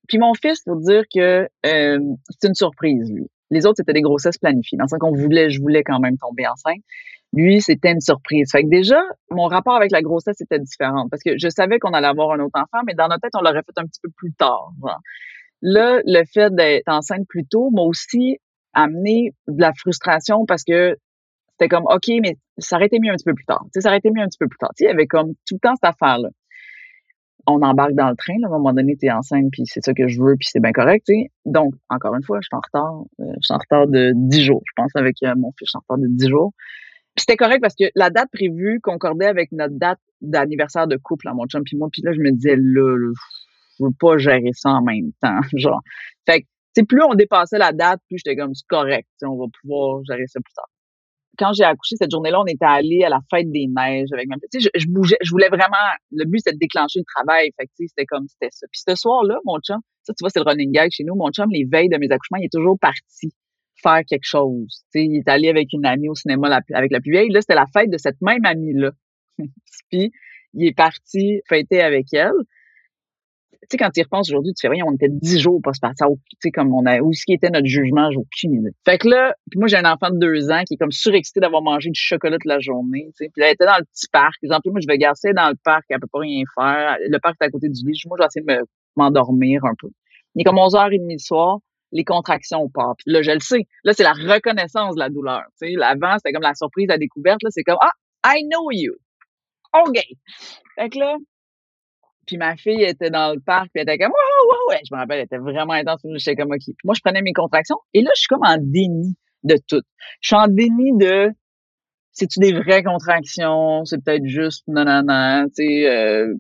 puis 0.08 0.18
mon 0.20 0.34
fils, 0.34 0.62
faut 0.64 0.80
dire 0.80 1.04
que 1.14 1.48
euh, 1.66 2.00
c'est 2.30 2.48
une 2.48 2.56
surprise 2.56 3.12
lui. 3.12 3.28
Les 3.52 3.66
autres 3.66 3.78
c'était 3.78 3.94
des 3.94 4.02
grossesses 4.02 4.38
planifiées. 4.38 4.78
Dans 4.78 4.86
le 4.86 4.90
sens 4.90 5.00
qu'on 5.00 5.16
voulait, 5.16 5.50
je 5.50 5.60
voulais 5.60 5.84
quand 5.84 6.00
même 6.00 6.18
tomber 6.18 6.48
enceinte. 6.48 6.84
Lui, 7.32 7.62
c'était 7.62 7.92
une 7.92 8.02
surprise. 8.02 8.50
Fait 8.52 8.64
que 8.64 8.70
déjà, 8.70 9.02
mon 9.30 9.46
rapport 9.46 9.76
avec 9.76 9.92
la 9.92 10.02
grossesse 10.02 10.42
était 10.42 10.60
différent 10.60 11.08
parce 11.10 11.22
que 11.22 11.38
je 11.38 11.48
savais 11.50 11.78
qu'on 11.78 11.92
allait 11.92 12.08
avoir 12.08 12.32
un 12.32 12.40
autre 12.40 12.60
enfant, 12.60 12.84
mais 12.88 12.96
dans 12.96 13.08
notre 13.08 13.22
tête, 13.22 13.36
on 13.36 13.42
l'aurait 13.42 13.62
fait 13.62 13.78
un 13.78 13.86
petit 13.86 14.00
peu 14.02 14.10
plus 14.16 14.34
tard. 14.34 14.72
Là, 15.62 16.02
le 16.06 16.24
fait 16.34 16.54
d'être 16.54 16.88
enceinte 16.88 17.28
plus 17.28 17.46
tôt 17.46 17.70
m'a 17.70 17.82
aussi 17.82 18.38
amené 18.74 19.34
de 19.48 19.62
la 19.62 19.74
frustration 19.74 20.46
parce 20.46 20.64
que 20.64 20.96
c'était 21.52 21.68
comme, 21.68 21.86
OK, 21.86 22.08
mais 22.22 22.38
ça 22.58 22.78
aurait 22.78 22.86
été 22.86 23.00
mieux 23.02 23.12
un 23.12 23.16
petit 23.16 23.26
peu 23.26 23.34
plus 23.34 23.46
tard. 23.46 23.66
sais, 23.74 23.82
ça 23.82 23.90
aurait 23.90 23.98
été 23.98 24.12
mieux 24.12 24.22
un 24.22 24.28
petit 24.28 24.38
peu 24.40 24.48
plus 24.48 24.58
tard. 24.58 24.72
il 24.80 24.86
y 24.86 24.88
avait 24.88 25.08
comme 25.08 25.34
tout 25.48 25.56
le 25.56 25.60
temps 25.60 25.76
cette 25.76 25.90
affaire-là. 25.90 26.30
On 27.48 27.62
embarque 27.62 27.94
dans 27.94 28.10
le 28.10 28.16
train, 28.16 28.36
là, 28.40 28.48
à 28.48 28.50
un 28.50 28.58
moment 28.58 28.74
donné, 28.74 28.96
tu 28.96 29.08
es 29.08 29.12
enceinte, 29.12 29.48
puis 29.52 29.64
c'est 29.66 29.84
ça 29.84 29.94
que 29.94 30.08
je 30.08 30.22
veux, 30.22 30.36
puis 30.38 30.48
c'est 30.50 30.60
bien 30.60 30.72
correct. 30.72 31.04
sais. 31.08 31.32
Donc, 31.46 31.74
encore 31.90 32.16
une 32.16 32.24
fois, 32.24 32.40
je 32.42 32.48
suis 32.48 32.56
en 32.56 32.62
retard. 32.64 33.02
Euh, 33.20 33.34
je 33.42 33.46
suis 33.46 33.54
en 33.54 33.58
retard 33.58 33.88
de 33.88 34.14
10 34.16 34.44
jours. 34.44 34.62
Je 34.68 34.74
pense 34.76 34.92
avec 34.96 35.16
euh, 35.24 35.34
mon 35.36 35.52
fils, 35.58 35.68
je 35.68 35.70
suis 35.72 35.78
en 35.78 35.82
retard 35.82 35.98
de 35.98 36.08
10 36.08 36.30
jours. 36.30 36.54
Puis 37.16 37.26
c'était 37.28 37.38
correct 37.38 37.60
parce 37.62 37.76
que 37.76 37.86
la 37.96 38.10
date 38.10 38.30
prévue 38.32 38.80
concordait 38.82 39.26
avec 39.26 39.52
notre 39.52 39.74
date 39.74 40.00
d'anniversaire 40.22 40.88
de 40.88 40.96
couple 40.96 41.28
à 41.28 41.34
mon 41.34 41.46
chum 41.48 41.64
puis 41.64 41.76
moi. 41.76 41.90
Puis 41.92 42.02
là, 42.04 42.14
je 42.14 42.20
me 42.20 42.32
disais, 42.32 42.56
là, 42.56 42.96
là 42.96 43.14
je 43.80 43.86
veux 43.86 43.92
pas 44.00 44.18
gérer 44.18 44.52
ça 44.54 44.70
en 44.70 44.82
même 44.82 45.12
temps. 45.22 45.40
Genre. 45.56 45.82
Fait 46.26 46.42
que, 46.42 46.84
plus 46.88 47.04
on 47.04 47.14
dépassait 47.14 47.58
la 47.58 47.72
date, 47.72 48.00
plus 48.08 48.18
j'étais 48.24 48.36
comme, 48.36 48.54
c'est 48.54 48.68
correct, 48.68 49.08
on 49.24 49.38
va 49.38 49.46
pouvoir 49.62 50.02
gérer 50.06 50.28
ça 50.28 50.40
plus 50.40 50.54
tard. 50.54 50.68
Quand 51.38 51.54
j'ai 51.54 51.64
accouché 51.64 51.96
cette 51.96 52.12
journée-là, 52.12 52.42
on 52.42 52.46
était 52.46 52.66
allé 52.66 53.04
à 53.06 53.10
la 53.10 53.20
fête 53.30 53.50
des 53.50 53.68
neiges 53.68 54.10
avec 54.12 54.28
ma 54.28 54.36
petite. 54.36 54.62
Je, 54.62 54.70
je 54.76 54.88
bougeais, 54.88 55.18
je 55.24 55.32
voulais 55.32 55.48
vraiment, 55.48 55.78
le 56.12 56.26
but 56.26 56.40
c'était 56.40 56.54
de 56.54 56.60
déclencher 56.60 57.00
le 57.00 57.06
travail. 57.16 57.52
Fait 57.58 57.66
que, 57.66 57.72
c'était 57.78 58.06
comme, 58.06 58.28
c'était 58.28 58.50
ça. 58.52 58.68
Puis 58.72 58.82
ce 58.86 58.96
soir-là, 58.96 59.40
mon 59.46 59.58
chum, 59.60 59.80
ça, 60.04 60.14
tu 60.14 60.22
vois, 60.22 60.30
c'est 60.30 60.40
le 60.40 60.50
running 60.50 60.72
gag 60.72 60.90
chez 60.92 61.06
nous. 61.06 61.16
Mon 61.16 61.30
chum, 61.30 61.50
les 61.50 61.66
veilles 61.72 61.88
de 61.88 61.98
mes 61.98 62.12
accouchements, 62.12 62.40
il 62.40 62.46
est 62.46 62.54
toujours 62.54 62.78
parti 62.80 63.32
faire 63.82 64.02
quelque 64.06 64.26
chose. 64.26 64.84
sais, 64.92 65.06
il 65.06 65.18
est 65.18 65.30
allé 65.30 65.50
avec 65.50 65.72
une 65.74 65.86
amie 65.86 66.10
au 66.10 66.16
cinéma 66.16 66.60
avec 66.74 66.92
la 66.92 67.00
plus 67.00 67.12
vieille. 67.12 67.30
Là, 67.30 67.42
c'était 67.42 67.56
la 67.56 67.66
fête 67.68 67.90
de 67.90 67.98
cette 67.98 68.20
même 68.22 68.44
amie-là. 68.44 68.92
Puis, 69.92 70.12
il 70.54 70.68
est 70.68 70.76
parti 70.76 71.42
fêter 71.48 71.82
avec 71.82 72.08
elle 72.14 72.34
sais, 73.72 73.78
quand 73.78 73.90
tu 73.90 74.00
y 74.00 74.04
repenses 74.04 74.30
aujourd'hui, 74.30 74.54
tu 74.54 74.62
fais 74.62 74.72
rien, 74.72 74.84
on 74.86 74.94
était 74.94 75.10
dix 75.10 75.40
jours 75.40 75.62
pas 75.64 75.74
se 75.74 75.80
Tu 75.80 76.16
sais, 76.40 76.52
comme 76.52 76.74
on 76.74 76.86
a, 76.86 77.00
où 77.00 77.14
ce 77.14 77.24
qui 77.26 77.34
était 77.34 77.50
notre 77.50 77.68
jugement, 77.68 78.10
j'ai 78.12 78.18
aucune 78.18 78.54
idée. 78.56 78.72
Fait 78.86 78.98
que 78.98 79.08
là, 79.08 79.34
puis 79.50 79.60
moi, 79.60 79.68
j'ai 79.68 79.78
un 79.78 79.92
enfant 79.92 80.10
de 80.10 80.20
deux 80.20 80.50
ans 80.52 80.64
qui 80.68 80.76
est 80.76 80.78
comme 80.78 80.92
surexcité 80.92 81.40
d'avoir 81.40 81.62
mangé 81.62 81.90
du 81.90 82.00
chocolat 82.00 82.38
toute 82.38 82.46
la 82.46 82.60
journée, 82.60 83.08
tu 83.18 83.26
sais. 83.26 83.32
Puis 83.34 83.44
elle 83.44 83.54
était 83.54 83.66
dans 83.66 83.78
le 83.78 83.86
petit 83.86 84.08
parc. 84.12 84.36
Exemple, 84.44 84.70
moi, 84.72 84.80
je 84.82 84.88
vais 84.88 84.98
garder 84.98 85.34
dans 85.36 85.50
le 85.50 85.58
parc, 85.64 85.86
elle 85.90 86.00
peut 86.00 86.08
pas 86.12 86.20
rien 86.20 86.44
faire. 86.56 86.98
Le 87.00 87.20
parc 87.20 87.36
est 87.42 87.46
à 87.46 87.50
côté 87.50 87.70
du 87.70 87.86
lit. 87.86 88.02
Moi, 88.08 88.18
je 88.20 88.24
vais 88.24 88.28
essayer 88.28 88.46
de 88.46 88.66
m'endormir 88.96 89.64
un 89.66 89.74
peu. 89.80 89.90
Il 90.36 90.42
est 90.42 90.44
comme 90.44 90.58
11h30 90.58 91.12
le 91.12 91.18
soir 91.18 91.60
les 91.92 92.04
contractions 92.04 92.70
partent. 92.70 93.02
Là, 93.06 93.22
je 93.22 93.32
le 93.32 93.40
sais. 93.40 93.68
Là, 93.84 93.94
c'est 93.94 94.04
la 94.04 94.14
reconnaissance 94.14 94.96
de 94.96 95.00
la 95.00 95.10
douleur. 95.10 95.44
Tu 95.60 95.70
sais, 95.70 95.76
c'était 96.18 96.34
comme 96.34 96.44
la 96.44 96.56
surprise, 96.56 96.88
la 96.88 96.98
découverte. 96.98 97.42
Là, 97.44 97.50
c'est 97.52 97.64
comme, 97.64 97.78
ah, 97.82 97.92
I 98.26 98.44
know 98.44 98.70
you. 98.72 98.94
OK. 99.74 100.00
Fait 100.76 100.90
que 100.90 101.00
là, 101.00 101.16
puis 102.30 102.38
ma 102.38 102.56
fille 102.56 102.84
était 102.84 103.10
dans 103.10 103.34
le 103.34 103.40
parc, 103.40 103.72
puis 103.74 103.82
elle 103.82 103.90
était 103.90 103.98
comme 103.98 104.12
ouais, 104.12 104.76
ouais. 104.76 104.82
Je 104.88 104.94
me 104.94 105.00
rappelle, 105.00 105.18
elle 105.18 105.26
était 105.26 105.40
vraiment 105.40 105.74
intense. 105.74 106.02
J'étais 106.18 106.36
comme 106.36 106.52
OK. 106.52 106.60
Puis 106.64 106.76
moi, 106.84 106.94
je 106.94 107.02
prenais 107.02 107.24
mes 107.24 107.34
contractions. 107.34 107.78
Et 107.96 108.04
là, 108.04 108.12
je 108.16 108.20
suis 108.20 108.28
comme 108.28 108.46
en 108.46 108.58
déni 108.60 109.16
de 109.44 109.58
tout. 109.68 109.82
Je 110.22 110.28
suis 110.28 110.36
en 110.36 110.48
déni 110.48 110.96
de 110.96 111.32
c'est-tu 112.12 112.40
des 112.40 112.54
vraies 112.54 112.84
contractions? 112.84 113.84
C'est 113.86 114.04
peut-être 114.04 114.28
juste 114.28 114.64
non, 114.68 114.86
non, 114.86 115.02
non. 115.04 115.46
Tu 115.48 115.64
sais, 115.64 115.90
euh, 115.90 116.36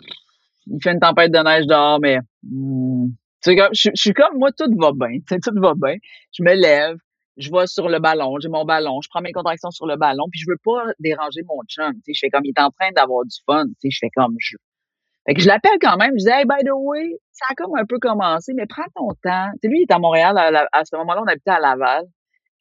il 0.67 0.77
fait 0.83 0.91
une 0.91 0.99
tempête 0.99 1.31
de 1.31 1.39
neige 1.39 1.65
dehors, 1.65 1.99
mais 1.99 2.19
hmm, 2.43 3.07
tu 3.07 3.15
sais, 3.41 3.55
comme, 3.55 3.73
je, 3.73 3.89
suis 3.95 4.13
comme 4.13 4.37
moi, 4.37 4.51
tout 4.51 4.69
va 4.77 4.91
bien. 4.93 5.17
Tu 5.21 5.23
sais, 5.27 5.39
tout 5.39 5.59
va 5.59 5.73
bien. 5.75 5.95
Je 6.37 6.43
me 6.43 6.53
lève, 6.53 6.97
je 7.37 7.49
vais 7.49 7.65
sur 7.65 7.89
le 7.89 7.97
ballon, 7.97 8.37
j'ai 8.39 8.49
mon 8.49 8.63
ballon, 8.63 9.01
je 9.01 9.09
prends 9.09 9.21
mes 9.21 9.31
contractions 9.31 9.71
sur 9.71 9.87
le 9.87 9.95
ballon, 9.95 10.25
puis 10.31 10.39
je 10.39 10.45
veux 10.47 10.59
pas 10.63 10.93
déranger 10.99 11.41
mon 11.47 11.63
chum. 11.67 11.93
Tu 11.95 12.01
sais, 12.05 12.13
je 12.13 12.19
fais 12.19 12.29
comme 12.29 12.45
il 12.45 12.53
est 12.55 12.61
en 12.61 12.69
train 12.69 12.91
d'avoir 12.95 13.25
du 13.25 13.37
fun. 13.47 13.65
Tu 13.65 13.73
sais, 13.79 13.89
je 13.89 13.97
fais 14.01 14.11
comme 14.15 14.35
je 14.37 14.55
fait 15.29 15.35
que 15.35 15.41
je 15.41 15.47
l'appelle 15.47 15.77
quand 15.79 15.95
même. 15.97 16.13
Je 16.17 16.23
dis, 16.23 16.29
hey, 16.31 16.43
by 16.43 16.65
the 16.65 16.73
way, 16.73 17.19
ça 17.31 17.45
a 17.51 17.53
comme 17.53 17.77
un 17.77 17.85
peu 17.85 17.99
commencé, 17.99 18.53
mais 18.55 18.65
prends 18.65 18.89
ton 18.95 19.09
temps. 19.21 19.51
Tu 19.53 19.59
sais, 19.61 19.67
lui, 19.67 19.81
il 19.81 19.83
est 19.83 19.93
à 19.93 19.99
Montréal. 19.99 20.35
À, 20.71 20.85
ce 20.85 20.95
moment-là, 20.95 21.21
on 21.21 21.27
habitait 21.27 21.51
à 21.51 21.59
Laval. 21.59 22.05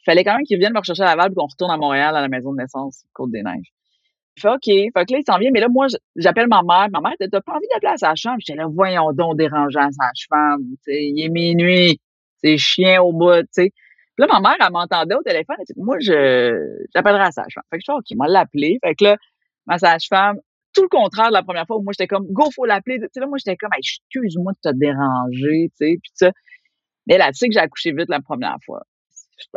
Il 0.01 0.05
fallait 0.05 0.23
quand 0.23 0.37
même 0.37 0.45
qu'il 0.45 0.59
vienne 0.59 0.75
me 0.75 0.79
rechercher 0.79 1.03
à 1.05 1.07
Laval 1.07 1.29
puis 1.29 1.37
qu'on 1.37 1.47
retourne 1.47 1.71
à 1.71 1.79
Montréal 1.79 2.15
à 2.15 2.21
la 2.21 2.29
maison 2.29 2.53
de 2.53 2.59
naissance, 2.59 3.07
Côte-des-Neiges. 3.15 3.73
Il 4.37 4.43
fait 4.43 4.49
OK. 4.51 4.67
Fait 4.67 4.93
que 4.93 5.13
là, 5.15 5.19
il 5.19 5.25
s'en 5.27 5.39
vient. 5.39 5.49
Mais 5.51 5.61
là, 5.61 5.69
moi, 5.71 5.87
j'appelle 6.17 6.47
ma 6.47 6.63
mère. 6.63 6.89
Ma 6.93 7.01
mère, 7.01 7.15
t'as 7.19 7.41
pas 7.41 7.53
envie 7.53 7.67
d'appeler 7.73 7.93
à 7.93 7.97
sa 7.97 8.15
chambre? 8.15 8.37
J'étais 8.41 8.59
là, 8.59 8.67
voyons 8.71 9.13
donc, 9.15 9.39
dérangeant 9.39 9.89
sa 9.91 10.11
femme. 10.29 10.61
il 10.89 11.25
est 11.25 11.31
minuit. 11.31 11.99
C'est 12.37 12.59
chien 12.59 13.01
au 13.01 13.15
bout, 13.15 13.41
tu 13.45 13.49
sais. 13.53 13.71
Puis 13.71 14.27
là, 14.27 14.27
ma 14.27 14.41
mère, 14.41 14.57
elle 14.61 14.73
m'entendait 14.73 15.15
au 15.15 15.23
téléphone. 15.23 15.57
Elle 15.59 15.65
dit, 15.65 15.73
moi, 15.79 15.97
je, 16.01 16.85
j'appellerai 16.95 17.23
à 17.23 17.31
sa 17.31 17.45
femme. 17.45 17.63
Fait 17.71 17.79
que 17.79 17.83
je 17.87 17.93
suis 17.93 17.99
OK, 17.99 18.19
m'a 18.19 18.29
l'appelé. 18.29 18.79
Fait 18.85 18.95
que 18.95 19.05
là, 19.05 19.17
ma 19.67 19.79
sage-femme, 19.79 20.39
tout 20.75 20.83
le 20.83 20.89
contraire 20.89 21.29
de 21.29 21.33
la 21.33 21.43
première 21.43 21.67
fois 21.67 21.77
où 21.77 21.83
moi 21.83 21.93
j'étais 21.93 22.07
comme 22.07 22.27
go 22.31 22.45
faut 22.55 22.65
l'appeler. 22.65 22.99
Tu 22.99 23.07
sais 23.13 23.21
là 23.21 23.27
moi 23.27 23.39
j'étais 23.39 23.57
comme 23.57 23.71
excuse-moi 23.77 24.53
de 24.53 24.71
te 24.71 24.77
déranger 24.77 25.71
tu 25.71 25.77
sais 25.77 25.99
puis 26.03 26.11
ça. 26.15 26.31
Mais 27.07 27.15
elle, 27.15 27.23
elle 27.27 27.35
sait 27.35 27.49
que 27.49 27.55
j'ai 27.55 27.61
accouché 27.61 27.93
vite 27.93 28.09
la 28.09 28.21
première 28.21 28.57
fois. 28.65 28.83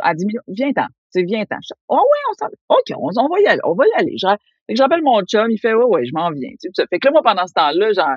Elle 0.04 0.16
dit 0.16 0.26
viens-t'en 0.48 0.86
tu 0.86 1.20
sais 1.20 1.22
viens-t'en. 1.24 1.58
Oh 1.88 2.00
oui 2.00 2.18
on 2.30 2.34
s'en 2.34 2.46
ok 2.68 2.96
on, 2.96 3.28
va 3.28 3.40
y 3.40 3.46
aller 3.46 3.60
on 3.64 3.74
va 3.74 3.84
y 3.86 4.00
aller. 4.00 4.14
Je, 4.16 4.26
j'appelle 4.74 5.02
mon 5.02 5.22
chum 5.22 5.50
il 5.50 5.58
fait 5.58 5.74
ouais 5.74 5.84
ouais 5.84 6.04
je 6.04 6.12
m'en 6.14 6.30
viens 6.30 6.50
tu 6.60 6.70
sais 6.72 6.84
fait 6.88 6.98
que 6.98 7.08
là 7.08 7.12
moi 7.12 7.22
pendant 7.22 7.46
ce 7.46 7.52
temps-là 7.52 7.92
genre 7.92 8.16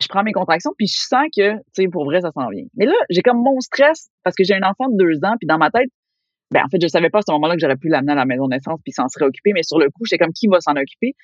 je 0.00 0.08
prends 0.08 0.22
mes 0.22 0.32
contractions 0.32 0.72
puis 0.76 0.86
je 0.86 0.98
sens 0.98 1.26
que 1.34 1.54
tu 1.54 1.62
sais 1.74 1.88
pour 1.88 2.04
vrai 2.04 2.20
ça 2.20 2.30
s'en 2.32 2.48
vient. 2.48 2.64
Mais 2.74 2.86
là 2.86 2.94
j'ai 3.10 3.22
comme 3.22 3.42
mon 3.42 3.60
stress 3.60 4.08
parce 4.22 4.36
que 4.36 4.44
j'ai 4.44 4.54
un 4.54 4.62
enfant 4.62 4.88
de 4.88 4.96
deux 4.96 5.24
ans 5.24 5.34
puis 5.38 5.46
dans 5.46 5.58
ma 5.58 5.70
tête 5.70 5.88
ben 6.52 6.62
en 6.64 6.68
fait 6.68 6.80
je 6.80 6.86
savais 6.86 7.10
pas 7.10 7.18
à 7.18 7.22
ce 7.26 7.32
moment-là 7.32 7.54
que 7.54 7.60
j'aurais 7.60 7.76
pu 7.76 7.88
l'amener 7.88 8.12
à 8.12 8.16
la 8.16 8.24
maison 8.24 8.46
de 8.46 8.54
naissance 8.54 8.78
puis 8.84 8.92
s'en 8.92 9.08
serait 9.08 9.24
occupé 9.24 9.52
mais 9.52 9.62
sur 9.62 9.78
le 9.78 9.90
coup 9.90 10.04
j'étais 10.04 10.22
comme 10.22 10.32
qui 10.32 10.46
va 10.46 10.60
s'en 10.60 10.76
occuper? 10.76 11.14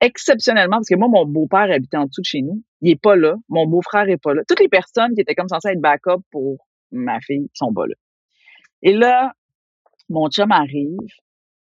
Exceptionnellement, 0.00 0.76
parce 0.76 0.88
que 0.88 0.96
moi, 0.96 1.08
mon 1.08 1.26
beau-père 1.26 1.70
habitait 1.70 1.96
en 1.96 2.06
dessous 2.06 2.22
de 2.22 2.26
chez 2.26 2.42
nous. 2.42 2.62
Il 2.80 2.90
est 2.90 3.00
pas 3.00 3.16
là. 3.16 3.34
Mon 3.48 3.66
beau-frère 3.66 4.08
est 4.08 4.16
pas 4.22 4.34
là. 4.34 4.42
Toutes 4.48 4.60
les 4.60 4.68
personnes 4.68 5.14
qui 5.14 5.20
étaient 5.20 5.34
comme 5.34 5.48
censées 5.48 5.70
être 5.70 5.80
backup 5.80 6.22
pour 6.30 6.66
ma 6.90 7.20
fille 7.20 7.48
sont 7.54 7.72
pas 7.72 7.86
là. 7.86 7.94
Et 8.82 8.92
là, 8.92 9.32
mon 10.08 10.28
chum 10.28 10.50
arrive. 10.50 10.96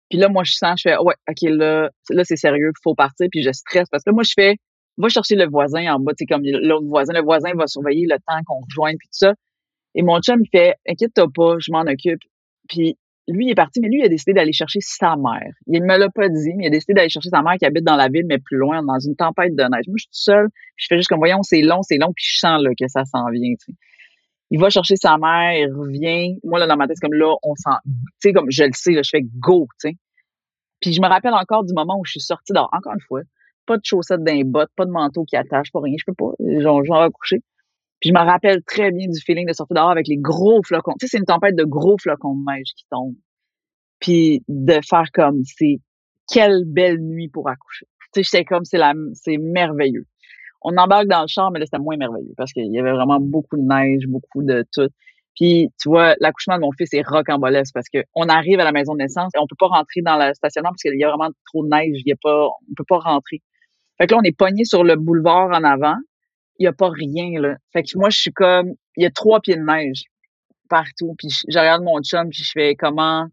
Puis 0.09 0.19
là, 0.19 0.29
moi, 0.29 0.45
je 0.45 0.53
sens, 0.53 0.81
je 0.83 0.90
fais, 0.90 0.99
ouais, 0.99 1.14
OK, 1.29 1.43
là, 1.43 1.90
là, 2.11 2.25
c'est 2.25 2.37
sérieux, 2.37 2.73
faut 2.83 2.95
partir. 2.95 3.29
Puis 3.31 3.43
je 3.43 3.53
stresse 3.53 3.88
parce 3.90 4.03
que 4.05 4.11
moi, 4.11 4.23
je 4.25 4.33
fais, 4.35 4.57
va 4.97 5.09
chercher 5.09 5.37
le 5.37 5.49
voisin 5.49 5.95
en 5.95 6.01
bas, 6.01 6.12
sais, 6.19 6.27
comme 6.27 6.43
l'autre 6.45 6.87
voisin. 6.87 7.12
Le 7.12 7.23
voisin 7.23 7.53
va 7.55 7.66
surveiller 7.66 8.07
le 8.09 8.16
temps 8.27 8.40
qu'on 8.47 8.61
rejoigne, 8.69 8.97
puis 8.99 9.09
tout 9.09 9.19
ça. 9.27 9.35
Et 9.95 10.03
mon 10.03 10.21
chum, 10.21 10.40
il 10.43 10.49
fait, 10.51 10.75
inquiète-toi 10.88 11.27
pas, 11.35 11.57
je 11.59 11.73
m'en 11.73 11.83
occupe. 11.83 12.21
Puis 12.69 12.97
lui, 13.31 13.47
il 13.47 13.51
est 13.51 13.55
parti, 13.55 13.81
mais 13.81 13.88
lui, 13.88 14.01
il 14.01 14.05
a 14.05 14.09
décidé 14.09 14.33
d'aller 14.33 14.53
chercher 14.53 14.81
sa 14.81 15.16
mère. 15.16 15.53
Il 15.66 15.83
me 15.83 15.97
l'a 15.99 16.09
pas 16.11 16.29
dit, 16.29 16.53
mais 16.57 16.64
il 16.64 16.66
a 16.66 16.71
décidé 16.71 16.95
d'aller 16.95 17.09
chercher 17.09 17.31
sa 17.31 17.43
mère 17.43 17.55
qui 17.59 17.64
habite 17.64 17.85
dans 17.85 17.97
la 17.97 18.09
ville, 18.09 18.25
mais 18.27 18.38
plus 18.38 18.59
loin, 18.59 18.83
dans 18.83 18.99
une 18.99 19.16
tempête 19.16 19.55
de 19.55 19.62
neige. 19.62 19.87
Moi, 19.88 19.97
je 19.97 20.05
suis 20.05 20.09
seule, 20.11 20.49
je 20.77 20.87
fais 20.88 20.97
juste 20.97 21.09
comme, 21.09 21.19
voyons, 21.19 21.43
c'est 21.43 21.62
long, 21.62 21.83
c'est 21.83 21.99
long, 21.99 22.12
puis 22.14 22.25
je 22.27 22.38
sens 22.38 22.62
là, 22.62 22.71
que 22.79 22.88
ça 22.88 23.05
s'en 23.05 23.31
vient. 23.31 23.55
Il 24.51 24.61
va 24.61 24.69
chercher 24.69 24.97
sa 24.97 25.16
mère, 25.16 25.53
il 25.53 25.73
revient. 25.73 26.38
Moi, 26.43 26.59
là, 26.59 26.66
dans 26.66 26.77
ma 26.77 26.88
tête, 26.88 26.99
comme 27.01 27.14
là, 27.14 27.35
on 27.43 27.55
sent, 27.55 27.71
tu 27.85 27.93
sais, 28.21 28.33
comme 28.33 28.51
je 28.51 28.64
le 28.64 28.73
sais, 28.73 28.93
là, 28.93 29.03
je 29.03 29.11
fais 29.11 29.23
go, 29.23 29.69
tu. 29.81 29.97
Puis 30.81 30.93
je 30.93 31.01
me 31.01 31.07
rappelle 31.09 31.35
encore 31.35 31.64
du 31.64 31.75
moment 31.75 31.99
où 31.99 32.05
je 32.05 32.12
suis 32.12 32.21
sortie 32.21 32.53
encore 32.57 32.95
une 32.95 33.01
fois, 33.07 33.21
pas 33.66 33.77
de 33.77 33.83
chaussettes 33.85 34.25
d'un 34.25 34.43
bottes, 34.45 34.71
pas 34.77 34.87
de 34.87 34.90
manteau 34.90 35.25
qui 35.25 35.37
attache, 35.37 35.71
pas 35.73 35.81
rien, 35.81 35.95
je 35.99 36.05
peux 36.07 36.14
pas, 36.14 36.33
genre, 36.61 36.85
genre 36.85 37.09
coucher. 37.12 37.43
Puis 38.01 38.11
je 38.11 38.15
me 38.15 38.25
rappelle 38.25 38.63
très 38.65 38.91
bien 38.91 39.07
du 39.09 39.21
feeling 39.21 39.47
de 39.47 39.53
sortir 39.53 39.75
dehors 39.75 39.91
avec 39.91 40.09
les 40.09 40.17
gros 40.17 40.63
flocons. 40.63 40.95
Tu 40.99 41.07
sais, 41.07 41.13
c'est 41.13 41.19
une 41.19 41.27
tempête 41.27 41.57
de 41.57 41.65
gros 41.65 41.97
flocons 41.99 42.35
de 42.35 42.45
neige 42.51 42.69
qui 42.77 42.85
tombent 42.91 43.17
puis 44.01 44.43
de 44.49 44.81
faire 44.89 45.05
comme 45.13 45.43
c'est 45.45 45.79
quelle 46.33 46.65
belle 46.67 46.99
nuit 46.99 47.29
pour 47.29 47.49
accoucher. 47.49 47.87
Tu 48.13 48.23
sais, 48.25 48.31
j'étais 48.31 48.45
comme 48.45 48.65
c'est 48.65 48.79
la 48.79 48.95
c'est 49.13 49.37
merveilleux. 49.37 50.07
On 50.63 50.77
embarque 50.77 51.07
dans 51.07 51.23
le 51.23 51.29
char, 51.29 51.51
mais 51.51 51.61
là 51.61 51.67
c'était 51.67 51.79
moins 51.79 51.97
merveilleux 51.97 52.35
parce 52.37 52.53
qu'il 52.53 52.73
y 52.73 52.79
avait 52.79 52.93
vraiment 52.93 53.21
beaucoup 53.21 53.57
de 53.57 53.63
neige, 53.63 54.07
beaucoup 54.09 54.43
de 54.43 54.65
tout. 54.73 54.89
Puis, 55.37 55.69
tu 55.81 55.89
vois, 55.89 56.17
l'accouchement 56.21 56.57
de 56.57 56.63
mon 56.63 56.73
fils 56.73 56.93
est 56.93 57.07
rocambolesque 57.07 57.73
parce 57.73 57.89
que 57.89 58.01
on 58.15 58.29
arrive 58.29 58.59
à 58.61 58.65
la 58.65 58.73
maison 58.73 58.95
de 58.95 58.99
naissance 58.99 59.31
et 59.35 59.39
on 59.39 59.47
peut 59.47 59.57
pas 59.59 59.69
rentrer 59.69 60.03
dans 60.03 60.17
le 60.19 60.35
stationnement 60.35 60.71
parce 60.71 60.83
qu'il 60.83 60.99
y 60.99 61.05
a 61.05 61.09
vraiment 61.09 61.31
trop 61.47 61.65
de 61.65 61.69
neige. 61.69 62.01
Il 62.05 62.09
y 62.09 62.13
a 62.13 62.17
pas, 62.21 62.47
on 62.47 62.75
peut 62.77 62.85
pas 62.87 62.99
rentrer. 62.99 63.41
Fait 63.97 64.07
que 64.07 64.15
là, 64.15 64.21
on 64.21 64.25
est 64.25 64.37
pogné 64.37 64.65
sur 64.65 64.83
le 64.83 64.97
boulevard 64.97 65.49
en 65.49 65.63
avant. 65.63 65.97
Il 66.61 66.64
y 66.64 66.66
a 66.68 66.73
pas 66.73 66.90
rien, 66.90 67.40
là. 67.40 67.57
Fait 67.73 67.83
que 67.83 67.99
moi, 67.99 68.11
je 68.11 68.20
suis 68.20 68.33
comme, 68.33 68.75
il 68.96 69.03
y 69.03 69.07
a 69.07 69.11
trois 69.11 69.40
pieds 69.40 69.57
de 69.57 69.62
neige 69.62 70.05
partout. 70.68 71.14
Puis 71.18 71.29
je, 71.31 71.59
regarde 71.59 71.83
mon 71.83 72.01
chum 72.01 72.31
puis 72.31 72.44
je 72.44 72.51
fais 72.53 72.75
comment, 72.77 73.27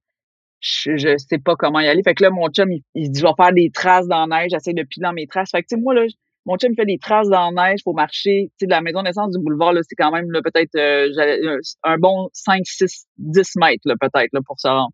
je, 0.59 0.97
je 0.97 1.17
sais 1.17 1.37
pas 1.37 1.55
comment 1.55 1.79
y 1.79 1.87
aller. 1.87 2.03
Fait 2.03 2.15
que 2.15 2.23
là, 2.23 2.29
mon 2.29 2.49
chum, 2.49 2.71
il, 2.71 2.81
il 2.95 3.11
dit, 3.11 3.19
je 3.19 3.27
faire 3.37 3.53
des 3.53 3.69
traces 3.69 4.07
dans 4.07 4.25
la 4.25 4.41
neige. 4.41 4.51
J'essaie 4.51 4.73
de 4.73 4.83
piler 4.83 5.03
dans 5.03 5.13
mes 5.13 5.27
traces. 5.27 5.51
Fait 5.51 5.61
que, 5.61 5.67
tu 5.67 5.75
sais, 5.75 5.81
moi, 5.81 5.93
là, 5.93 6.05
mon 6.47 6.57
chum 6.57 6.73
fait 6.75 6.85
des 6.85 6.97
traces 6.97 7.27
dans 7.27 7.51
la 7.51 7.69
neige, 7.69 7.81
faut 7.83 7.93
marcher. 7.93 8.49
Tu 8.51 8.55
sais, 8.61 8.65
de 8.67 8.71
la 8.71 8.81
maison 8.81 9.03
naissance 9.03 9.31
du 9.31 9.43
boulevard, 9.43 9.73
là, 9.73 9.81
c'est 9.83 9.95
quand 9.95 10.11
même 10.11 10.27
peut-être 10.43 10.75
euh, 10.75 11.59
un 11.83 11.97
bon 11.97 12.29
5, 12.33 12.61
6, 12.65 13.07
10 13.17 13.55
mètres, 13.57 13.83
là, 13.85 13.95
peut-être, 13.99 14.31
là, 14.33 14.39
pour 14.45 14.59
se 14.59 14.67
rendre. 14.67 14.91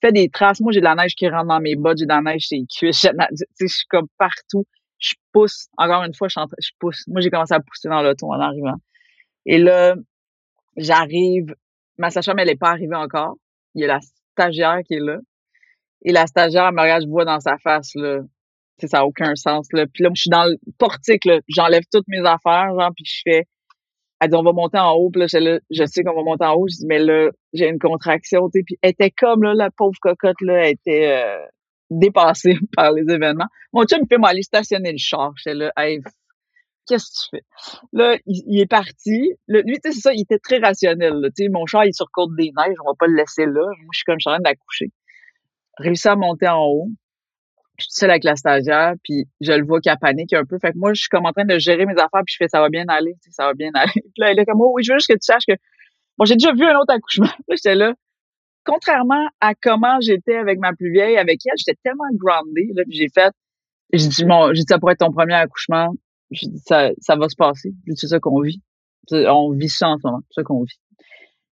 Fait 0.00 0.12
des 0.12 0.28
traces. 0.28 0.60
Moi, 0.60 0.72
j'ai 0.72 0.80
de 0.80 0.84
la 0.84 0.96
neige 0.96 1.14
qui 1.14 1.28
rentre 1.28 1.46
dans 1.46 1.60
mes 1.60 1.76
bottes, 1.76 1.98
j'ai 1.98 2.06
de 2.06 2.12
la 2.12 2.20
neige 2.20 2.42
chez 2.48 2.56
les 2.56 2.66
cuisses. 2.66 3.00
Tu 3.00 3.08
sais, 3.08 3.12
je 3.60 3.66
suis 3.66 3.86
comme 3.88 4.08
partout. 4.18 4.64
Je 4.98 5.14
pousse. 5.32 5.68
Encore 5.76 6.02
une 6.04 6.14
fois, 6.14 6.28
je, 6.28 6.40
je 6.58 6.70
pousse. 6.78 7.04
Moi, 7.08 7.20
j'ai 7.20 7.30
commencé 7.30 7.54
à 7.54 7.60
pousser 7.60 7.88
dans 7.88 8.02
l'auto 8.02 8.26
en 8.26 8.40
arrivant. 8.40 8.76
Et 9.44 9.58
là, 9.58 9.94
j'arrive. 10.76 11.54
Ma 11.98 12.10
sage-femme, 12.10 12.38
elle 12.38 12.50
est 12.50 12.56
pas 12.56 12.70
arrivée 12.70 12.96
encore. 12.96 13.36
Il 13.74 13.82
y 13.82 13.84
a 13.84 13.88
la 13.88 14.00
stagiaire 14.32 14.80
qui 14.86 14.94
est 14.94 15.00
là. 15.00 15.18
Et 16.04 16.12
la 16.12 16.26
stagiaire, 16.26 16.72
me 16.72 16.80
regarde, 16.80 17.02
je 17.02 17.08
vois 17.08 17.24
dans 17.24 17.40
sa 17.40 17.58
face, 17.58 17.94
là, 17.94 18.20
ça 18.78 18.98
n'a 18.98 19.06
aucun 19.06 19.34
sens. 19.34 19.66
Là. 19.72 19.86
Puis 19.92 20.04
là, 20.04 20.10
je 20.14 20.20
suis 20.20 20.30
dans 20.30 20.44
le 20.44 20.56
portique, 20.78 21.24
là, 21.24 21.40
j'enlève 21.48 21.82
toutes 21.90 22.08
mes 22.08 22.20
affaires, 22.20 22.68
genre, 22.78 22.90
puis 22.94 23.04
je 23.04 23.20
fais. 23.24 23.44
Elle 24.20 24.30
dit, 24.30 24.36
on 24.36 24.42
va 24.42 24.52
monter 24.52 24.78
en 24.78 24.92
haut. 24.92 25.10
Puis 25.10 25.20
là, 25.20 25.26
je, 25.26 25.58
je 25.70 25.84
sais 25.84 26.02
qu'on 26.02 26.14
va 26.14 26.22
monter 26.22 26.44
en 26.44 26.54
haut. 26.54 26.66
Je 26.68 26.76
dis, 26.76 26.86
mais 26.86 26.98
là, 26.98 27.30
j'ai 27.52 27.68
une 27.68 27.78
contraction. 27.78 28.48
Tu 28.48 28.60
sais, 28.60 28.64
puis 28.64 28.78
elle 28.80 28.90
était 28.90 29.10
comme, 29.10 29.42
là, 29.42 29.52
la 29.54 29.70
pauvre 29.70 29.98
cocotte, 30.00 30.40
là, 30.40 30.66
elle 30.66 30.72
était 30.72 31.22
euh, 31.22 31.46
dépassée 31.90 32.56
par 32.76 32.92
les 32.92 33.02
événements. 33.02 33.46
Mon 33.72 33.84
chum 33.84 34.00
me 34.00 34.06
fait 34.06 34.22
aller 34.24 34.42
stationner 34.42 34.92
le 34.92 34.98
char. 34.98 35.32
J'étais 35.36 35.54
là, 35.54 35.72
hey, 35.76 36.00
qu'est-ce 36.86 37.06
que 37.06 37.24
tu 37.24 37.36
fais? 37.36 37.78
Là, 37.92 38.16
il, 38.26 38.60
est 38.60 38.66
parti. 38.66 39.32
lui, 39.48 39.62
tu 39.64 39.80
sais, 39.84 39.92
c'est 39.92 40.00
ça, 40.00 40.12
il 40.14 40.22
était 40.22 40.38
très 40.38 40.58
rationnel. 40.58 41.30
Tu 41.36 41.44
sais, 41.44 41.48
mon 41.48 41.66
char, 41.66 41.84
il 41.84 41.88
est 41.88 41.96
sur 41.96 42.10
côte 42.10 42.30
des 42.36 42.52
neiges. 42.56 42.76
On 42.84 42.90
va 42.90 42.94
pas 42.98 43.06
le 43.06 43.16
laisser 43.16 43.46
là. 43.46 43.62
Moi, 43.62 43.90
je 43.92 43.98
suis 43.98 44.04
comme, 44.04 44.16
je 44.18 44.28
suis 44.28 44.30
en 44.30 44.34
train 44.34 44.42
d'accoucher. 44.42 44.92
Réussi 45.78 46.08
à 46.08 46.16
monter 46.16 46.48
en 46.48 46.64
haut 46.64 46.88
je 47.78 47.84
suis 47.84 47.92
seule 47.92 48.10
avec 48.10 48.24
la 48.24 48.36
stagiaire, 48.36 48.94
puis 49.02 49.26
je 49.40 49.52
le 49.52 49.64
vois 49.64 49.80
qu'elle 49.80 49.98
panique 49.98 50.32
un 50.32 50.44
peu. 50.44 50.58
Fait 50.58 50.72
que 50.72 50.78
moi, 50.78 50.94
je 50.94 51.00
suis 51.00 51.08
comme 51.08 51.26
en 51.26 51.32
train 51.32 51.44
de 51.44 51.58
gérer 51.58 51.84
mes 51.86 51.94
affaires, 51.94 52.22
puis 52.24 52.32
je 52.32 52.36
fais 52.38 52.48
ça 52.48 52.60
va 52.60 52.68
bien 52.68 52.84
aller, 52.88 53.14
ça 53.30 53.46
va 53.46 53.54
bien 53.54 53.70
aller. 53.74 53.92
Puis 53.94 54.12
là, 54.18 54.30
elle 54.30 54.38
est 54.38 54.44
comme 54.44 54.60
oh, 54.60 54.72
oui, 54.74 54.82
je 54.82 54.92
veux 54.92 54.98
juste 54.98 55.08
que 55.08 55.14
tu 55.14 55.24
saches 55.24 55.44
que 55.46 55.54
bon, 56.16 56.24
j'ai 56.24 56.34
déjà 56.34 56.52
vu 56.52 56.64
un 56.64 56.76
autre 56.78 56.94
accouchement. 56.94 57.26
Là, 57.26 57.32
j'étais 57.56 57.74
là. 57.74 57.94
Contrairement 58.66 59.26
à 59.40 59.54
comment 59.54 60.00
j'étais 60.00 60.36
avec 60.36 60.58
ma 60.58 60.72
plus 60.74 60.92
vieille, 60.92 61.16
avec 61.16 61.40
elle, 61.46 61.54
j'étais 61.56 61.78
tellement 61.82 62.04
groundée. 62.12 62.70
Là, 62.74 62.82
j'ai 62.88 63.08
fait, 63.08 63.32
j'ai 63.92 64.08
dit 64.08 64.24
bon, 64.24 64.48
j'ai 64.48 64.62
dit 64.62 64.66
ça 64.68 64.78
pourrait 64.78 64.94
être 64.94 65.00
ton 65.00 65.12
premier 65.12 65.34
accouchement. 65.34 65.94
J'ai 66.30 66.48
dit 66.48 66.62
ça, 66.66 66.90
ça 66.98 67.16
va 67.16 67.28
se 67.28 67.36
passer. 67.36 67.72
C'est 67.94 68.08
ça 68.08 68.18
qu'on 68.18 68.40
vit. 68.40 68.60
On 69.12 69.52
vit 69.52 69.68
ça 69.68 69.88
en 69.88 69.98
ce 69.98 70.06
moment, 70.06 70.20
c'est 70.28 70.40
ça 70.40 70.44
qu'on 70.44 70.64
vit. 70.64 70.78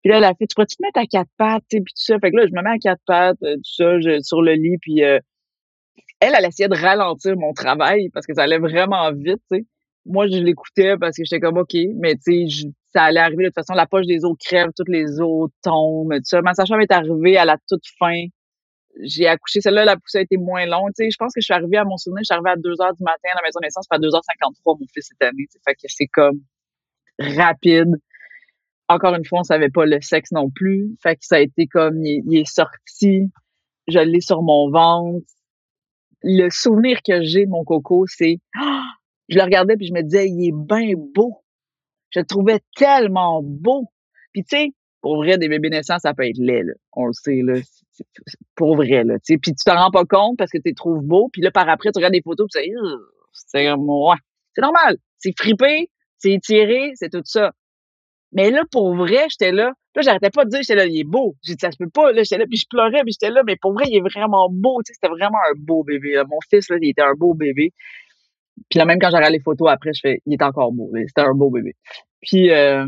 Puis 0.02 0.10
là, 0.10 0.18
elle 0.18 0.24
a 0.24 0.34
fait, 0.34 0.46
tu 0.46 0.54
pourrais-tu 0.54 0.76
te 0.76 0.82
mettre 0.82 1.00
à 1.00 1.06
quatre 1.06 1.30
pattes, 1.36 1.64
puis 1.68 1.80
tout 1.80 1.92
ça? 1.94 2.18
Fait 2.18 2.30
que 2.30 2.36
là, 2.36 2.46
je 2.46 2.52
me 2.52 2.62
mets 2.62 2.70
à 2.70 2.78
quatre 2.78 3.02
pattes, 3.06 3.42
euh, 3.42 3.56
tout 3.56 3.74
ça, 3.76 4.00
je, 4.00 4.20
sur 4.22 4.42
le 4.42 4.52
lit, 4.52 4.78
puis 4.80 5.02
euh, 5.02 5.18
elle, 6.20 6.34
elle 6.38 6.44
essayait 6.44 6.68
de 6.68 6.76
ralentir 6.76 7.36
mon 7.36 7.52
travail 7.52 8.08
parce 8.10 8.26
que 8.26 8.34
ça 8.34 8.42
allait 8.42 8.58
vraiment 8.58 9.12
vite, 9.12 9.40
tu 9.50 9.58
sais. 9.58 9.64
Moi, 10.04 10.28
je 10.28 10.36
l'écoutais 10.36 10.96
parce 10.96 11.16
que 11.16 11.24
j'étais 11.24 11.40
comme, 11.40 11.58
OK, 11.58 11.74
mais 11.96 12.14
tu 12.14 12.48
sais, 12.48 12.68
ça 12.96 13.04
allait 13.04 13.20
arriver 13.20 13.44
de 13.44 13.48
toute 13.48 13.56
façon, 13.56 13.74
la 13.74 13.86
poche 13.86 14.06
des 14.06 14.24
os 14.24 14.36
crève, 14.38 14.68
toutes 14.76 14.88
les 14.88 15.20
os 15.20 15.50
tombent, 15.62 16.14
tout 16.14 16.24
ça. 16.24 16.42
Ma 16.42 16.54
sage-femme 16.54 16.80
est 16.80 16.92
arrivée 16.92 17.36
à 17.36 17.44
la 17.44 17.56
toute 17.68 17.84
fin. 17.98 18.24
J'ai 19.02 19.26
accouché. 19.26 19.60
Celle-là, 19.60 19.84
la 19.84 19.96
poussée 19.96 20.18
a 20.18 20.20
été 20.22 20.38
moins 20.38 20.64
longue. 20.66 20.90
Tu 20.96 21.04
sais, 21.04 21.10
je 21.10 21.16
pense 21.18 21.34
que 21.34 21.40
je 21.40 21.44
suis 21.44 21.54
arrivée 21.54 21.76
à 21.76 21.84
mon 21.84 21.98
souvenir, 21.98 22.22
je 22.22 22.26
suis 22.26 22.34
arrivée 22.34 22.50
à 22.50 22.56
2 22.56 22.70
heures 22.80 22.94
du 22.94 23.02
matin 23.02 23.28
à 23.32 23.36
la 23.36 23.42
maison 23.42 23.60
de 23.60 23.66
naissance, 23.66 23.86
à 23.90 23.98
2h53, 23.98 24.80
mon 24.80 24.86
fils 24.94 25.08
cette 25.08 25.22
année. 25.28 25.46
Fait 25.66 25.74
que 25.74 25.80
c'est 25.86 26.06
comme 26.06 26.40
rapide. 27.18 27.94
Encore 28.88 29.14
une 29.14 29.24
fois, 29.24 29.40
on 29.40 29.44
savait 29.44 29.68
pas 29.68 29.84
le 29.84 30.00
sexe 30.00 30.32
non 30.32 30.50
plus. 30.50 30.96
Fait 31.02 31.16
que 31.16 31.26
ça 31.26 31.36
a 31.36 31.40
été 31.40 31.66
comme, 31.66 32.02
il, 32.04 32.22
il 32.26 32.38
est 32.38 32.50
sorti. 32.50 33.30
Je 33.88 33.98
l'ai 33.98 34.20
sur 34.20 34.42
mon 34.42 34.70
ventre 34.70 35.26
le 36.22 36.48
souvenir 36.50 36.98
que 37.06 37.22
j'ai 37.22 37.46
de 37.46 37.50
mon 37.50 37.64
coco, 37.64 38.04
c'est 38.08 38.38
je 39.28 39.36
le 39.36 39.42
regardais 39.42 39.76
puis 39.76 39.86
je 39.86 39.92
me 39.92 40.02
disais 40.02 40.28
il 40.28 40.48
est 40.48 40.52
bien 40.52 40.92
beau. 41.14 41.42
Je 42.10 42.20
le 42.20 42.26
trouvais 42.26 42.60
tellement 42.76 43.42
beau. 43.42 43.90
Puis 44.32 44.44
tu 44.44 44.56
sais, 44.56 44.68
pour 45.00 45.16
vrai 45.16 45.38
des 45.38 45.48
bébés 45.48 45.70
naissants, 45.70 45.98
ça 45.98 46.14
peut 46.14 46.26
être 46.26 46.38
laid 46.38 46.62
là. 46.62 46.72
On 46.92 47.06
le 47.06 47.12
sait 47.12 47.40
là, 47.42 47.60
pour 48.54 48.76
vrai 48.76 49.04
là, 49.04 49.14
tu 49.18 49.34
sais. 49.34 49.38
Puis 49.38 49.52
tu 49.52 49.64
t'en 49.64 49.76
rends 49.76 49.90
pas 49.90 50.04
compte 50.04 50.36
parce 50.38 50.50
que 50.50 50.58
tu 50.58 50.68
les 50.68 50.74
trouves 50.74 51.02
beaux, 51.02 51.28
puis 51.32 51.42
là 51.42 51.50
par 51.50 51.68
après 51.68 51.90
tu 51.92 51.98
regardes 51.98 52.14
des 52.14 52.22
photos 52.22 52.48
puis 52.52 52.62
c'est 53.32 53.72
ouais, 53.72 54.16
c'est 54.54 54.62
normal, 54.62 54.96
c'est 55.18 55.32
fripé, 55.38 55.90
c'est 56.18 56.32
étiré, 56.32 56.92
c'est 56.94 57.10
tout 57.10 57.22
ça. 57.24 57.52
Mais 58.32 58.50
là 58.50 58.62
pour 58.70 58.94
vrai, 58.94 59.26
j'étais 59.30 59.52
là, 59.52 59.72
Là, 59.96 60.02
j'arrêtais 60.02 60.28
pas 60.28 60.44
de 60.44 60.50
dire, 60.50 60.60
j'étais 60.60 60.74
là, 60.74 60.84
il 60.84 61.00
est 61.00 61.04
beau. 61.04 61.36
J'ai 61.42 61.54
dit, 61.54 61.58
ça 61.58 61.70
se 61.70 61.78
peut 61.78 61.88
pas. 61.88 62.12
Là, 62.12 62.22
j'étais 62.22 62.36
là, 62.36 62.44
puis 62.46 62.58
je 62.58 62.66
pleurais, 62.68 63.02
puis 63.02 63.12
j'étais 63.12 63.32
là, 63.32 63.40
mais 63.46 63.56
pour 63.56 63.72
vrai, 63.72 63.84
il 63.88 63.96
est 63.96 64.00
vraiment 64.02 64.48
beau. 64.50 64.82
Tu 64.84 64.92
sais, 64.92 64.98
c'était 65.00 65.08
vraiment 65.08 65.38
un 65.50 65.54
beau 65.56 65.84
bébé. 65.84 66.22
Mon 66.28 66.36
fils, 66.50 66.68
là, 66.68 66.76
il 66.82 66.90
était 66.90 67.00
un 67.00 67.14
beau 67.14 67.32
bébé. 67.32 67.72
Puis 68.70 68.78
là, 68.78 68.84
même 68.84 68.98
quand 68.98 69.10
j'ai 69.10 69.16
regardé 69.16 69.38
les 69.38 69.42
photos 69.42 69.68
après, 69.70 69.92
je 69.92 70.00
fais, 70.00 70.20
il 70.26 70.34
est 70.34 70.42
encore 70.42 70.72
beau. 70.72 70.90
C'était 71.06 71.22
un 71.22 71.34
beau 71.34 71.50
bébé. 71.50 71.74
Puis, 72.22 72.50
euh, 72.50 72.86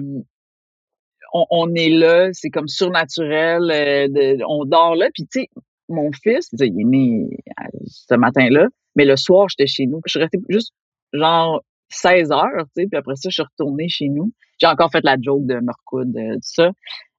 on, 1.32 1.74
est 1.74 1.90
là, 1.90 2.30
c'est 2.32 2.50
comme 2.50 2.68
surnaturel. 2.68 3.70
Euh, 3.70 4.38
on 4.48 4.64
dort 4.64 4.96
là. 4.96 5.08
Puis, 5.12 5.24
tu 5.24 5.42
sais, 5.42 5.48
mon 5.88 6.10
fils, 6.12 6.48
il 6.52 6.80
est 6.80 6.84
né 6.84 7.28
euh, 7.60 7.78
ce 7.86 8.14
matin-là, 8.14 8.66
mais 8.96 9.04
le 9.04 9.16
soir, 9.16 9.48
j'étais 9.48 9.66
chez 9.66 9.86
nous. 9.86 10.00
Je 10.06 10.12
suis 10.12 10.20
restée 10.20 10.38
juste, 10.48 10.72
genre, 11.12 11.62
16 11.90 12.32
heures, 12.32 12.64
tu 12.76 12.82
sais, 12.82 12.86
puis 12.86 12.98
après 12.98 13.16
ça, 13.16 13.30
je 13.30 13.34
suis 13.34 13.42
retournée 13.42 13.88
chez 13.88 14.08
nous. 14.08 14.32
J'ai 14.58 14.66
encore 14.66 14.90
fait 14.90 15.04
la 15.04 15.16
joke 15.20 15.46
de 15.46 15.54
me 15.54 15.72
recoudre, 15.72 16.34
tout 16.34 16.40
ça, 16.42 16.70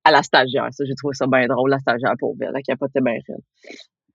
à 0.04 0.12
la 0.12 0.22
stagiaire. 0.22 0.68
Ça, 0.72 0.84
j'ai 0.86 0.96
trouvé 0.96 1.16
ça 1.16 1.26
bien 1.26 1.48
drôle, 1.48 1.72
la 1.72 1.80
stagiaire 1.80 2.14
pour 2.20 2.36
elle, 2.40 2.54
qui 2.58 2.64
capotait 2.64 3.02
bien 3.02 3.14
réelle. 3.14 3.42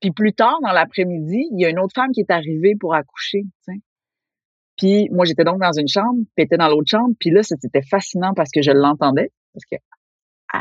Puis 0.00 0.12
plus 0.12 0.32
tard, 0.32 0.58
dans 0.62 0.72
l'après-midi, 0.72 1.48
il 1.52 1.60
y 1.60 1.64
a 1.64 1.70
une 1.70 1.78
autre 1.80 1.94
femme 1.94 2.12
qui 2.12 2.20
est 2.20 2.30
arrivée 2.30 2.74
pour 2.78 2.94
accoucher, 2.94 3.42
tu 3.42 3.74
sais. 3.74 3.80
Puis 4.76 5.08
moi, 5.10 5.24
j'étais 5.24 5.44
donc 5.44 5.60
dans 5.60 5.72
une 5.72 5.88
chambre, 5.88 6.24
puis 6.34 6.44
était 6.44 6.56
dans 6.56 6.68
l'autre 6.68 6.90
chambre, 6.90 7.14
puis 7.18 7.30
là, 7.30 7.42
c'était 7.42 7.82
fascinant 7.82 8.32
parce 8.34 8.50
que 8.50 8.62
je 8.62 8.72
l'entendais, 8.72 9.30
parce 9.52 9.64
que 9.70 9.76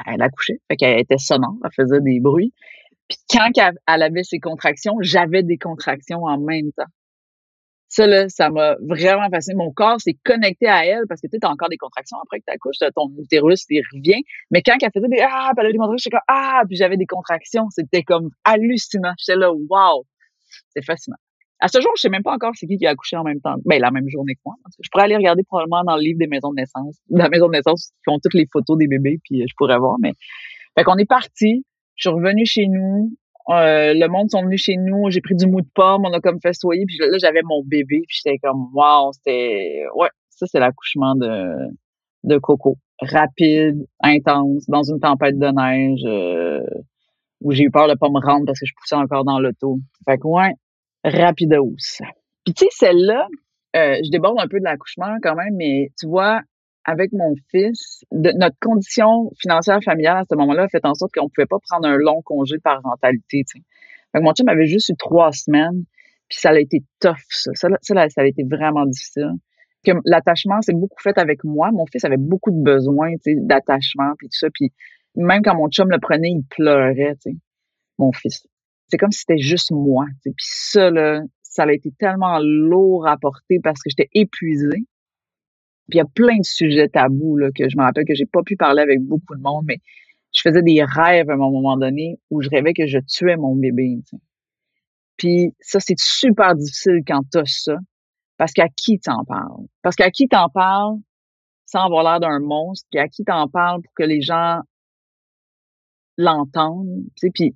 elle 0.08 0.21
accouchait, 0.21 0.60
fait 0.67 0.76
qu'elle 0.76 0.99
était 0.99 1.17
sonore, 1.17 1.56
elle 1.63 1.71
faisait 1.71 2.02
des 2.02 2.19
bruits. 2.19 2.54
Puis 3.08 3.17
quand 3.30 3.49
elle 3.88 4.02
avait 4.02 4.23
ses 4.23 4.39
contractions, 4.39 4.95
j'avais 5.02 5.43
des 5.43 5.58
contractions 5.58 6.23
en 6.23 6.39
même 6.39 6.71
temps. 6.76 6.89
Ça, 7.89 8.08
là, 8.08 8.28
ça 8.28 8.49
m'a 8.49 8.76
vraiment 8.82 9.30
fasciné. 9.30 9.56
Mon 9.56 9.71
corps 9.71 10.02
s'est 10.02 10.17
connecté 10.23 10.65
à 10.67 10.84
elle 10.84 11.04
parce 11.08 11.21
que 11.21 11.28
tu 11.28 11.38
as 11.43 11.47
encore 11.47 11.69
des 11.69 11.78
contractions 11.78 12.17
après 12.23 12.39
que 12.39 12.45
tu 12.47 12.54
accouches, 12.54 12.78
ton 12.95 13.12
utérus, 13.19 13.65
il 13.69 13.84
revient. 13.93 14.23
Mais 14.49 14.63
quand 14.63 14.78
elle 14.82 14.89
faisait 14.91 15.08
des 15.10 15.21
ah, 15.21 15.52
puis 15.56 15.60
elle 15.60 15.65
avait 15.67 15.73
des 15.73 15.78
contractions, 15.78 15.99
j'étais 15.99 16.17
comme 16.17 16.26
ah, 16.28 16.63
puis 16.67 16.76
j'avais 16.76 16.97
des 16.97 17.06
contractions. 17.06 17.69
C'était 17.69 18.02
comme 18.02 18.30
hallucinant. 18.45 19.13
J'étais 19.19 19.38
là, 19.38 19.54
wow, 19.54 20.08
c'est 20.73 20.84
fascinant. 20.84 21.17
À 21.63 21.69
ce 21.69 21.80
jour, 21.80 21.91
je 21.95 22.02
sais 22.02 22.10
même 22.10 22.23
pas 22.23 22.34
encore 22.34 22.52
c'est 22.56 22.67
qui 22.67 22.76
qui 22.76 22.86
a 22.86 22.89
accouché 22.89 23.15
en 23.15 23.23
même 23.23 23.39
temps. 23.39 23.56
Ben, 23.63 23.80
la 23.80 23.89
même 23.89 24.10
journée 24.10 24.36
que 24.36 24.41
moi. 24.45 24.56
Je 24.82 24.89
pourrais 24.91 25.06
aller 25.06 25.15
regarder 25.15 25.43
probablement 25.43 25.86
dans 25.86 25.95
le 25.95 26.02
livre 26.02 26.19
des 26.19 26.28
maisons 26.28 26.49
de 26.49 26.56
naissance, 26.56 26.97
dans 27.10 27.23
la 27.23 27.30
maison 27.30 27.47
de 27.47 27.54
naissance, 27.54 27.91
qui 27.91 28.12
font 28.12 28.19
toutes 28.21 28.34
les 28.34 28.45
photos 28.52 28.78
des 28.78 28.88
bébés, 28.88 29.21
puis 29.23 29.45
je 29.47 29.54
pourrais 29.56 29.78
voir. 29.78 29.95
Mais, 30.02 30.12
fait 30.78 30.84
qu'on 30.84 30.97
est 30.97 31.08
parti. 31.08 31.63
Je 31.95 32.10
suis 32.10 32.13
revenue 32.13 32.45
chez 32.45 32.67
nous. 32.67 33.15
Euh, 33.47 33.93
le 33.93 34.08
monde 34.08 34.30
sont 34.30 34.43
venus 34.43 34.62
chez 34.62 34.76
nous, 34.76 35.10
j'ai 35.10 35.21
pris 35.21 35.36
du 35.36 35.47
mou 35.47 35.62
de 35.62 35.67
pomme, 35.73 36.04
on 36.06 36.12
a 36.12 36.19
comme 36.19 36.39
festoyé, 36.41 36.86
puis 36.86 36.97
là 36.99 37.17
j'avais 37.17 37.41
mon 37.43 37.62
bébé, 37.63 38.04
puis 38.08 38.17
j'étais 38.23 38.38
comme 38.38 38.69
wow, 38.73 39.12
c'était 39.12 39.84
ouais, 39.95 40.08
ça 40.30 40.45
c'est 40.47 40.60
l'accouchement 40.60 41.15
de 41.15 41.54
de 42.23 42.38
Coco, 42.38 42.78
rapide, 43.02 43.86
intense, 44.02 44.65
dans 44.69 44.84
une 44.84 44.99
tempête 44.99 45.38
de 45.38 45.47
neige 45.47 46.02
euh, 46.06 46.63
où 47.41 47.52
j'ai 47.52 47.63
eu 47.63 47.71
peur 47.71 47.89
de 47.89 47.95
pas 47.95 48.08
me 48.08 48.26
rendre 48.26 48.45
parce 48.45 48.60
que 48.60 48.65
je 48.65 48.73
poussais 48.80 48.95
encore 48.95 49.26
dans 49.26 49.39
l'auto. 49.39 49.77
Fait 50.06 50.17
que 50.17 50.25
ouais, 50.25 50.54
rapidos. 51.04 51.75
Puis 52.45 52.54
tu 52.54 52.65
sais 52.65 52.69
celle-là, 52.71 53.27
euh, 53.75 53.97
je 54.04 54.12
déborde 54.12 54.39
un 54.39 54.47
peu 54.47 54.60
de 54.60 54.63
l'accouchement 54.63 55.15
quand 55.21 55.35
même, 55.35 55.56
mais 55.56 55.91
tu 55.99 56.08
vois, 56.08 56.41
avec 56.85 57.12
mon 57.13 57.33
fils, 57.49 58.04
notre 58.12 58.58
condition 58.62 59.31
financière 59.39 59.79
familiale 59.83 60.17
à 60.17 60.23
ce 60.29 60.35
moment-là 60.35 60.63
a 60.63 60.67
fait 60.67 60.85
en 60.85 60.93
sorte 60.93 61.13
qu'on 61.13 61.29
pouvait 61.29 61.47
pas 61.47 61.58
prendre 61.69 61.87
un 61.87 61.97
long 61.97 62.21
congé 62.23 62.58
de 62.58 62.62
parentalité. 62.62 63.43
Mon 64.13 64.33
chum 64.33 64.47
avait 64.47 64.65
juste 64.65 64.89
eu 64.89 64.95
trois 64.97 65.31
semaines, 65.31 65.85
puis 66.29 66.37
ça 66.39 66.49
a 66.49 66.60
été 66.60 66.83
tough, 66.99 67.15
ça. 67.29 67.51
Ça, 67.56 67.69
ça, 67.81 68.10
ça 68.10 68.21
a 68.21 68.25
été 68.25 68.43
vraiment 68.43 68.85
difficile. 68.85 69.31
L'attachement, 70.06 70.62
c'est 70.62 70.75
beaucoup 70.75 71.01
fait 71.01 71.17
avec 71.17 71.43
moi. 71.43 71.71
Mon 71.71 71.85
fils 71.85 72.06
avait 72.06 72.17
beaucoup 72.17 72.51
de 72.51 72.62
besoins 72.62 73.13
d'attachement, 73.25 74.13
puis 74.17 74.27
tout 74.27 74.37
ça. 74.37 74.47
Puis 74.54 74.71
même 75.15 75.41
quand 75.41 75.56
mon 75.56 75.69
chum 75.69 75.89
le 75.89 75.99
prenait, 75.99 76.29
il 76.29 76.43
pleurait, 76.49 77.15
mon 77.97 78.12
fils. 78.12 78.45
C'est 78.90 78.98
comme 78.98 79.12
si 79.12 79.19
c'était 79.19 79.40
juste 79.40 79.71
moi. 79.71 80.06
Puis 80.23 80.34
ça, 80.38 80.92
là, 80.92 81.21
ça 81.42 81.63
a 81.63 81.71
été 81.71 81.92
tellement 81.98 82.40
lourd 82.40 83.08
à 83.08 83.17
porter 83.17 83.60
parce 83.63 83.81
que 83.81 83.90
j'étais 83.90 84.10
épuisée. 84.13 84.86
Puis 85.90 85.96
il 85.96 85.98
y 85.98 86.02
a 86.02 86.06
plein 86.06 86.38
de 86.38 86.46
sujets 86.46 86.90
tabous 86.90 87.38
là, 87.38 87.50
que 87.52 87.69
je 87.69 87.77
me 87.77 87.84
rappelle 87.84 88.06
que 88.06 88.15
j'ai 88.15 88.25
pas 88.25 88.42
pu 88.44 88.56
parler 88.56 88.81
avec 88.81 89.02
beaucoup 89.02 89.36
de 89.36 89.42
monde, 89.42 89.65
mais 89.67 89.79
je 90.34 90.42
faisais 90.42 90.62
des 90.62 90.84
rêves 90.84 91.29
à 91.29 91.34
un 91.34 91.38
moment 91.38 91.77
donné 91.77 92.19
où 92.29 92.42
je 92.42 92.50
rêvais 92.50 92.73
que 92.73 92.88
je 92.88 93.00
tuais 93.00 93.38
mon 93.38 93.56
bébé. 93.56 94.00
Puis 95.17 95.54
ça, 95.60 95.79
c'est 95.79 96.00
super 96.00 96.56
difficile 96.56 97.02
quand 97.06 97.21
t'as 97.31 97.46
ça. 97.46 97.77
Parce 98.38 98.52
qu'à 98.52 98.67
qui 98.67 99.00
t'en 99.00 99.23
parles? 99.25 99.67
Parce 99.81 99.96
qu'à 99.96 100.10
qui 100.10 100.27
t'en 100.27 100.50
parles 100.50 100.98
sans 101.65 101.86
avoir 101.86 102.04
l'air 102.04 102.19
d'un 102.19 102.40
monstre, 102.40 102.88
puis 102.92 103.00
à 103.00 103.08
qui 103.08 103.23
t'en 103.23 103.48
parles 103.48 103.81
pour 103.81 103.94
que 103.94 104.04
les 104.04 104.21
gens 104.21 104.60
l'entendent. 106.17 107.04
Puis 107.34 107.56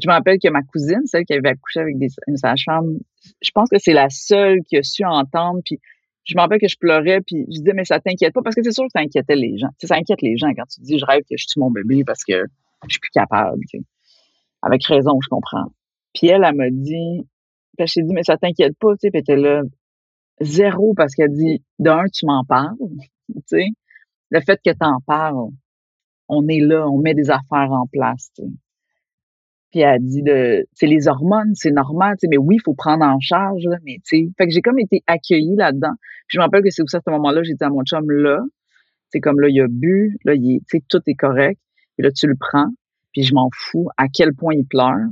je 0.00 0.08
me 0.08 0.12
rappelle 0.12 0.38
que 0.42 0.48
ma 0.48 0.62
cousine, 0.62 1.02
celle 1.06 1.24
qui 1.24 1.34
avait 1.34 1.50
accouché 1.50 1.80
avec 1.80 1.98
des, 1.98 2.08
une 2.26 2.36
sage-femme, 2.36 2.98
je 3.40 3.50
pense 3.52 3.68
que 3.68 3.78
c'est 3.78 3.92
la 3.92 4.08
seule 4.10 4.58
qui 4.68 4.76
a 4.76 4.82
su 4.82 5.04
entendre. 5.04 5.60
Puis 5.64 5.80
je 6.24 6.34
me 6.36 6.40
rappelle 6.40 6.60
que 6.60 6.68
je 6.68 6.76
pleurais, 6.78 7.20
puis 7.20 7.44
je 7.48 7.58
disais, 7.58 7.72
mais 7.74 7.84
ça 7.84 8.00
t'inquiète 8.00 8.32
pas, 8.32 8.42
parce 8.42 8.56
que 8.56 8.62
c'est 8.62 8.72
sûr 8.72 8.84
que 8.84 8.92
ça 8.92 9.00
inquiétait 9.00 9.36
les 9.36 9.56
gens. 9.58 9.68
Ça 9.82 9.94
inquiète 9.94 10.22
les 10.22 10.36
gens 10.36 10.48
quand 10.56 10.66
tu 10.66 10.80
dis, 10.80 10.98
je 10.98 11.04
rêve 11.04 11.22
que 11.28 11.36
je 11.36 11.46
tue 11.46 11.60
mon 11.60 11.70
bébé 11.70 12.02
parce 12.04 12.24
que 12.24 12.44
je 12.84 12.90
suis 12.90 13.00
plus 13.00 13.10
capable. 13.10 13.60
Tu 13.70 13.78
sais. 13.78 13.84
Avec 14.62 14.84
raison, 14.84 15.18
je 15.22 15.28
comprends. 15.28 15.66
Puis 16.14 16.28
elle, 16.28 16.44
elle 16.44 16.54
m'a 16.54 16.70
dit, 16.70 17.26
je 17.78 18.00
dit, 18.00 18.12
mais 18.12 18.22
ça 18.22 18.36
t'inquiète 18.36 18.76
pas, 18.78 18.92
tu 18.92 19.00
sais, 19.02 19.10
puis 19.10 19.18
elle 19.18 19.34
était 19.34 19.36
là, 19.36 19.62
zéro, 20.40 20.94
parce 20.96 21.14
qu'elle 21.14 21.32
dit, 21.32 21.62
d'un, 21.78 22.04
tu 22.12 22.26
m'en 22.26 22.44
parles, 22.44 22.76
tu 23.28 23.42
sais. 23.46 23.66
Le 24.30 24.40
fait 24.40 24.58
que 24.64 24.72
t'en 24.72 25.00
parles, 25.06 25.50
on 26.28 26.48
est 26.48 26.60
là, 26.60 26.88
on 26.88 26.98
met 26.98 27.14
des 27.14 27.30
affaires 27.30 27.70
en 27.70 27.86
place, 27.86 28.30
tu 28.36 28.42
sais. 28.42 28.48
Puis 29.74 29.82
elle 29.82 30.04
dit 30.04 30.22
de, 30.22 30.68
c'est 30.72 30.86
les 30.86 31.08
hormones, 31.08 31.50
c'est 31.56 31.72
normal, 31.72 32.14
mais 32.30 32.36
oui, 32.38 32.58
il 32.60 32.62
faut 32.62 32.74
prendre 32.74 33.04
en 33.04 33.18
charge, 33.18 33.64
là, 33.64 33.76
mais 33.82 33.96
tu 34.04 34.18
sais. 34.18 34.28
Fait 34.38 34.46
que 34.46 34.52
j'ai 34.52 34.62
comme 34.62 34.78
été 34.78 35.02
accueillie 35.08 35.56
là-dedans. 35.56 35.94
Puis 36.28 36.36
je 36.36 36.38
me 36.38 36.44
rappelle 36.44 36.62
que 36.62 36.70
c'est 36.70 36.82
aussi 36.82 36.94
à 36.94 37.00
ce 37.04 37.10
moment-là, 37.10 37.42
j'ai 37.42 37.54
dit 37.54 37.64
à 37.64 37.70
mon 37.70 37.82
chum, 37.82 38.08
là, 38.08 38.38
c'est 39.08 39.18
comme 39.18 39.40
là, 39.40 39.48
il 39.48 39.60
a 39.60 39.66
bu, 39.68 40.16
là, 40.24 40.34
il 40.36 40.60
tu 40.60 40.78
sais, 40.78 40.84
tout 40.88 41.00
est 41.08 41.16
correct. 41.16 41.60
Puis 41.96 42.06
là, 42.06 42.12
tu 42.12 42.28
le 42.28 42.36
prends, 42.38 42.68
puis 43.12 43.24
je 43.24 43.34
m'en 43.34 43.48
fous 43.52 43.88
à 43.96 44.06
quel 44.06 44.32
point 44.32 44.54
il 44.54 44.64
pleure. 44.64 45.08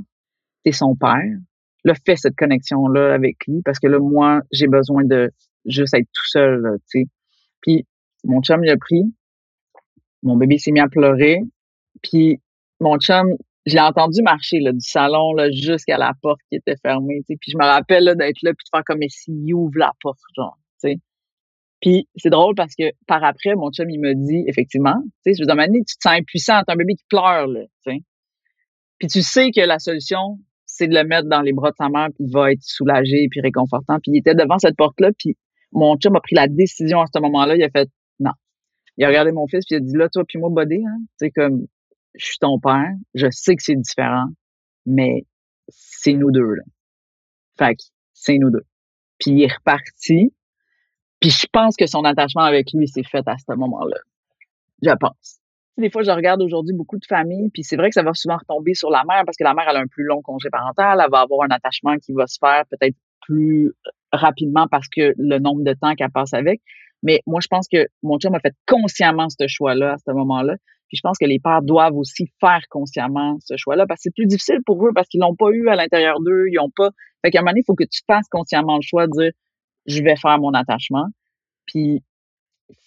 T'es 0.63 0.71
son 0.71 0.95
père. 0.95 1.35
Là, 1.83 1.93
fais 2.05 2.15
cette 2.15 2.37
connexion-là 2.37 3.13
avec 3.13 3.45
lui, 3.45 3.61
parce 3.65 3.79
que 3.79 3.87
là, 3.87 3.99
moi, 3.99 4.43
j'ai 4.53 4.67
besoin 4.67 5.03
de 5.03 5.29
juste 5.65 5.93
être 5.93 6.07
tout 6.07 6.29
seul, 6.29 6.77
tu 6.89 7.01
sais. 7.01 7.05
Puis 7.59 7.85
mon 8.23 8.41
chum, 8.41 8.63
il 8.63 8.69
a 8.69 8.77
pris, 8.77 9.13
mon 10.21 10.37
bébé 10.37 10.57
s'est 10.57 10.71
mis 10.71 10.79
à 10.79 10.87
pleurer, 10.87 11.41
puis 12.01 12.39
mon 12.79 12.97
chum, 12.97 13.27
je 13.65 13.75
l'ai 13.75 13.81
entendu 13.81 14.21
marcher 14.23 14.59
là, 14.59 14.71
du 14.71 14.81
salon 14.81 15.33
là, 15.33 15.49
jusqu'à 15.51 15.97
la 15.97 16.13
porte 16.21 16.39
qui 16.49 16.57
était 16.57 16.75
fermée. 16.81 17.21
Puis 17.27 17.51
je 17.51 17.57
me 17.57 17.63
rappelle 17.65 18.05
d'être 18.17 18.41
là 18.41 18.51
puis 18.53 18.65
de 18.65 18.69
faire 18.75 18.83
comme 18.85 18.99
s'il 19.07 19.53
ouvre 19.53 19.77
la 19.77 19.91
porte, 20.01 20.19
genre. 20.35 20.57
sais. 20.77 20.97
Puis 21.81 22.07
c'est 22.15 22.29
drôle 22.29 22.55
parce 22.55 22.75
que 22.75 22.91
par 23.07 23.23
après, 23.23 23.55
mon 23.55 23.71
chum, 23.71 23.89
il 23.89 23.99
me 23.99 24.13
dit, 24.13 24.43
effectivement, 24.47 24.95
tu 25.23 25.33
sais, 25.33 25.33
je 25.33 25.43
veux 25.43 25.53
dire, 25.53 25.65
tu 25.65 25.95
te 25.95 26.01
sens 26.01 26.13
impuissant, 26.13 26.61
t'as 26.65 26.73
un 26.73 26.77
bébé 26.77 26.95
qui 26.95 27.03
pleure, 27.09 27.47
là, 27.47 27.61
tu 27.85 27.91
sais. 27.91 27.99
Puis 28.99 29.07
tu 29.07 29.21
sais 29.21 29.51
que 29.51 29.61
la 29.61 29.79
solution, 29.79 30.39
c'est 30.65 30.87
de 30.87 30.95
le 30.95 31.03
mettre 31.03 31.27
dans 31.27 31.41
les 31.41 31.51
bras 31.51 31.71
de 31.71 31.75
sa 31.75 31.89
mère, 31.89 32.07
puis 32.15 32.25
il 32.25 32.33
va 32.33 32.51
être 32.51 32.61
soulagé 32.61 33.27
puis 33.29 33.41
réconfortant. 33.41 33.99
Puis 34.01 34.11
il 34.13 34.17
était 34.17 34.35
devant 34.35 34.57
cette 34.59 34.77
porte-là, 34.77 35.11
puis 35.17 35.35
mon 35.71 35.97
chum 35.97 36.15
a 36.15 36.21
pris 36.21 36.35
la 36.35 36.47
décision 36.47 37.01
à 37.01 37.05
ce 37.13 37.19
moment-là, 37.19 37.55
il 37.55 37.63
a 37.63 37.69
fait 37.69 37.89
non. 38.19 38.31
Il 38.97 39.05
a 39.05 39.07
regardé 39.07 39.31
mon 39.31 39.47
fils, 39.47 39.65
puis 39.65 39.75
il 39.75 39.77
a 39.77 39.79
dit 39.81 39.97
là, 39.97 40.07
toi 40.09 40.23
puis 40.27 40.39
moi, 40.39 40.49
buddy, 40.51 40.85
hein, 40.85 40.97
tu 41.19 41.31
comme 41.31 41.65
je 42.15 42.25
suis 42.25 42.37
ton 42.39 42.59
père, 42.59 42.91
je 43.13 43.27
sais 43.29 43.55
que 43.55 43.63
c'est 43.63 43.75
différent, 43.75 44.27
mais 44.85 45.25
c'est 45.69 46.13
nous 46.13 46.31
deux, 46.31 46.53
là. 46.55 46.63
Fait 47.57 47.75
que 47.75 47.83
c'est 48.13 48.37
nous 48.37 48.49
deux. 48.49 48.65
Puis 49.19 49.31
il 49.31 49.43
est 49.43 49.53
reparti. 49.53 50.33
Puis 51.19 51.29
je 51.29 51.47
pense 51.51 51.75
que 51.75 51.85
son 51.85 52.03
attachement 52.03 52.43
avec 52.43 52.71
lui 52.73 52.87
s'est 52.87 53.03
fait 53.03 53.25
à 53.27 53.37
ce 53.37 53.55
moment-là. 53.55 53.97
Je 54.81 54.91
pense. 54.99 55.39
Des 55.77 55.89
fois, 55.89 56.03
je 56.03 56.11
regarde 56.11 56.41
aujourd'hui 56.41 56.75
beaucoup 56.75 56.99
de 56.99 57.05
familles, 57.05 57.49
puis 57.51 57.63
c'est 57.63 57.77
vrai 57.77 57.89
que 57.89 57.95
ça 57.95 58.03
va 58.03 58.13
souvent 58.13 58.37
retomber 58.37 58.75
sur 58.75 58.91
la 58.91 59.03
mère 59.07 59.23
parce 59.25 59.37
que 59.37 59.43
la 59.43 59.53
mère 59.53 59.67
a 59.67 59.77
un 59.77 59.87
plus 59.87 60.03
long 60.03 60.21
congé 60.21 60.49
parental, 60.51 61.01
elle 61.03 61.09
va 61.09 61.21
avoir 61.21 61.49
un 61.49 61.51
attachement 61.51 61.97
qui 61.97 62.13
va 62.13 62.27
se 62.27 62.37
faire 62.39 62.63
peut-être 62.69 62.95
plus 63.21 63.73
rapidement 64.11 64.67
parce 64.67 64.87
que 64.87 65.13
le 65.17 65.39
nombre 65.39 65.63
de 65.63 65.73
temps 65.73 65.95
qu'elle 65.95 66.11
passe 66.11 66.33
avec. 66.33 66.61
Mais 67.03 67.21
moi, 67.27 67.39
je 67.41 67.47
pense 67.47 67.67
que 67.71 67.87
mon 68.01 68.17
chum 68.17 68.33
a 68.33 68.39
fait 68.39 68.53
consciemment 68.67 69.27
ce 69.29 69.47
choix-là 69.47 69.93
à 69.93 69.97
ce 69.97 70.11
moment-là. 70.11 70.55
Puis 70.87 70.97
je 70.97 71.01
pense 71.01 71.17
que 71.17 71.25
les 71.25 71.39
pères 71.39 71.61
doivent 71.61 71.95
aussi 71.95 72.27
faire 72.39 72.61
consciemment 72.69 73.37
ce 73.41 73.55
choix-là 73.57 73.85
parce 73.87 73.99
que 73.99 74.03
c'est 74.03 74.15
plus 74.15 74.25
difficile 74.25 74.59
pour 74.65 74.85
eux 74.87 74.91
parce 74.93 75.07
qu'ils 75.07 75.21
l'ont 75.21 75.35
pas 75.35 75.49
eu 75.51 75.67
à 75.69 75.75
l'intérieur 75.75 76.19
d'eux, 76.21 76.45
ils 76.49 76.59
ont 76.59 76.71
pas. 76.75 76.89
Fait 77.23 77.31
qu'à 77.31 77.39
un 77.39 77.41
moment 77.41 77.51
donné, 77.51 77.61
il 77.61 77.65
faut 77.65 77.75
que 77.75 77.83
tu 77.83 78.01
fasses 78.07 78.27
consciemment 78.29 78.75
le 78.75 78.81
choix 78.81 79.07
de 79.07 79.11
dire 79.11 79.31
je 79.85 80.01
vais 80.01 80.15
faire 80.15 80.39
mon 80.39 80.53
attachement. 80.53 81.05
Puis 81.65 82.03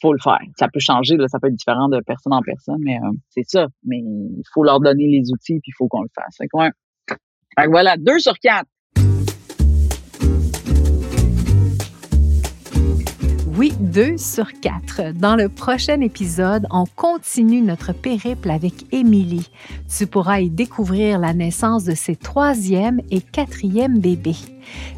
faut 0.00 0.12
le 0.12 0.18
faire. 0.18 0.40
Ça 0.58 0.68
peut 0.72 0.80
changer, 0.80 1.16
là, 1.16 1.28
ça 1.28 1.38
peut 1.40 1.48
être 1.48 1.54
différent 1.54 1.88
de 1.88 2.00
personne 2.06 2.32
en 2.32 2.42
personne, 2.42 2.80
mais 2.80 2.96
euh, 2.96 3.12
c'est 3.28 3.46
ça. 3.46 3.66
Mais 3.84 3.98
il 3.98 4.42
faut 4.52 4.64
leur 4.64 4.80
donner 4.80 5.06
les 5.06 5.30
outils 5.30 5.60
puis 5.60 5.70
il 5.70 5.74
faut 5.76 5.88
qu'on 5.88 6.02
le 6.02 6.08
fasse. 6.14 6.36
Fait 6.38 6.46
que, 6.48 7.16
fait 7.58 7.66
que 7.66 7.70
voilà, 7.70 7.96
deux 7.96 8.18
sur 8.18 8.38
quatre. 8.38 8.68
Oui, 13.56 13.72
deux 13.80 14.18
sur 14.18 14.52
quatre. 14.60 15.14
Dans 15.14 15.34
le 15.34 15.48
prochain 15.48 16.02
épisode, 16.02 16.66
on 16.70 16.84
continue 16.84 17.62
notre 17.62 17.94
périple 17.94 18.50
avec 18.50 18.92
Émilie. 18.92 19.48
Tu 19.88 20.06
pourras 20.06 20.40
y 20.40 20.50
découvrir 20.50 21.18
la 21.18 21.32
naissance 21.32 21.84
de 21.84 21.94
ses 21.94 22.16
troisième 22.16 23.00
et 23.10 23.22
quatrième 23.22 23.98
bébés. 23.98 24.36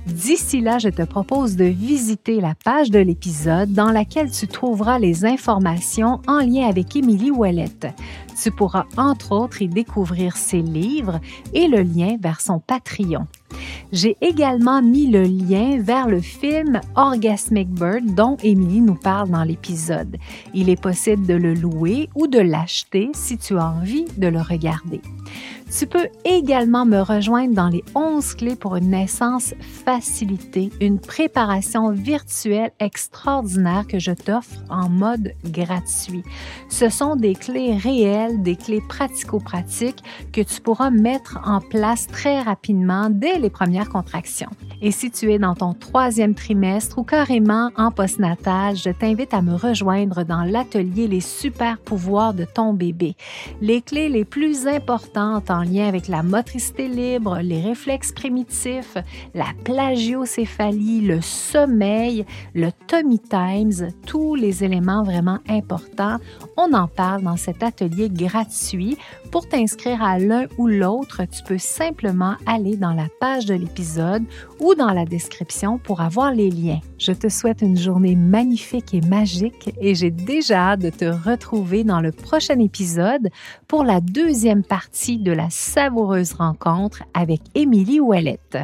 D'ici 0.07 0.61
là, 0.61 0.79
je 0.79 0.89
te 0.89 1.03
propose 1.03 1.57
de 1.57 1.65
visiter 1.65 2.41
la 2.41 2.55
page 2.65 2.91
de 2.91 2.99
l'épisode 2.99 3.73
dans 3.73 3.91
laquelle 3.91 4.31
tu 4.31 4.49
trouveras 4.49 4.99
les 4.99 5.25
informations 5.25 6.21
en 6.27 6.39
lien 6.39 6.69
avec 6.69 6.97
Émilie 6.97 7.31
Ouellette. 7.31 7.89
Tu 8.41 8.51
pourras 8.51 8.85
entre 8.97 9.33
autres 9.33 9.63
y 9.63 9.69
découvrir 9.69 10.37
ses 10.37 10.63
livres 10.63 11.21
et 11.55 11.67
le 11.67 11.83
lien 11.83 12.17
vers 12.21 12.41
son 12.41 12.61
Patreon. 12.61 13.27
J'ai 13.93 14.17
également 14.21 14.83
mis 14.83 15.07
le 15.07 15.23
lien 15.23 15.81
vers 15.81 16.09
le 16.09 16.21
film 16.21 16.81
Orgasmic 16.95 17.69
Bird 17.69 18.15
dont 18.15 18.37
Émilie 18.43 18.81
nous 18.81 18.95
parle 18.95 19.31
dans 19.31 19.45
l'épisode. 19.45 20.17
Il 20.55 20.69
est 20.69 20.81
possible 20.81 21.27
de 21.27 21.35
le 21.35 21.55
louer 21.55 22.09
ou 22.15 22.27
de 22.27 22.39
l'acheter 22.39 23.11
si 23.15 23.39
tu 23.39 23.57
as 23.57 23.67
envie 23.67 24.05
de 24.17 24.29
le 24.29 24.41
regarder. 24.41 25.01
Tu 25.71 25.87
peux 25.87 26.09
également 26.25 26.87
me 26.87 27.01
rejoindre 27.01 27.55
dans 27.55 27.69
les 27.69 27.85
11 27.95 28.35
clés 28.37 28.57
pour 28.57 28.77
une 28.77 28.89
naissance 28.91 29.55
facilitée, 29.61 30.71
une 30.81 30.99
préparation 30.99 31.91
virtuelle 31.91 32.71
extraordinaire 32.81 33.87
que 33.87 33.99
je 33.99 34.13
t'offre 34.13 34.63
en 34.71 34.89
mode 34.89 35.35
gratuit. 35.45 36.23
Ce 36.71 36.89
sont 36.89 37.17
des 37.17 37.35
clés 37.35 37.77
réelles, 37.77 38.43
des 38.43 38.57
clés 38.57 38.81
pratico-pratiques 38.89 40.03
que 40.33 40.41
tu 40.41 40.61
pourras 40.63 40.91
mettre 40.91 41.39
en 41.45 41.61
place 41.61 42.07
très 42.07 42.41
rapidement 42.41 43.11
dès 43.11 43.39
les 43.39 43.51
premières 43.51 43.91
contractions. 43.91 44.51
Et 44.81 44.91
si 44.91 45.11
tu 45.11 45.31
es 45.33 45.39
dans 45.39 45.55
ton 45.55 45.75
troisième 45.75 46.35
trimestre 46.35 46.99
ou 46.99 47.03
carrément 47.03 47.71
en 47.77 47.91
postnatal, 47.91 48.77
je 48.77 48.91
t'invite 48.91 49.35
à 49.35 49.43
me 49.43 49.55
rejoindre 49.55 50.25
dans 50.25 50.45
l'atelier 50.45 51.09
Les 51.09 51.21
super 51.21 51.79
pouvoirs 51.79 52.33
de 52.33 52.45
ton 52.45 52.73
bébé. 52.73 53.17
Les 53.61 53.83
clés 53.83 54.09
les 54.09 54.25
plus 54.25 54.67
importantes 54.67 55.51
en 55.51 55.58
lien 55.63 55.87
avec 55.87 56.09
la 56.09 56.23
motricité 56.23 56.89
libre, 56.89 57.39
les 57.41 57.61
réflexes 57.61 58.13
primitifs, 58.13 58.97
la 59.35 59.47
plagiocéphalie, 59.65 61.01
le 61.03 61.21
sommeil, 61.21 62.25
le 62.55 62.71
tummy 62.87 63.19
times, 63.19 63.91
tous 64.07 64.35
les 64.35 64.65
éléments 64.65 65.03
vraiment 65.03 65.39
importants. 65.49 66.19
On 66.57 66.73
en 66.73 66.89
parle 66.89 67.23
dans 67.23 67.37
cet 67.37 67.63
atelier 67.63 68.09
gratuit. 68.11 68.97
Pour 69.31 69.49
t'inscrire 69.49 70.03
à 70.03 70.19
l'un 70.19 70.47
ou 70.57 70.67
l'autre, 70.67 71.23
tu 71.25 71.43
peux 71.43 71.59
simplement 71.59 72.35
aller 72.47 72.77
dans 72.77 72.93
la 72.93 73.09
page 73.21 73.47
de 73.47 73.55
l'épisode 73.55 74.25
ou 74.61 74.75
dans 74.75 74.93
la 74.93 75.05
description 75.05 75.79
pour 75.79 76.01
avoir 76.01 76.33
les 76.33 76.51
liens. 76.51 76.81
Je 76.99 77.13
te 77.13 77.29
souhaite 77.29 77.63
une 77.63 77.79
journée 77.79 78.17
magnifique 78.17 78.93
et 78.93 79.01
magique 79.01 79.73
et 79.81 79.95
j'ai 79.95 80.11
déjà 80.11 80.71
hâte 80.71 80.81
de 80.81 80.91
te 80.91 81.05
retrouver 81.05 81.85
dans 81.85 82.01
le 82.01 82.11
prochain 82.11 82.59
épisode 82.59 83.29
pour 83.69 83.85
la 83.85 84.01
deuxième 84.01 84.65
partie 84.65 85.19
de 85.19 85.31
la 85.31 85.49
savoureuse 85.49 86.33
rencontre 86.33 87.05
avec 87.15 87.41
Émilie 87.55 88.01
Ouellette. 88.01 88.59